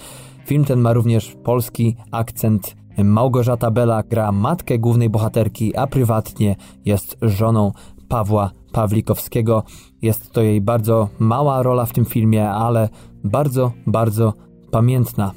Film 0.46 0.64
ten 0.64 0.80
ma 0.80 0.92
również 0.92 1.36
polski 1.44 1.96
akcent. 2.10 2.76
Małgorzata 3.04 3.70
Bela 3.70 4.02
gra 4.02 4.32
matkę 4.32 4.78
głównej 4.78 5.10
bohaterki, 5.10 5.76
a 5.76 5.86
prywatnie 5.86 6.56
jest 6.84 7.16
żoną 7.22 7.72
Pawła 8.08 8.50
Pawlikowskiego. 8.72 9.62
Jest 10.02 10.30
to 10.30 10.42
jej 10.42 10.60
bardzo 10.60 11.08
mała 11.18 11.62
rola 11.62 11.86
w 11.86 11.92
tym 11.92 12.04
filmie, 12.04 12.50
ale 12.50 12.88
bardzo, 13.24 13.72
bardzo 13.86 14.32
pamiętna. 14.74 15.32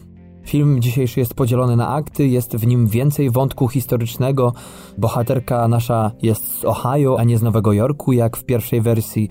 Film 0.45 0.81
dzisiejszy 0.81 1.19
jest 1.19 1.33
podzielony 1.33 1.75
na 1.75 1.89
akty, 1.89 2.27
jest 2.27 2.55
w 2.55 2.67
nim 2.67 2.87
więcej 2.87 3.29
wątku 3.29 3.67
historycznego. 3.67 4.53
Bohaterka 4.97 5.67
nasza 5.67 6.11
jest 6.21 6.59
z 6.59 6.65
Ohio, 6.65 7.19
a 7.19 7.23
nie 7.23 7.37
z 7.37 7.41
Nowego 7.41 7.73
Jorku, 7.73 8.13
jak 8.13 8.37
w 8.37 8.43
pierwszej 8.43 8.81
wersji. 8.81 9.29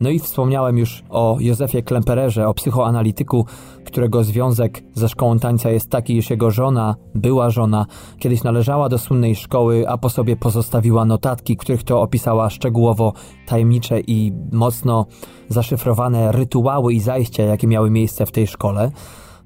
No 0.00 0.10
i 0.10 0.18
wspomniałem 0.18 0.78
już 0.78 1.04
o 1.10 1.36
Józefie 1.40 1.82
Klempererze, 1.82 2.48
o 2.48 2.54
psychoanalityku, 2.54 3.46
którego 3.84 4.24
związek 4.24 4.82
ze 4.94 5.08
szkołą 5.08 5.38
tańca 5.38 5.70
jest 5.70 5.90
taki, 5.90 6.16
iż 6.16 6.30
jego 6.30 6.50
żona, 6.50 6.96
była 7.14 7.50
żona, 7.50 7.86
kiedyś 8.18 8.42
należała 8.42 8.88
do 8.88 8.98
słynnej 8.98 9.36
szkoły, 9.36 9.88
a 9.88 9.98
po 9.98 10.10
sobie 10.10 10.36
pozostawiła 10.36 11.04
notatki, 11.04 11.56
których 11.56 11.82
to 11.82 12.02
opisała 12.02 12.50
szczegółowo 12.50 13.12
tajemnicze 13.46 14.00
i 14.00 14.32
mocno 14.52 15.06
zaszyfrowane 15.48 16.32
rytuały 16.32 16.94
i 16.94 17.00
zajścia, 17.00 17.42
jakie 17.42 17.66
miały 17.66 17.90
miejsce 17.90 18.26
w 18.26 18.32
tej 18.32 18.46
szkole. 18.46 18.90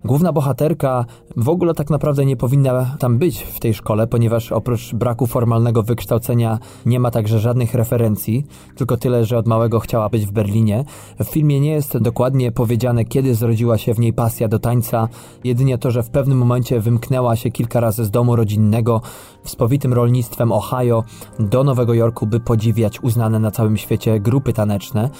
Główna 0.06 0.32
bohaterka 0.32 1.04
w 1.36 1.48
ogóle 1.48 1.74
tak 1.74 1.90
naprawdę 1.90 2.26
nie 2.26 2.36
powinna 2.36 2.96
tam 2.98 3.18
być 3.18 3.42
w 3.42 3.60
tej 3.60 3.74
szkole, 3.74 4.06
ponieważ 4.06 4.52
oprócz 4.52 4.94
braku 4.94 5.26
formalnego 5.26 5.82
wykształcenia 5.82 6.58
nie 6.86 7.00
ma 7.00 7.10
także 7.10 7.38
żadnych 7.38 7.74
referencji, 7.74 8.46
tylko 8.76 8.96
tyle, 8.96 9.24
że 9.24 9.38
od 9.38 9.46
małego 9.46 9.80
chciała 9.80 10.08
być 10.08 10.26
w 10.26 10.30
Berlinie. 10.30 10.84
W 11.18 11.24
filmie 11.24 11.60
nie 11.60 11.70
jest 11.70 11.98
dokładnie 11.98 12.52
powiedziane, 12.52 13.04
kiedy 13.04 13.34
zrodziła 13.34 13.78
się 13.78 13.94
w 13.94 13.98
niej 13.98 14.12
pasja 14.12 14.48
do 14.48 14.58
tańca, 14.58 15.08
jedynie 15.44 15.78
to, 15.78 15.90
że 15.90 16.02
w 16.02 16.10
pewnym 16.10 16.38
momencie 16.38 16.80
wymknęła 16.80 17.36
się 17.36 17.50
kilka 17.50 17.80
razy 17.80 18.04
z 18.04 18.10
domu 18.10 18.36
rodzinnego 18.36 19.00
w 19.42 19.50
spowitym 19.50 19.92
rolnictwem 19.92 20.52
Ohio 20.52 21.04
do 21.38 21.64
Nowego 21.64 21.94
Jorku, 21.94 22.26
by 22.26 22.40
podziwiać 22.40 23.02
uznane 23.02 23.38
na 23.38 23.50
całym 23.50 23.76
świecie 23.76 24.20
grupy 24.20 24.52
taneczne, 24.52 25.10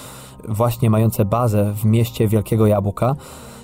właśnie 0.47 0.89
mające 0.89 1.25
bazę 1.25 1.73
w 1.73 1.85
mieście 1.85 2.27
Wielkiego 2.27 2.67
Jabłka. 2.67 3.15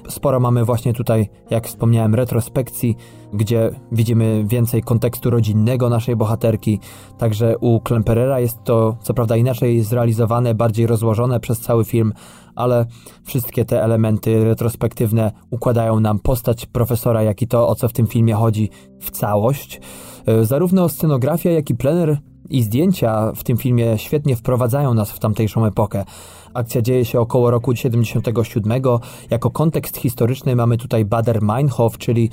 Sporo 0.09 0.39
mamy 0.39 0.65
właśnie 0.65 0.93
tutaj, 0.93 1.29
jak 1.49 1.67
wspomniałem, 1.67 2.15
retrospekcji, 2.15 2.95
gdzie 3.33 3.71
widzimy 3.91 4.43
więcej 4.47 4.83
kontekstu 4.83 5.29
rodzinnego 5.29 5.89
naszej 5.89 6.15
bohaterki. 6.15 6.79
Także 7.17 7.57
u 7.57 7.79
Klemperera 7.79 8.39
jest 8.39 8.63
to 8.63 8.97
co 9.01 9.13
prawda 9.13 9.35
inaczej 9.37 9.81
zrealizowane, 9.81 10.55
bardziej 10.55 10.87
rozłożone 10.87 11.39
przez 11.39 11.59
cały 11.59 11.85
film, 11.85 12.13
ale 12.55 12.85
wszystkie 13.23 13.65
te 13.65 13.83
elementy 13.83 14.43
retrospektywne 14.43 15.31
układają 15.49 15.99
nam 15.99 16.19
postać 16.19 16.65
profesora, 16.65 17.23
jak 17.23 17.41
i 17.41 17.47
to, 17.47 17.67
o 17.67 17.75
co 17.75 17.87
w 17.87 17.93
tym 17.93 18.07
filmie 18.07 18.33
chodzi, 18.33 18.69
w 18.99 19.11
całość. 19.11 19.81
E, 20.25 20.45
zarówno 20.45 20.89
scenografia, 20.89 21.51
jak 21.51 21.69
i 21.69 21.75
plener 21.75 22.17
i 22.49 22.63
zdjęcia 22.63 23.31
w 23.35 23.43
tym 23.43 23.57
filmie 23.57 23.97
świetnie 23.97 24.35
wprowadzają 24.35 24.93
nas 24.93 25.11
w 25.11 25.19
tamtejszą 25.19 25.65
epokę. 25.65 26.05
Akcja 26.53 26.81
dzieje 26.81 27.05
się 27.05 27.19
około 27.19 27.51
roku 27.51 27.75
77. 27.75 28.81
Jako 29.29 29.49
kontekst 29.49 29.97
historyczny 29.97 30.55
mamy 30.55 30.77
tutaj 30.77 31.05
Bader 31.05 31.41
Meinhof, 31.41 31.97
czyli 31.97 32.29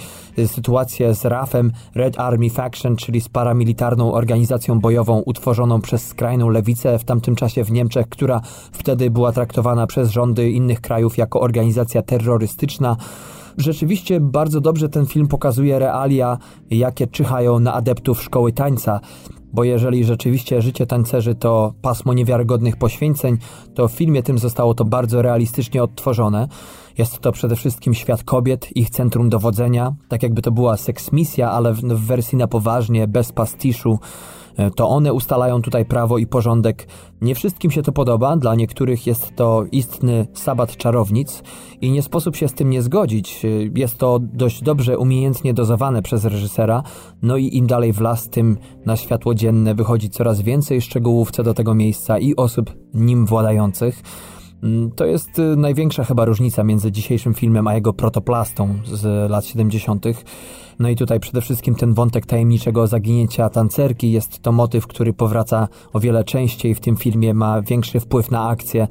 sytuację 0.47 1.15
z 1.15 1.25
RAF-em 1.25 1.73
Red 1.95 2.21
Army 2.21 2.51
Faction, 2.51 2.97
czyli 2.97 3.21
z 3.21 3.29
paramilitarną 3.29 4.13
organizacją 4.13 4.81
bojową 4.81 5.21
utworzoną 5.21 5.81
przez 5.81 6.07
skrajną 6.07 6.49
lewicę 6.49 6.99
w 6.99 7.05
tamtym 7.05 7.37
czasie 7.37 7.65
w 7.65 7.71
Niemczech, 7.71 8.09
która 8.09 8.41
wtedy 8.73 9.11
była 9.11 9.33
traktowana 9.33 9.87
przez 9.87 10.11
rządy 10.11 10.51
innych 10.51 10.81
krajów 10.81 11.19
jako 11.19 11.41
organizacja 11.41 12.03
terrorystyczna. 12.03 12.97
Rzeczywiście 13.59 14.21
bardzo 14.21 14.61
dobrze 14.61 14.89
ten 14.89 15.07
film 15.07 15.29
pokazuje 15.29 15.79
realia, 15.79 16.39
jakie 16.71 17.07
czyhają 17.07 17.61
na 17.61 17.75
adeptów 17.75 18.23
szkoły 18.23 18.53
tańca 18.53 19.01
bo 19.53 19.65
jeżeli 19.65 20.05
rzeczywiście 20.05 20.63
życie 20.63 20.87
tancerzy 20.87 21.35
to 21.35 21.75
pasmo 21.83 22.15
niewiarygodnych 22.15 22.77
poświęceń, 22.77 23.39
to 23.75 23.89
w 23.89 23.93
filmie 23.93 24.23
tym 24.23 24.39
zostało 24.39 24.75
to 24.75 24.85
bardzo 24.85 25.23
realistycznie 25.23 25.83
odtworzone. 25.83 26.49
Jest 26.99 27.19
to 27.19 27.33
przede 27.33 27.57
wszystkim 27.57 27.95
świat 27.95 28.25
kobiet, 28.25 28.77
ich 28.77 28.91
centrum 28.91 29.29
dowodzenia, 29.29 29.95
tak 30.09 30.23
jakby 30.23 30.43
to 30.43 30.51
była 30.51 30.77
seksmisja, 30.77 31.51
ale 31.51 31.73
w, 31.73 31.81
w 31.81 32.07
wersji 32.07 32.39
na 32.39 32.47
poważnie, 32.47 33.09
bez 33.09 33.33
pastiszu, 33.33 33.99
to 34.77 34.89
one 34.89 35.13
ustalają 35.13 35.63
tutaj 35.63 35.85
prawo 35.85 36.19
i 36.19 36.27
porządek. 36.27 36.87
Nie 37.21 37.35
wszystkim 37.35 37.71
się 37.71 37.83
to 37.83 37.93
podoba, 37.93 38.37
dla 38.37 38.55
niektórych 38.55 39.07
jest 39.07 39.37
to 39.37 39.65
istny 39.73 40.27
sabat 40.35 40.77
czarownic 40.77 41.43
i 41.81 41.91
nie 41.91 42.03
sposób 42.03 42.37
się 42.37 42.49
z 42.49 42.55
tym 42.55 42.71
nie 42.71 42.83
zgodzić. 42.83 43.45
E, 43.45 43.49
jest 43.75 43.99
to 43.99 44.19
dość 44.23 44.63
dobrze, 44.63 44.99
umiejętnie 44.99 45.55
dozowane 45.55 46.03
przez 46.03 46.25
reżysera, 46.25 46.83
no 47.23 47.37
i 47.37 47.57
im 47.57 47.67
dalej 47.67 47.93
w 47.93 48.01
las, 48.01 48.29
tym 48.29 48.57
na 48.87 48.97
światło 48.97 49.35
dzienne 49.35 49.75
wychodzi 49.75 50.11
coraz 50.11 50.41
więcej 50.41 50.83
szczegółów 50.83 51.31
co 51.31 51.43
do 51.43 51.55
tego 51.55 51.75
miejsca 51.75 52.19
i 52.19 52.37
osób 52.37 52.75
nim 52.95 53.27
władających. 53.27 54.03
Mm, 54.63 54.91
to 54.91 55.07
jest 55.07 55.39
e, 55.39 55.43
największa 55.43 56.05
chyba 56.05 56.25
różnica 56.25 56.65
między 56.65 56.93
dzisiejszym 56.93 57.35
filmem 57.35 57.67
a 57.67 57.75
jego 57.75 57.93
protoplastą 57.93 58.75
z 58.85 59.31
lat 59.31 59.47
70. 59.47 60.05
No 60.79 60.89
i 60.89 60.97
tutaj 60.97 61.21
przede 61.21 61.41
wszystkim 61.41 61.75
ten 61.75 61.95
wątek 61.95 62.27
tajemniczego 62.27 62.87
zaginięcia 62.87 63.51
tancerki 63.51 64.13
jest 64.13 64.43
to 64.43 64.53
motyw, 64.53 64.87
który 64.87 65.13
powraca 65.13 65.69
o 65.93 66.01
wiele 66.01 66.25
częściej 66.25 66.75
w 66.75 66.81
tym 66.81 66.97
filmie, 66.97 67.35
ma 67.35 67.63
większy 67.63 68.01
wpływ 68.01 68.31
na 68.31 68.49
akcję. 68.49 68.89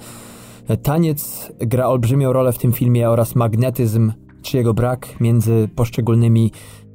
Taniec 0.84 1.52
gra 1.60 1.88
olbrzymią 1.88 2.34
rolę 2.34 2.52
w 2.54 2.58
tym 2.58 2.74
filmie 2.74 3.10
oraz 3.10 3.36
magnetyzm 3.36 4.12
czy 4.42 4.58
jego 4.58 4.74
brak 4.74 5.08
między 5.20 5.70
poszczególnymi 5.76 6.52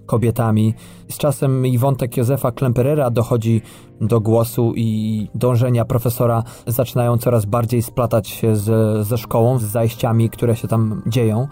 kobietami. 0.06 0.74
Z 1.08 1.18
czasem 1.18 1.66
i 1.66 1.78
wątek 1.78 2.16
Józefa 2.16 2.52
Klemperera 2.52 3.10
dochodzi 3.10 3.62
do 4.00 4.20
głosu 4.20 4.72
i 4.76 5.28
dążenia 5.34 5.84
profesora 5.84 6.42
zaczynają 6.66 7.18
coraz 7.18 7.44
bardziej 7.44 7.82
splatać 7.82 8.28
się 8.28 8.56
z, 8.56 9.06
ze 9.06 9.18
szkołą, 9.18 9.58
z 9.58 9.62
zajściami, 9.62 10.30
które 10.30 10.56
się 10.56 10.68
tam 10.68 11.02
dzieją. 11.06 11.48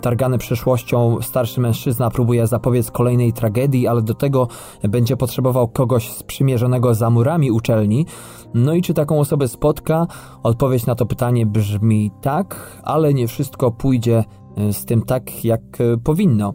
Targany 0.00 0.38
przeszłością, 0.38 1.18
starszy 1.22 1.60
mężczyzna 1.60 2.10
próbuje 2.10 2.46
zapobiec 2.46 2.90
kolejnej 2.90 3.32
tragedii, 3.32 3.86
ale 3.86 4.02
do 4.02 4.14
tego 4.14 4.48
będzie 4.82 5.16
potrzebował 5.16 5.68
kogoś 5.68 6.10
sprzymierzonego 6.10 6.94
za 6.94 7.10
murami 7.10 7.50
uczelni. 7.50 8.06
No 8.54 8.74
i 8.74 8.82
czy 8.82 8.94
taką 8.94 9.20
osobę 9.20 9.48
spotka? 9.48 10.06
Odpowiedź 10.42 10.86
na 10.86 10.94
to 10.94 11.06
pytanie 11.06 11.46
brzmi 11.46 12.10
tak, 12.20 12.80
ale 12.82 13.14
nie 13.14 13.28
wszystko 13.28 13.70
pójdzie 13.70 14.24
e, 14.56 14.72
z 14.72 14.84
tym 14.84 15.02
tak, 15.02 15.44
jak 15.44 15.60
e, 15.80 15.96
powinno. 16.04 16.54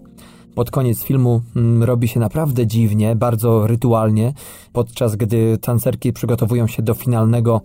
Pod 0.56 0.72
koniec 0.72 1.04
filmu 1.04 1.42
mm, 1.56 1.84
robi 1.84 2.08
się 2.08 2.20
naprawdę 2.20 2.68
dziwnie, 2.68 3.16
bardzo 3.16 3.68
rytualnie, 3.68 4.34
podczas 4.74 5.16
gdy 5.16 5.58
tancerki 5.58 6.14
przygotowują 6.14 6.68
się 6.68 6.84
do 6.84 6.94
finalnego 6.94 7.62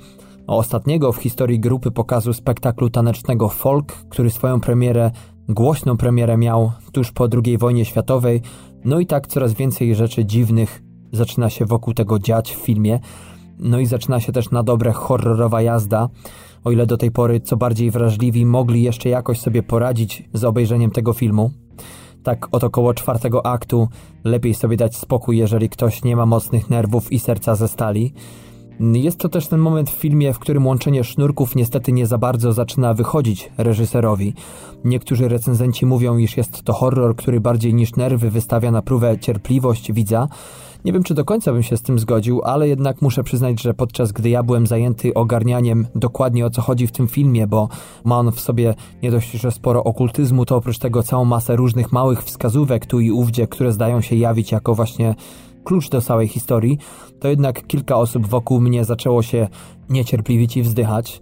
ostatniego 0.46 1.12
w 1.12 1.16
historii 1.16 1.60
grupy 1.60 1.90
pokazu 1.90 2.32
spektaklu 2.32 2.90
tanecznego 2.90 3.48
Folk, 3.48 3.92
który 3.92 4.30
swoją 4.30 4.60
premierę 4.60 5.10
Głośną 5.48 5.96
premierę 5.96 6.36
miał 6.36 6.72
tuż 6.92 7.12
po 7.12 7.28
II 7.44 7.58
wojnie 7.58 7.84
światowej, 7.84 8.42
no 8.84 9.00
i 9.00 9.06
tak 9.06 9.26
coraz 9.26 9.54
więcej 9.54 9.94
rzeczy 9.94 10.24
dziwnych 10.24 10.82
zaczyna 11.12 11.50
się 11.50 11.64
wokół 11.64 11.94
tego 11.94 12.18
dziać 12.18 12.54
w 12.54 12.58
filmie. 12.58 13.00
No 13.58 13.78
i 13.78 13.86
zaczyna 13.86 14.20
się 14.20 14.32
też 14.32 14.50
na 14.50 14.62
dobre 14.62 14.92
horrorowa 14.92 15.62
jazda. 15.62 16.08
O 16.64 16.70
ile 16.70 16.86
do 16.86 16.96
tej 16.96 17.10
pory 17.10 17.40
co 17.40 17.56
bardziej 17.56 17.90
wrażliwi 17.90 18.46
mogli 18.46 18.82
jeszcze 18.82 19.08
jakoś 19.08 19.40
sobie 19.40 19.62
poradzić 19.62 20.28
z 20.32 20.44
obejrzeniem 20.44 20.90
tego 20.90 21.12
filmu, 21.12 21.50
tak 22.22 22.48
od 22.52 22.64
około 22.64 22.94
czwartego 22.94 23.46
aktu 23.46 23.88
lepiej 24.24 24.54
sobie 24.54 24.76
dać 24.76 24.96
spokój, 24.96 25.38
jeżeli 25.38 25.68
ktoś 25.68 26.04
nie 26.04 26.16
ma 26.16 26.26
mocnych 26.26 26.70
nerwów 26.70 27.12
i 27.12 27.18
serca 27.18 27.54
ze 27.54 27.68
stali. 27.68 28.12
Jest 28.80 29.18
to 29.18 29.28
też 29.28 29.46
ten 29.46 29.60
moment 29.60 29.90
w 29.90 29.98
filmie, 29.98 30.32
w 30.32 30.38
którym 30.38 30.66
łączenie 30.66 31.04
sznurków 31.04 31.56
niestety 31.56 31.92
nie 31.92 32.06
za 32.06 32.18
bardzo 32.18 32.52
zaczyna 32.52 32.94
wychodzić 32.94 33.50
reżyserowi. 33.58 34.34
Niektórzy 34.84 35.28
recenzenci 35.28 35.86
mówią, 35.86 36.16
iż 36.16 36.36
jest 36.36 36.62
to 36.62 36.72
horror, 36.72 37.16
który 37.16 37.40
bardziej 37.40 37.74
niż 37.74 37.96
nerwy 37.96 38.30
wystawia 38.30 38.70
na 38.70 38.82
próbę 38.82 39.18
cierpliwość 39.18 39.92
widza. 39.92 40.28
Nie 40.84 40.92
wiem, 40.92 41.02
czy 41.02 41.14
do 41.14 41.24
końca 41.24 41.52
bym 41.52 41.62
się 41.62 41.76
z 41.76 41.82
tym 41.82 41.98
zgodził, 41.98 42.42
ale 42.44 42.68
jednak 42.68 43.02
muszę 43.02 43.24
przyznać, 43.24 43.62
że 43.62 43.74
podczas 43.74 44.12
gdy 44.12 44.28
ja 44.28 44.42
byłem 44.42 44.66
zajęty 44.66 45.14
ogarnianiem 45.14 45.86
dokładnie 45.94 46.46
o 46.46 46.50
co 46.50 46.62
chodzi 46.62 46.86
w 46.86 46.92
tym 46.92 47.08
filmie, 47.08 47.46
bo 47.46 47.68
ma 48.04 48.18
on 48.18 48.32
w 48.32 48.40
sobie 48.40 48.74
nie 49.02 49.10
dość, 49.10 49.30
że 49.30 49.50
sporo 49.50 49.84
okultyzmu, 49.84 50.44
to 50.44 50.56
oprócz 50.56 50.78
tego 50.78 51.02
całą 51.02 51.24
masę 51.24 51.56
różnych 51.56 51.92
małych 51.92 52.22
wskazówek 52.22 52.86
tu 52.86 53.00
i 53.00 53.10
ówdzie, 53.10 53.46
które 53.46 53.72
zdają 53.72 54.00
się 54.00 54.16
jawić 54.16 54.52
jako 54.52 54.74
właśnie 54.74 55.14
klucz 55.64 55.88
do 55.88 56.00
całej 56.00 56.28
historii, 56.28 56.78
to 57.20 57.28
jednak 57.28 57.66
kilka 57.66 57.96
osób 57.96 58.26
wokół 58.26 58.60
mnie 58.60 58.84
zaczęło 58.84 59.22
się 59.22 59.48
niecierpliwić 59.88 60.56
i 60.56 60.62
wzdychać. 60.62 61.20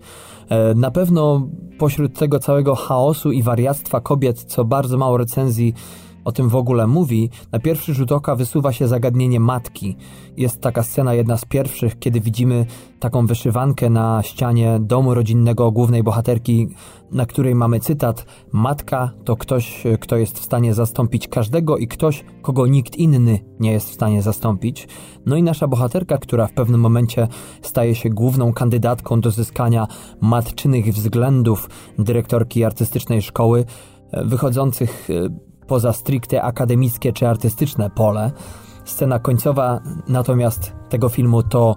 E, 0.48 0.74
na 0.74 0.90
pewno 0.90 1.48
pośród 1.78 2.18
tego 2.18 2.38
całego 2.38 2.74
chaosu 2.74 3.32
i 3.32 3.42
wariactwa 3.42 4.00
kobiet, 4.00 4.44
co 4.44 4.64
bardzo 4.64 4.98
mało 4.98 5.16
recenzji 5.16 5.74
o 6.26 6.32
tym 6.32 6.48
w 6.48 6.56
ogóle 6.56 6.86
mówi, 6.86 7.30
na 7.52 7.58
pierwszy 7.58 7.94
rzut 7.94 8.12
oka 8.12 8.36
wysuwa 8.36 8.72
się 8.72 8.88
zagadnienie 8.88 9.40
matki. 9.40 9.96
Jest 10.36 10.60
taka 10.60 10.82
scena, 10.82 11.14
jedna 11.14 11.36
z 11.36 11.44
pierwszych, 11.44 11.98
kiedy 11.98 12.20
widzimy 12.20 12.66
taką 13.00 13.26
wyszywankę 13.26 13.90
na 13.90 14.22
ścianie 14.22 14.78
domu 14.80 15.14
rodzinnego 15.14 15.70
głównej 15.70 16.02
bohaterki, 16.02 16.68
na 17.12 17.26
której 17.26 17.54
mamy 17.54 17.80
cytat: 17.80 18.26
Matka 18.52 19.10
to 19.24 19.36
ktoś, 19.36 19.84
kto 20.00 20.16
jest 20.16 20.38
w 20.38 20.44
stanie 20.44 20.74
zastąpić 20.74 21.28
każdego 21.28 21.76
i 21.76 21.88
ktoś, 21.88 22.24
kogo 22.42 22.66
nikt 22.66 22.96
inny 22.96 23.38
nie 23.60 23.72
jest 23.72 23.90
w 23.90 23.94
stanie 23.94 24.22
zastąpić. 24.22 24.88
No 25.26 25.36
i 25.36 25.42
nasza 25.42 25.68
bohaterka, 25.68 26.18
która 26.18 26.46
w 26.46 26.52
pewnym 26.52 26.80
momencie 26.80 27.28
staje 27.62 27.94
się 27.94 28.10
główną 28.10 28.52
kandydatką 28.52 29.20
do 29.20 29.30
zyskania 29.30 29.86
matczynych 30.20 30.86
względów 30.86 31.70
dyrektorki 31.98 32.64
artystycznej 32.64 33.22
szkoły, 33.22 33.64
wychodzących 34.12 35.08
poza 35.66 35.92
stricte 35.92 36.42
akademickie 36.42 37.12
czy 37.12 37.28
artystyczne 37.28 37.90
pole. 37.90 38.32
Scena 38.84 39.18
końcowa 39.18 39.80
natomiast 40.08 40.72
tego 40.88 41.08
filmu 41.08 41.42
to 41.42 41.76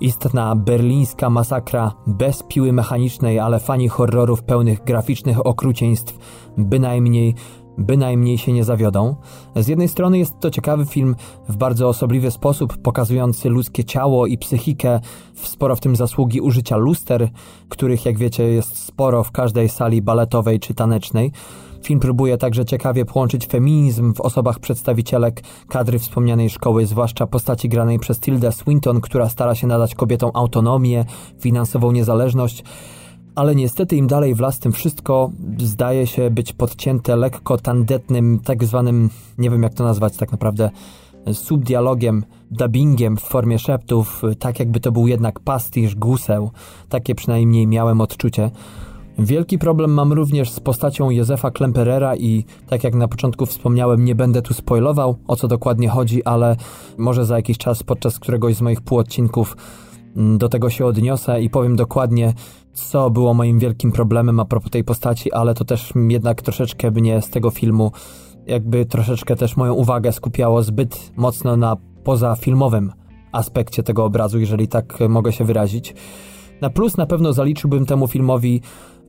istna 0.00 0.56
berlińska 0.56 1.30
masakra 1.30 1.92
bez 2.06 2.42
piły 2.42 2.72
mechanicznej, 2.72 3.38
ale 3.38 3.60
fani 3.60 3.88
horrorów 3.88 4.42
pełnych 4.42 4.84
graficznych 4.84 5.46
okrucieństw 5.46 6.18
bynajmniej 6.58 7.34
bynajmniej 7.78 8.38
się 8.38 8.52
nie 8.52 8.64
zawiodą. 8.64 9.16
Z 9.56 9.68
jednej 9.68 9.88
strony 9.88 10.18
jest 10.18 10.40
to 10.40 10.50
ciekawy 10.50 10.86
film 10.86 11.16
w 11.48 11.56
bardzo 11.56 11.88
osobliwy 11.88 12.30
sposób, 12.30 12.76
pokazujący 12.76 13.48
ludzkie 13.48 13.84
ciało 13.84 14.26
i 14.26 14.38
psychikę, 14.38 15.00
sporo 15.34 15.76
w 15.76 15.80
tym 15.80 15.96
zasługi 15.96 16.40
użycia 16.40 16.76
luster, 16.76 17.28
których 17.68 18.06
jak 18.06 18.18
wiecie 18.18 18.44
jest 18.44 18.76
sporo 18.78 19.24
w 19.24 19.32
każdej 19.32 19.68
sali 19.68 20.02
baletowej 20.02 20.60
czy 20.60 20.74
tanecznej. 20.74 21.32
Film 21.82 22.00
próbuje 22.00 22.38
także 22.38 22.64
ciekawie 22.64 23.04
połączyć 23.04 23.46
feminizm 23.46 24.14
w 24.14 24.20
osobach 24.20 24.58
przedstawicielek 24.58 25.42
kadry 25.68 25.98
wspomnianej 25.98 26.50
szkoły, 26.50 26.86
zwłaszcza 26.86 27.26
postaci 27.26 27.68
granej 27.68 27.98
przez 27.98 28.20
Tilda 28.20 28.52
Swinton, 28.52 29.00
która 29.00 29.28
stara 29.28 29.54
się 29.54 29.66
nadać 29.66 29.94
kobietom 29.94 30.30
autonomię, 30.34 31.04
finansową 31.40 31.92
niezależność, 31.92 32.64
ale 33.34 33.54
niestety 33.54 33.96
im 33.96 34.06
dalej 34.06 34.34
w 34.34 34.40
las, 34.40 34.58
tym 34.58 34.72
wszystko 34.72 35.30
zdaje 35.58 36.06
się 36.06 36.30
być 36.30 36.52
podcięte 36.52 37.16
lekko 37.16 37.58
tandetnym, 37.58 38.40
tak 38.44 38.64
zwanym, 38.64 39.10
nie 39.38 39.50
wiem 39.50 39.62
jak 39.62 39.74
to 39.74 39.84
nazwać 39.84 40.16
tak 40.16 40.32
naprawdę, 40.32 40.70
subdialogiem, 41.32 42.24
dubbingiem 42.50 43.16
w 43.16 43.22
formie 43.22 43.58
szeptów, 43.58 44.22
tak 44.38 44.58
jakby 44.58 44.80
to 44.80 44.92
był 44.92 45.06
jednak 45.06 45.40
pastisz, 45.40 45.94
guseł. 45.94 46.50
Takie 46.88 47.14
przynajmniej 47.14 47.66
miałem 47.66 48.00
odczucie. 48.00 48.50
Wielki 49.18 49.58
problem 49.58 49.92
mam 49.92 50.12
również 50.12 50.50
z 50.50 50.60
postacią 50.60 51.10
Józefa 51.10 51.50
Klemperera 51.50 52.16
i 52.16 52.44
tak 52.68 52.84
jak 52.84 52.94
na 52.94 53.08
początku 53.08 53.46
wspomniałem, 53.46 54.04
nie 54.04 54.14
będę 54.14 54.42
tu 54.42 54.54
spoilował 54.54 55.16
o 55.26 55.36
co 55.36 55.48
dokładnie 55.48 55.88
chodzi, 55.88 56.24
ale 56.24 56.56
może 56.98 57.24
za 57.24 57.36
jakiś 57.36 57.58
czas 57.58 57.82
podczas 57.82 58.18
któregoś 58.18 58.54
z 58.54 58.60
moich 58.60 58.80
półodcinków 58.80 59.56
do 60.16 60.48
tego 60.48 60.70
się 60.70 60.86
odniosę 60.86 61.42
i 61.42 61.50
powiem 61.50 61.76
dokładnie, 61.76 62.34
co 62.72 63.10
było 63.10 63.34
moim 63.34 63.58
wielkim 63.58 63.92
problemem 63.92 64.40
a 64.40 64.44
propos 64.44 64.70
tej 64.70 64.84
postaci, 64.84 65.32
ale 65.32 65.54
to 65.54 65.64
też 65.64 65.92
jednak 66.08 66.42
troszeczkę 66.42 66.90
mnie 66.90 67.22
z 67.22 67.30
tego 67.30 67.50
filmu, 67.50 67.92
jakby 68.46 68.86
troszeczkę 68.86 69.36
też 69.36 69.56
moją 69.56 69.74
uwagę 69.74 70.12
skupiało 70.12 70.62
zbyt 70.62 71.12
mocno 71.16 71.56
na 71.56 71.76
pozafilmowym 72.04 72.92
aspekcie 73.32 73.82
tego 73.82 74.04
obrazu, 74.04 74.38
jeżeli 74.40 74.68
tak 74.68 74.98
mogę 75.08 75.32
się 75.32 75.44
wyrazić. 75.44 75.94
Na 76.60 76.70
plus 76.70 76.96
na 76.96 77.06
pewno 77.06 77.32
zaliczyłbym 77.32 77.86
temu 77.86 78.08
filmowi 78.08 78.60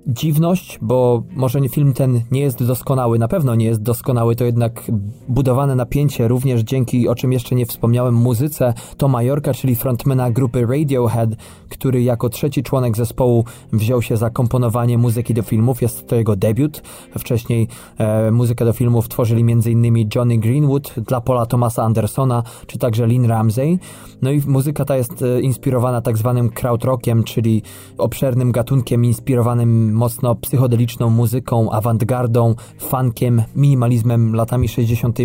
dziwność, 0.08 0.80
bo 0.82 1.24
może 1.36 1.60
film 1.70 1.94
ten 1.94 2.22
nie 2.32 2.42
jest 2.42 2.64
doskonały, 2.64 3.20
na 3.20 3.28
pewno 3.28 3.56
nie 3.56 3.66
jest 3.66 3.82
doskonały, 3.82 4.36
to 4.36 4.46
jednak 4.46 4.92
budowane 5.28 5.76
napięcie 5.76 6.28
również 6.28 6.62
dzięki, 6.62 7.08
o 7.08 7.16
czym 7.16 7.34
jeszcze 7.34 7.56
nie 7.56 7.66
wspomniałem, 7.66 8.16
muzyce 8.16 8.74
to 8.98 9.08
Majorka, 9.08 9.54
czyli 9.54 9.76
frontmana 9.76 10.32
grupy 10.32 10.66
Radiohead, 10.66 11.30
który 11.70 12.04
jako 12.04 12.30
trzeci 12.30 12.64
członek 12.64 12.98
zespołu 12.98 13.46
wziął 13.74 14.02
się 14.02 14.18
za 14.18 14.30
komponowanie 14.30 14.98
muzyki 14.98 15.34
do 15.34 15.42
filmów. 15.42 15.82
Jest 15.82 16.08
to 16.08 16.16
jego 16.16 16.36
debiut. 16.36 16.82
Wcześniej 17.20 17.68
e, 17.98 18.32
muzykę 18.32 18.66
do 18.66 18.74
filmów 18.74 19.10
tworzyli 19.10 19.42
m.in. 19.42 20.10
Johnny 20.16 20.38
Greenwood 20.38 20.94
dla 21.08 21.22
Paula 21.22 21.46
Thomasa 21.46 21.84
Andersona, 21.84 22.44
czy 22.68 22.78
także 22.78 23.08
Lynn 23.08 23.26
Ramsey. 23.26 23.80
No 24.22 24.32
i 24.32 24.42
muzyka 24.48 24.86
ta 24.86 24.98
jest 24.98 25.22
e, 25.22 25.42
inspirowana 25.42 26.02
tak 26.02 26.18
zwanym 26.18 26.50
krautrockiem, 26.50 27.24
czyli 27.24 27.62
obszernym 27.98 28.52
gatunkiem 28.52 29.06
inspirowanym 29.06 29.93
mocno 29.94 30.36
psychodeliczną 30.36 31.10
muzyką, 31.10 31.72
awantgardą, 31.72 32.56
funkiem, 32.80 33.44
minimalizmem 33.56 34.36
latami 34.36 34.68
60. 34.68 35.20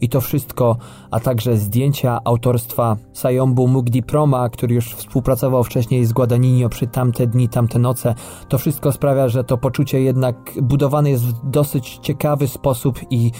I 0.00 0.08
to 0.08 0.20
wszystko, 0.20 0.76
a 1.10 1.20
także 1.20 1.56
zdjęcia 1.56 2.20
autorstwa 2.24 2.96
Sayombu 3.12 3.68
Mugdi 3.68 4.02
Proma, 4.02 4.48
który 4.48 4.74
już 4.74 4.94
współpracował 4.94 5.64
wcześniej 5.64 6.06
z 6.06 6.12
Guadagnino 6.12 6.68
przy 6.68 6.86
Tamte 6.86 7.26
Dni, 7.26 7.48
Tamte 7.48 7.78
Noce, 7.78 8.14
to 8.48 8.58
wszystko 8.58 8.92
sprawia, 8.92 9.28
że 9.28 9.44
to 9.44 9.58
poczucie 9.58 10.00
jednak 10.00 10.36
budowane 10.62 11.10
jest 11.10 11.24
w 11.24 11.50
dosyć 11.50 11.98
ciekawy 12.02 12.48
sposób 12.48 13.00
i, 13.10 13.32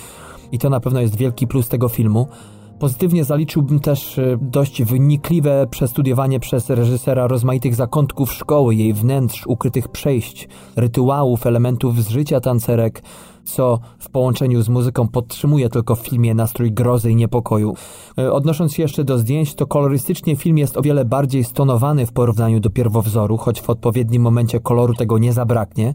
i 0.53 0.59
to 0.59 0.71
na 0.71 0.81
pewno 0.81 1.01
jest 1.01 1.17
wielki 1.17 1.47
plus 1.47 1.69
tego 1.69 1.89
filmu. 1.89 2.29
Pozytywnie 2.79 3.25
zaliczyłbym 3.25 3.81
też 3.81 4.19
e, 4.19 4.39
dość 4.41 4.83
wynikliwe 4.83 5.67
przestudiowanie 5.71 6.41
przez 6.41 6.71
reżysera 6.71 7.27
rozmaitych 7.27 7.75
zakątków 7.75 8.33
szkoły, 8.33 8.75
jej 8.75 8.93
wnętrz, 8.93 9.47
ukrytych 9.47 9.89
przejść, 9.89 10.49
rytuałów, 10.77 11.47
elementów 11.47 12.05
z 12.05 12.09
życia 12.09 12.41
tancerek, 12.41 13.03
co 13.45 13.79
w 13.99 14.11
połączeniu 14.11 14.63
z 14.63 14.69
muzyką 14.69 15.09
podtrzymuje 15.09 15.69
tylko 15.69 15.97
w 15.97 16.01
filmie 16.01 16.35
nastrój 16.35 16.73
grozy 16.73 17.11
i 17.11 17.17
niepokoju. 17.17 17.75
E, 18.19 18.33
odnosząc 18.33 18.75
się 18.75 18.83
jeszcze 18.83 19.05
do 19.05 19.19
zdjęć, 19.19 19.55
to 19.55 19.67
kolorystycznie 19.67 20.37
film 20.37 20.59
jest 20.59 20.77
o 20.77 20.83
wiele 20.83 21.05
bardziej 21.05 21.45
stonowany 21.45 22.07
w 22.07 22.13
porównaniu 22.13 22.61
do 22.61 22.71
pierwowzoru, 22.71 23.37
choć 23.37 23.61
w 23.61 23.71
odpowiednim 23.71 24.23
momencie 24.23 24.61
koloru 24.61 24.95
tego 24.95 25.19
nie 25.19 25.33
zabraknie. 25.33 25.95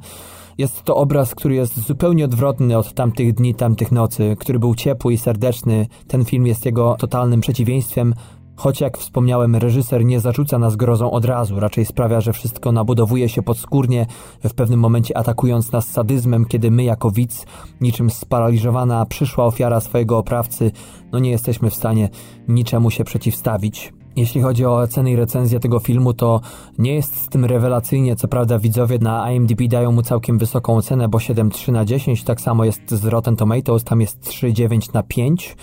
Jest 0.57 0.83
to 0.83 0.95
obraz, 0.95 1.35
który 1.35 1.55
jest 1.55 1.79
zupełnie 1.79 2.25
odwrotny 2.25 2.77
od 2.77 2.93
tamtych 2.93 3.33
dni, 3.33 3.55
tamtych 3.55 3.91
nocy, 3.91 4.35
który 4.39 4.59
był 4.59 4.75
ciepły 4.75 5.13
i 5.13 5.17
serdeczny. 5.17 5.87
Ten 6.07 6.25
film 6.25 6.47
jest 6.47 6.65
jego 6.65 6.95
totalnym 6.99 7.41
przeciwieństwem. 7.41 8.13
Choć 8.55 8.81
jak 8.81 8.97
wspomniałem, 8.97 9.55
reżyser 9.55 10.05
nie 10.05 10.19
zarzuca 10.19 10.59
nas 10.59 10.75
grozą 10.75 11.11
od 11.11 11.25
razu, 11.25 11.59
raczej 11.59 11.85
sprawia, 11.85 12.21
że 12.21 12.33
wszystko 12.33 12.71
nabudowuje 12.71 13.29
się 13.29 13.41
podskórnie, 13.41 14.05
w 14.43 14.53
pewnym 14.53 14.79
momencie 14.79 15.17
atakując 15.17 15.71
nas 15.71 15.87
sadyzmem, 15.87 16.45
kiedy 16.45 16.71
my 16.71 16.83
jako 16.83 17.11
widz, 17.11 17.45
niczym 17.81 18.09
sparaliżowana 18.09 19.05
przyszła 19.05 19.45
ofiara 19.45 19.79
swojego 19.79 20.17
oprawcy, 20.17 20.71
no 21.11 21.19
nie 21.19 21.31
jesteśmy 21.31 21.69
w 21.69 21.75
stanie 21.75 22.09
niczemu 22.47 22.91
się 22.91 23.03
przeciwstawić. 23.03 23.93
Jeśli 24.15 24.41
chodzi 24.41 24.65
o 24.65 24.75
oceny 24.75 25.11
i 25.11 25.15
recenzję 25.15 25.59
tego 25.59 25.79
filmu, 25.79 26.13
to 26.13 26.41
nie 26.77 26.95
jest 26.95 27.21
z 27.21 27.29
tym 27.29 27.45
rewelacyjnie. 27.45 28.15
Co 28.15 28.27
prawda 28.27 28.59
widzowie 28.59 28.99
na 28.99 29.31
IMDb 29.31 29.61
dają 29.67 29.91
mu 29.91 30.01
całkiem 30.01 30.37
wysoką 30.37 30.75
ocenę, 30.75 31.09
bo 31.09 31.17
7,3 31.17 31.71
na 31.71 31.85
10. 31.85 32.23
Tak 32.23 32.41
samo 32.41 32.65
jest 32.65 32.91
z 32.91 33.05
Rotten 33.05 33.35
Tomatoes, 33.35 33.83
tam 33.83 34.01
jest 34.01 34.29
3,9 34.29 34.93
na 34.93 35.03
5 35.03 35.55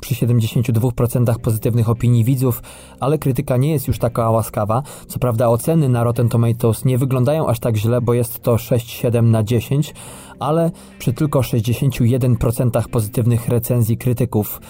przy 0.00 0.14
72% 0.14 1.38
pozytywnych 1.38 1.88
opinii 1.88 2.24
widzów, 2.24 2.62
ale 3.00 3.18
krytyka 3.18 3.56
nie 3.56 3.72
jest 3.72 3.88
już 3.88 3.98
taka 3.98 4.30
łaskawa. 4.30 4.82
Co 5.08 5.18
prawda 5.18 5.48
oceny 5.48 5.88
na 5.88 6.04
Rotten 6.04 6.28
Tomatoes 6.28 6.84
nie 6.84 6.98
wyglądają 6.98 7.48
aż 7.48 7.60
tak 7.60 7.76
źle, 7.76 8.00
bo 8.00 8.14
jest 8.14 8.42
to 8.42 8.54
6,7 8.54 9.22
na 9.24 9.42
10, 9.42 9.94
ale 10.40 10.70
przy 10.98 11.12
tylko 11.12 11.40
61% 11.40 12.88
pozytywnych 12.88 13.48
recenzji 13.48 13.96
krytyków. 13.96 14.60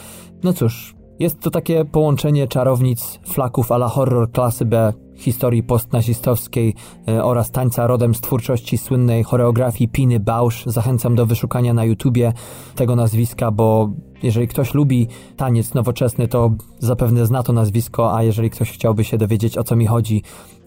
No 0.43 0.53
cóż, 0.53 0.95
jest 1.19 1.41
to 1.41 1.51
takie 1.51 1.85
połączenie 1.85 2.49
czarownic, 2.49 3.21
flaków 3.27 3.73
ala 3.73 3.89
horror 3.89 4.31
klasy 4.31 4.65
B, 4.65 4.93
historii 5.17 5.63
postnazistowskiej 5.63 6.75
e, 7.09 7.25
oraz 7.25 7.51
tańca 7.51 7.87
rodem 7.87 8.15
z 8.15 8.21
twórczości 8.21 8.79
słynnej 8.79 9.25
choreografii 9.25 9.89
Piny 9.89 10.21
Bausch. 10.21 10.57
Zachęcam 10.67 11.15
do 11.15 11.27
wyszukania 11.27 11.75
na 11.75 11.85
YouTubie 11.85 12.33
tego 12.75 12.97
nazwiska, 12.97 13.51
bo 13.51 13.91
jeżeli 14.23 14.49
ktoś 14.49 14.75
lubi 14.75 15.09
taniec 15.37 15.75
nowoczesny, 15.75 16.29
to 16.29 16.51
zapewne 16.79 17.27
zna 17.27 17.43
to 17.43 17.53
nazwisko, 17.53 18.17
a 18.17 18.23
jeżeli 18.23 18.51
ktoś 18.51 18.71
chciałby 18.71 19.05
się 19.05 19.19
dowiedzieć 19.19 19.59
o 19.59 19.65
co 19.65 19.77
mi 19.77 19.87
chodzi, 19.87 20.23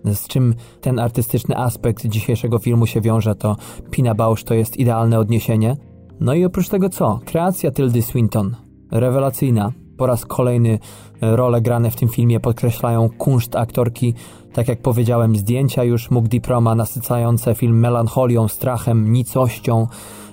z 0.06 0.28
czym 0.28 0.56
ten 0.82 1.00
artystyczny 1.00 1.58
aspekt 1.58 2.08
dzisiejszego 2.08 2.60
filmu 2.60 2.86
się 2.86 3.02
wiąże, 3.02 3.36
to 3.36 3.56
Pina 3.92 4.16
Bausch 4.16 4.44
to 4.44 4.54
jest 4.54 4.78
idealne 4.78 5.20
odniesienie. 5.20 5.78
No 6.20 6.34
i 6.34 6.46
oprócz 6.46 6.70
tego 6.70 6.90
co? 6.90 7.20
Kreacja 7.26 7.72
Tildy 7.72 8.02
Swinton. 8.02 8.56
Rewelacyjna 8.92 9.72
po 10.02 10.08
raz 10.08 10.26
kolejny 10.26 10.80
e, 11.22 11.36
role 11.36 11.62
grane 11.62 11.92
w 11.92 11.96
tym 11.96 12.10
filmie 12.10 12.40
podkreślają 12.40 13.10
kunszt 13.10 13.56
aktorki. 13.56 14.14
Tak 14.54 14.68
jak 14.68 14.82
powiedziałem, 14.82 15.36
zdjęcia 15.36 15.84
już 15.84 16.12
Muk 16.12 16.28
Diproma 16.28 16.76
nasycające 16.76 17.56
film 17.56 17.80
melancholią, 17.80 18.48
strachem, 18.48 19.14
nicością, 19.14 19.88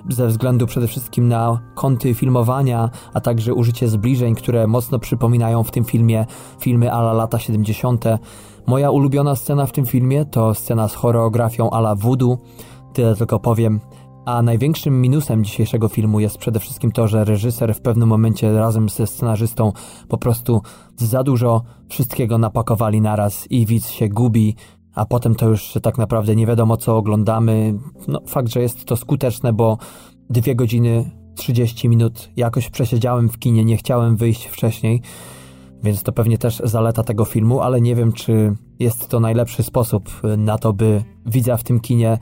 ze 0.09 0.27
względu 0.27 0.67
przede 0.67 0.87
wszystkim 0.87 1.27
na 1.27 1.59
kąty 1.75 2.13
filmowania, 2.13 2.89
a 3.13 3.21
także 3.21 3.53
użycie 3.53 3.87
zbliżeń, 3.87 4.35
które 4.35 4.67
mocno 4.67 4.99
przypominają 4.99 5.63
w 5.63 5.71
tym 5.71 5.83
filmie 5.85 6.25
filmy 6.59 6.91
ala 6.91 7.13
lata 7.13 7.39
70. 7.39 8.05
Moja 8.67 8.91
ulubiona 8.91 9.35
scena 9.35 9.65
w 9.65 9.71
tym 9.71 9.85
filmie 9.85 10.25
to 10.25 10.53
scena 10.53 10.87
z 10.87 10.95
choreografią 10.95 11.69
ala 11.69 11.95
voodoo. 11.95 12.37
Tyle 12.93 13.15
tylko 13.15 13.39
powiem. 13.39 13.79
A 14.29 14.41
największym 14.41 15.01
minusem 15.01 15.43
dzisiejszego 15.43 15.87
filmu 15.87 16.19
jest 16.19 16.37
przede 16.37 16.59
wszystkim 16.59 16.91
to, 16.91 17.07
że 17.07 17.25
reżyser 17.25 17.75
w 17.75 17.81
pewnym 17.81 18.09
momencie 18.09 18.53
razem 18.53 18.89
ze 18.89 19.07
scenarzystą 19.07 19.71
po 20.07 20.17
prostu 20.17 20.61
za 20.95 21.23
dużo 21.23 21.63
wszystkiego 21.89 22.37
napakowali 22.37 23.01
naraz 23.01 23.51
i 23.51 23.65
widz 23.65 23.89
się 23.89 24.09
gubi, 24.09 24.55
a 24.93 25.05
potem 25.05 25.35
to 25.35 25.49
już 25.49 25.77
tak 25.81 25.97
naprawdę 25.97 26.35
nie 26.35 26.47
wiadomo 26.47 26.77
co 26.77 26.97
oglądamy. 26.97 27.79
No 28.07 28.21
fakt, 28.27 28.49
że 28.49 28.61
jest 28.61 28.85
to 28.85 28.95
skuteczne, 28.95 29.53
bo 29.53 29.77
dwie 30.29 30.55
godziny 30.55 31.11
30 31.35 31.89
minut 31.89 32.29
jakoś 32.35 32.69
przesiedziałem 32.69 33.29
w 33.29 33.39
kinie, 33.39 33.65
nie 33.65 33.77
chciałem 33.77 34.15
wyjść 34.15 34.45
wcześniej, 34.45 35.01
więc 35.83 36.03
to 36.03 36.11
pewnie 36.11 36.37
też 36.37 36.61
zaleta 36.63 37.03
tego 37.03 37.25
filmu, 37.25 37.61
ale 37.61 37.81
nie 37.81 37.95
wiem, 37.95 38.11
czy 38.11 38.55
jest 38.79 39.07
to 39.07 39.19
najlepszy 39.19 39.63
sposób 39.63 40.21
na 40.37 40.57
to, 40.57 40.73
by 40.73 41.03
widza 41.25 41.57
w 41.57 41.63
tym 41.63 41.79
kinie 41.79 42.17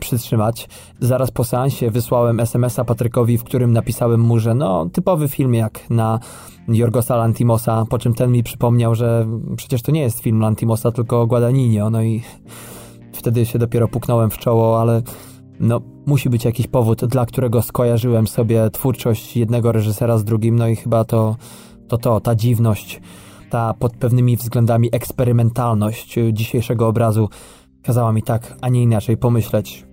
przytrzymać. 0.00 0.68
Zaraz 1.00 1.30
po 1.30 1.44
seansie 1.44 1.90
wysłałem 1.90 2.40
SMS-a 2.40 2.84
Patrykowi, 2.84 3.38
w 3.38 3.44
którym 3.44 3.72
napisałem 3.72 4.20
mu, 4.20 4.38
że 4.38 4.54
no, 4.54 4.88
typowy 4.92 5.28
film 5.28 5.54
jak 5.54 5.90
na 5.90 6.20
Jorgosa 6.68 7.16
Lantimosa, 7.16 7.84
po 7.90 7.98
czym 7.98 8.14
ten 8.14 8.32
mi 8.32 8.42
przypomniał, 8.42 8.94
że 8.94 9.26
przecież 9.56 9.82
to 9.82 9.92
nie 9.92 10.00
jest 10.00 10.20
film 10.20 10.40
Lantimosa, 10.40 10.92
tylko 10.92 11.26
Guadagnino, 11.26 11.90
no 11.90 12.02
i 12.02 12.22
wtedy 13.12 13.46
się 13.46 13.58
dopiero 13.58 13.88
puknąłem 13.88 14.30
w 14.30 14.38
czoło, 14.38 14.80
ale 14.80 15.02
no, 15.60 15.80
musi 16.06 16.30
być 16.30 16.44
jakiś 16.44 16.66
powód, 16.66 17.04
dla 17.04 17.26
którego 17.26 17.62
skojarzyłem 17.62 18.26
sobie 18.26 18.70
twórczość 18.70 19.36
jednego 19.36 19.72
reżysera 19.72 20.18
z 20.18 20.24
drugim, 20.24 20.56
no 20.56 20.68
i 20.68 20.76
chyba 20.76 21.04
to 21.04 21.36
to, 21.88 21.98
to 21.98 22.20
ta 22.20 22.34
dziwność, 22.34 23.00
ta 23.50 23.74
pod 23.74 23.96
pewnymi 23.96 24.36
względami 24.36 24.88
eksperymentalność 24.92 26.18
dzisiejszego 26.32 26.88
obrazu 26.88 27.28
kazała 27.82 28.12
mi 28.12 28.22
tak, 28.22 28.56
a 28.60 28.68
nie 28.68 28.82
inaczej 28.82 29.16
pomyśleć. 29.16 29.86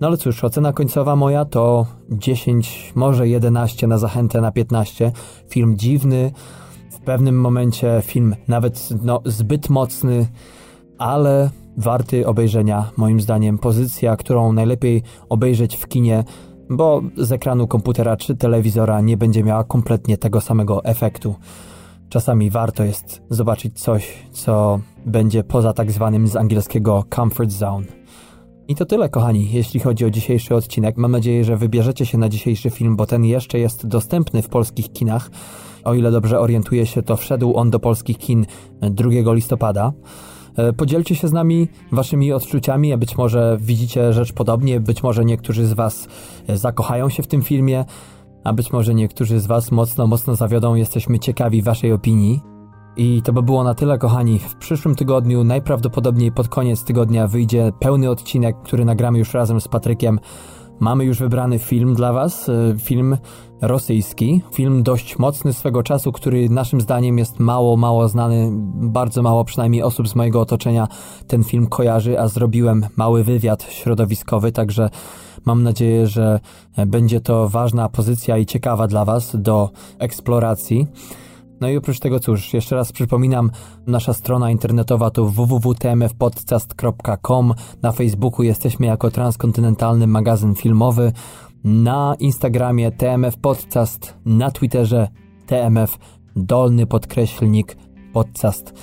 No 0.00 0.06
ale 0.06 0.16
cóż, 0.16 0.44
ocena 0.44 0.72
końcowa 0.72 1.16
moja 1.16 1.44
to 1.44 1.86
10, 2.10 2.92
może 2.94 3.28
11 3.28 3.86
na 3.86 3.98
zachętę 3.98 4.40
na 4.40 4.52
15. 4.52 5.12
Film 5.48 5.78
dziwny, 5.78 6.32
w 6.90 7.00
pewnym 7.00 7.40
momencie 7.40 8.02
film 8.04 8.36
nawet 8.48 8.88
no, 9.02 9.20
zbyt 9.24 9.68
mocny, 9.68 10.26
ale 10.98 11.50
warty 11.76 12.26
obejrzenia 12.26 12.90
moim 12.96 13.20
zdaniem. 13.20 13.58
Pozycja, 13.58 14.16
którą 14.16 14.52
najlepiej 14.52 15.02
obejrzeć 15.28 15.76
w 15.76 15.88
kinie, 15.88 16.24
bo 16.70 17.02
z 17.16 17.32
ekranu 17.32 17.66
komputera 17.66 18.16
czy 18.16 18.36
telewizora 18.36 19.00
nie 19.00 19.16
będzie 19.16 19.44
miała 19.44 19.64
kompletnie 19.64 20.18
tego 20.18 20.40
samego 20.40 20.84
efektu. 20.84 21.34
Czasami 22.10 22.50
warto 22.50 22.84
jest 22.84 23.22
zobaczyć 23.30 23.80
coś, 23.80 24.12
co 24.32 24.80
będzie 25.06 25.44
poza 25.44 25.72
tak 25.72 25.92
zwanym 25.92 26.28
z 26.28 26.36
angielskiego 26.36 27.04
comfort 27.14 27.50
zone. 27.50 27.86
I 28.68 28.74
to 28.74 28.86
tyle, 28.86 29.08
kochani, 29.08 29.52
jeśli 29.52 29.80
chodzi 29.80 30.04
o 30.04 30.10
dzisiejszy 30.10 30.54
odcinek. 30.54 30.96
Mam 30.96 31.12
nadzieję, 31.12 31.44
że 31.44 31.56
wybierzecie 31.56 32.06
się 32.06 32.18
na 32.18 32.28
dzisiejszy 32.28 32.70
film, 32.70 32.96
bo 32.96 33.06
ten 33.06 33.24
jeszcze 33.24 33.58
jest 33.58 33.86
dostępny 33.86 34.42
w 34.42 34.48
polskich 34.48 34.92
kinach. 34.92 35.30
O 35.84 35.94
ile 35.94 36.10
dobrze 36.10 36.40
orientuję 36.40 36.86
się, 36.86 37.02
to 37.02 37.16
wszedł 37.16 37.56
on 37.56 37.70
do 37.70 37.80
polskich 37.80 38.18
kin 38.18 38.46
2 38.82 39.32
listopada. 39.32 39.92
E, 40.56 40.72
podzielcie 40.72 41.14
się 41.14 41.28
z 41.28 41.32
nami 41.32 41.68
waszymi 41.92 42.32
odczuciami, 42.32 42.96
być 42.96 43.16
może 43.16 43.58
widzicie 43.60 44.12
rzecz 44.12 44.32
podobnie, 44.32 44.80
być 44.80 45.02
może 45.02 45.24
niektórzy 45.24 45.66
z 45.66 45.72
was 45.72 46.08
zakochają 46.48 47.08
się 47.08 47.22
w 47.22 47.26
tym 47.26 47.42
filmie 47.42 47.84
a 48.44 48.52
być 48.52 48.72
może 48.72 48.94
niektórzy 48.94 49.40
z 49.40 49.46
Was 49.46 49.70
mocno, 49.70 50.06
mocno 50.06 50.34
zawiodą. 50.34 50.74
Jesteśmy 50.74 51.18
ciekawi 51.18 51.62
Waszej 51.62 51.92
opinii. 51.92 52.40
I 52.96 53.22
to 53.22 53.32
by 53.32 53.42
było 53.42 53.64
na 53.64 53.74
tyle, 53.74 53.98
kochani. 53.98 54.38
W 54.38 54.56
przyszłym 54.56 54.94
tygodniu, 54.94 55.44
najprawdopodobniej 55.44 56.32
pod 56.32 56.48
koniec 56.48 56.84
tygodnia, 56.84 57.26
wyjdzie 57.26 57.72
pełny 57.78 58.10
odcinek, 58.10 58.56
który 58.62 58.84
nagramy 58.84 59.18
już 59.18 59.34
razem 59.34 59.60
z 59.60 59.68
Patrykiem. 59.68 60.20
Mamy 60.80 61.04
już 61.04 61.18
wybrany 61.18 61.58
film 61.58 61.94
dla 61.94 62.12
Was, 62.12 62.48
e, 62.48 62.74
film 62.78 63.16
rosyjski, 63.60 64.42
film 64.52 64.82
dość 64.82 65.18
mocny 65.18 65.52
swego 65.52 65.82
czasu, 65.82 66.12
który 66.12 66.48
naszym 66.48 66.80
zdaniem 66.80 67.18
jest 67.18 67.38
mało, 67.38 67.76
mało 67.76 68.08
znany, 68.08 68.50
bardzo 68.74 69.22
mało 69.22 69.44
przynajmniej 69.44 69.82
osób 69.82 70.08
z 70.08 70.14
mojego 70.14 70.40
otoczenia 70.40 70.88
ten 71.26 71.44
film 71.44 71.66
kojarzy, 71.66 72.20
a 72.20 72.28
zrobiłem 72.28 72.86
mały 72.96 73.24
wywiad 73.24 73.62
środowiskowy, 73.62 74.52
także 74.52 74.90
Mam 75.44 75.62
nadzieję, 75.62 76.06
że 76.06 76.40
będzie 76.86 77.20
to 77.20 77.48
ważna 77.48 77.88
pozycja 77.88 78.38
i 78.38 78.46
ciekawa 78.46 78.86
dla 78.86 79.04
Was 79.04 79.36
do 79.36 79.70
eksploracji. 79.98 80.86
No 81.60 81.68
i 81.68 81.76
oprócz 81.76 81.98
tego, 81.98 82.20
cóż, 82.20 82.54
jeszcze 82.54 82.76
raz 82.76 82.92
przypominam, 82.92 83.50
nasza 83.86 84.14
strona 84.14 84.50
internetowa 84.50 85.10
to 85.10 85.24
www.tmfpodcast.com. 85.24 87.54
Na 87.82 87.92
Facebooku 87.92 88.42
jesteśmy 88.42 88.86
jako 88.86 89.10
transkontynentalny 89.10 90.06
magazyn 90.06 90.54
filmowy. 90.54 91.12
Na 91.64 92.14
Instagramie 92.18 92.90
TMF 92.90 93.36
Podcast, 93.36 94.16
na 94.24 94.50
Twitterze 94.50 95.08
TMF 95.46 95.98
dolny 96.36 96.86
podkreślnik 96.86 97.76
podcast. 98.12 98.74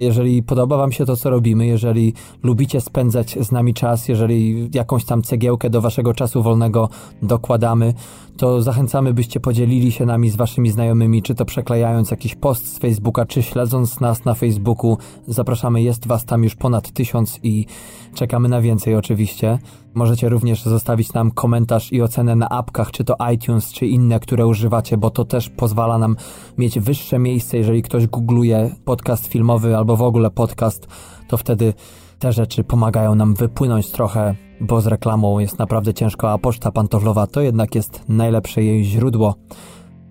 Jeżeli 0.00 0.42
podoba 0.42 0.76
Wam 0.76 0.92
się 0.92 1.04
to, 1.04 1.16
co 1.16 1.30
robimy, 1.30 1.66
jeżeli 1.66 2.14
lubicie 2.42 2.80
spędzać 2.80 3.38
z 3.40 3.52
nami 3.52 3.74
czas, 3.74 4.08
jeżeli 4.08 4.70
jakąś 4.74 5.04
tam 5.04 5.22
cegiełkę 5.22 5.70
do 5.70 5.80
Waszego 5.80 6.14
czasu 6.14 6.42
wolnego 6.42 6.88
dokładamy, 7.22 7.94
to 8.38 8.62
zachęcamy, 8.62 9.14
byście 9.14 9.40
podzielili 9.40 9.92
się 9.92 10.06
nami 10.06 10.30
z 10.30 10.36
Waszymi 10.36 10.70
znajomymi, 10.70 11.22
czy 11.22 11.34
to 11.34 11.44
przeklejając 11.44 12.10
jakiś 12.10 12.34
post 12.34 12.74
z 12.74 12.78
Facebooka, 12.78 13.26
czy 13.26 13.42
śledząc 13.42 14.00
nas 14.00 14.24
na 14.24 14.34
Facebooku. 14.34 14.98
Zapraszamy, 15.26 15.82
jest 15.82 16.06
Was 16.06 16.24
tam 16.24 16.44
już 16.44 16.54
ponad 16.54 16.92
tysiąc 16.92 17.40
i 17.42 17.66
czekamy 18.14 18.48
na 18.48 18.60
więcej 18.60 18.94
oczywiście. 18.94 19.58
Możecie 19.94 20.28
również 20.28 20.62
zostawić 20.62 21.12
nam 21.12 21.30
komentarz 21.30 21.92
i 21.92 22.02
ocenę 22.02 22.36
na 22.36 22.48
apkach, 22.48 22.90
czy 22.90 23.04
to 23.04 23.16
iTunes, 23.34 23.72
czy 23.72 23.86
inne, 23.86 24.20
które 24.20 24.46
używacie, 24.46 24.96
bo 24.96 25.10
to 25.10 25.24
też 25.24 25.50
pozwala 25.50 25.98
nam 25.98 26.16
mieć 26.58 26.78
wyższe 26.78 27.18
miejsce, 27.18 27.56
jeżeli 27.56 27.82
ktoś 27.82 28.06
googluje 28.06 28.74
podcast 28.84 29.26
filmowy 29.26 29.76
albo 29.76 29.96
w 29.96 30.02
ogóle 30.02 30.30
podcast, 30.30 30.86
to 31.28 31.36
wtedy 31.36 31.74
Te 32.18 32.32
rzeczy 32.32 32.64
pomagają 32.64 33.14
nam 33.14 33.34
wypłynąć 33.34 33.90
trochę, 33.90 34.34
bo 34.60 34.80
z 34.80 34.86
reklamą 34.86 35.38
jest 35.38 35.58
naprawdę 35.58 35.94
ciężko, 35.94 36.32
a 36.32 36.38
poczta 36.38 36.72
pantoflowa 36.72 37.26
to 37.26 37.40
jednak 37.40 37.74
jest 37.74 38.04
najlepsze 38.08 38.62
jej 38.62 38.84
źródło. 38.84 39.34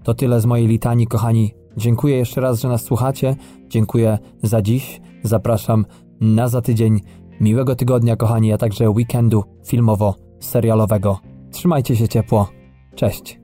To 0.04 0.14
tyle 0.14 0.42
z 0.42 0.46
mojej 0.46 0.68
litanii, 0.68 1.08
kochani. 1.08 1.54
Dziękuję 1.78 2.18
jeszcze 2.18 2.42
raz, 2.42 2.62
że 2.62 2.68
nas 2.68 2.82
słuchacie. 2.82 3.36
Dziękuję 3.70 4.18
za 4.44 4.62
dziś. 4.62 5.02
Zapraszam 5.24 5.86
na 6.22 6.48
za 6.48 6.62
tydzień. 6.62 7.02
Miłego 7.42 7.76
tygodnia, 7.76 8.16
kochani, 8.16 8.54
a 8.54 8.58
także 8.58 8.90
weekendu 8.90 9.44
filmowo-serialowego. 9.66 11.16
Trzymajcie 11.52 11.96
się 11.96 12.08
ciepło. 12.08 12.50
Cześć. 12.96 13.40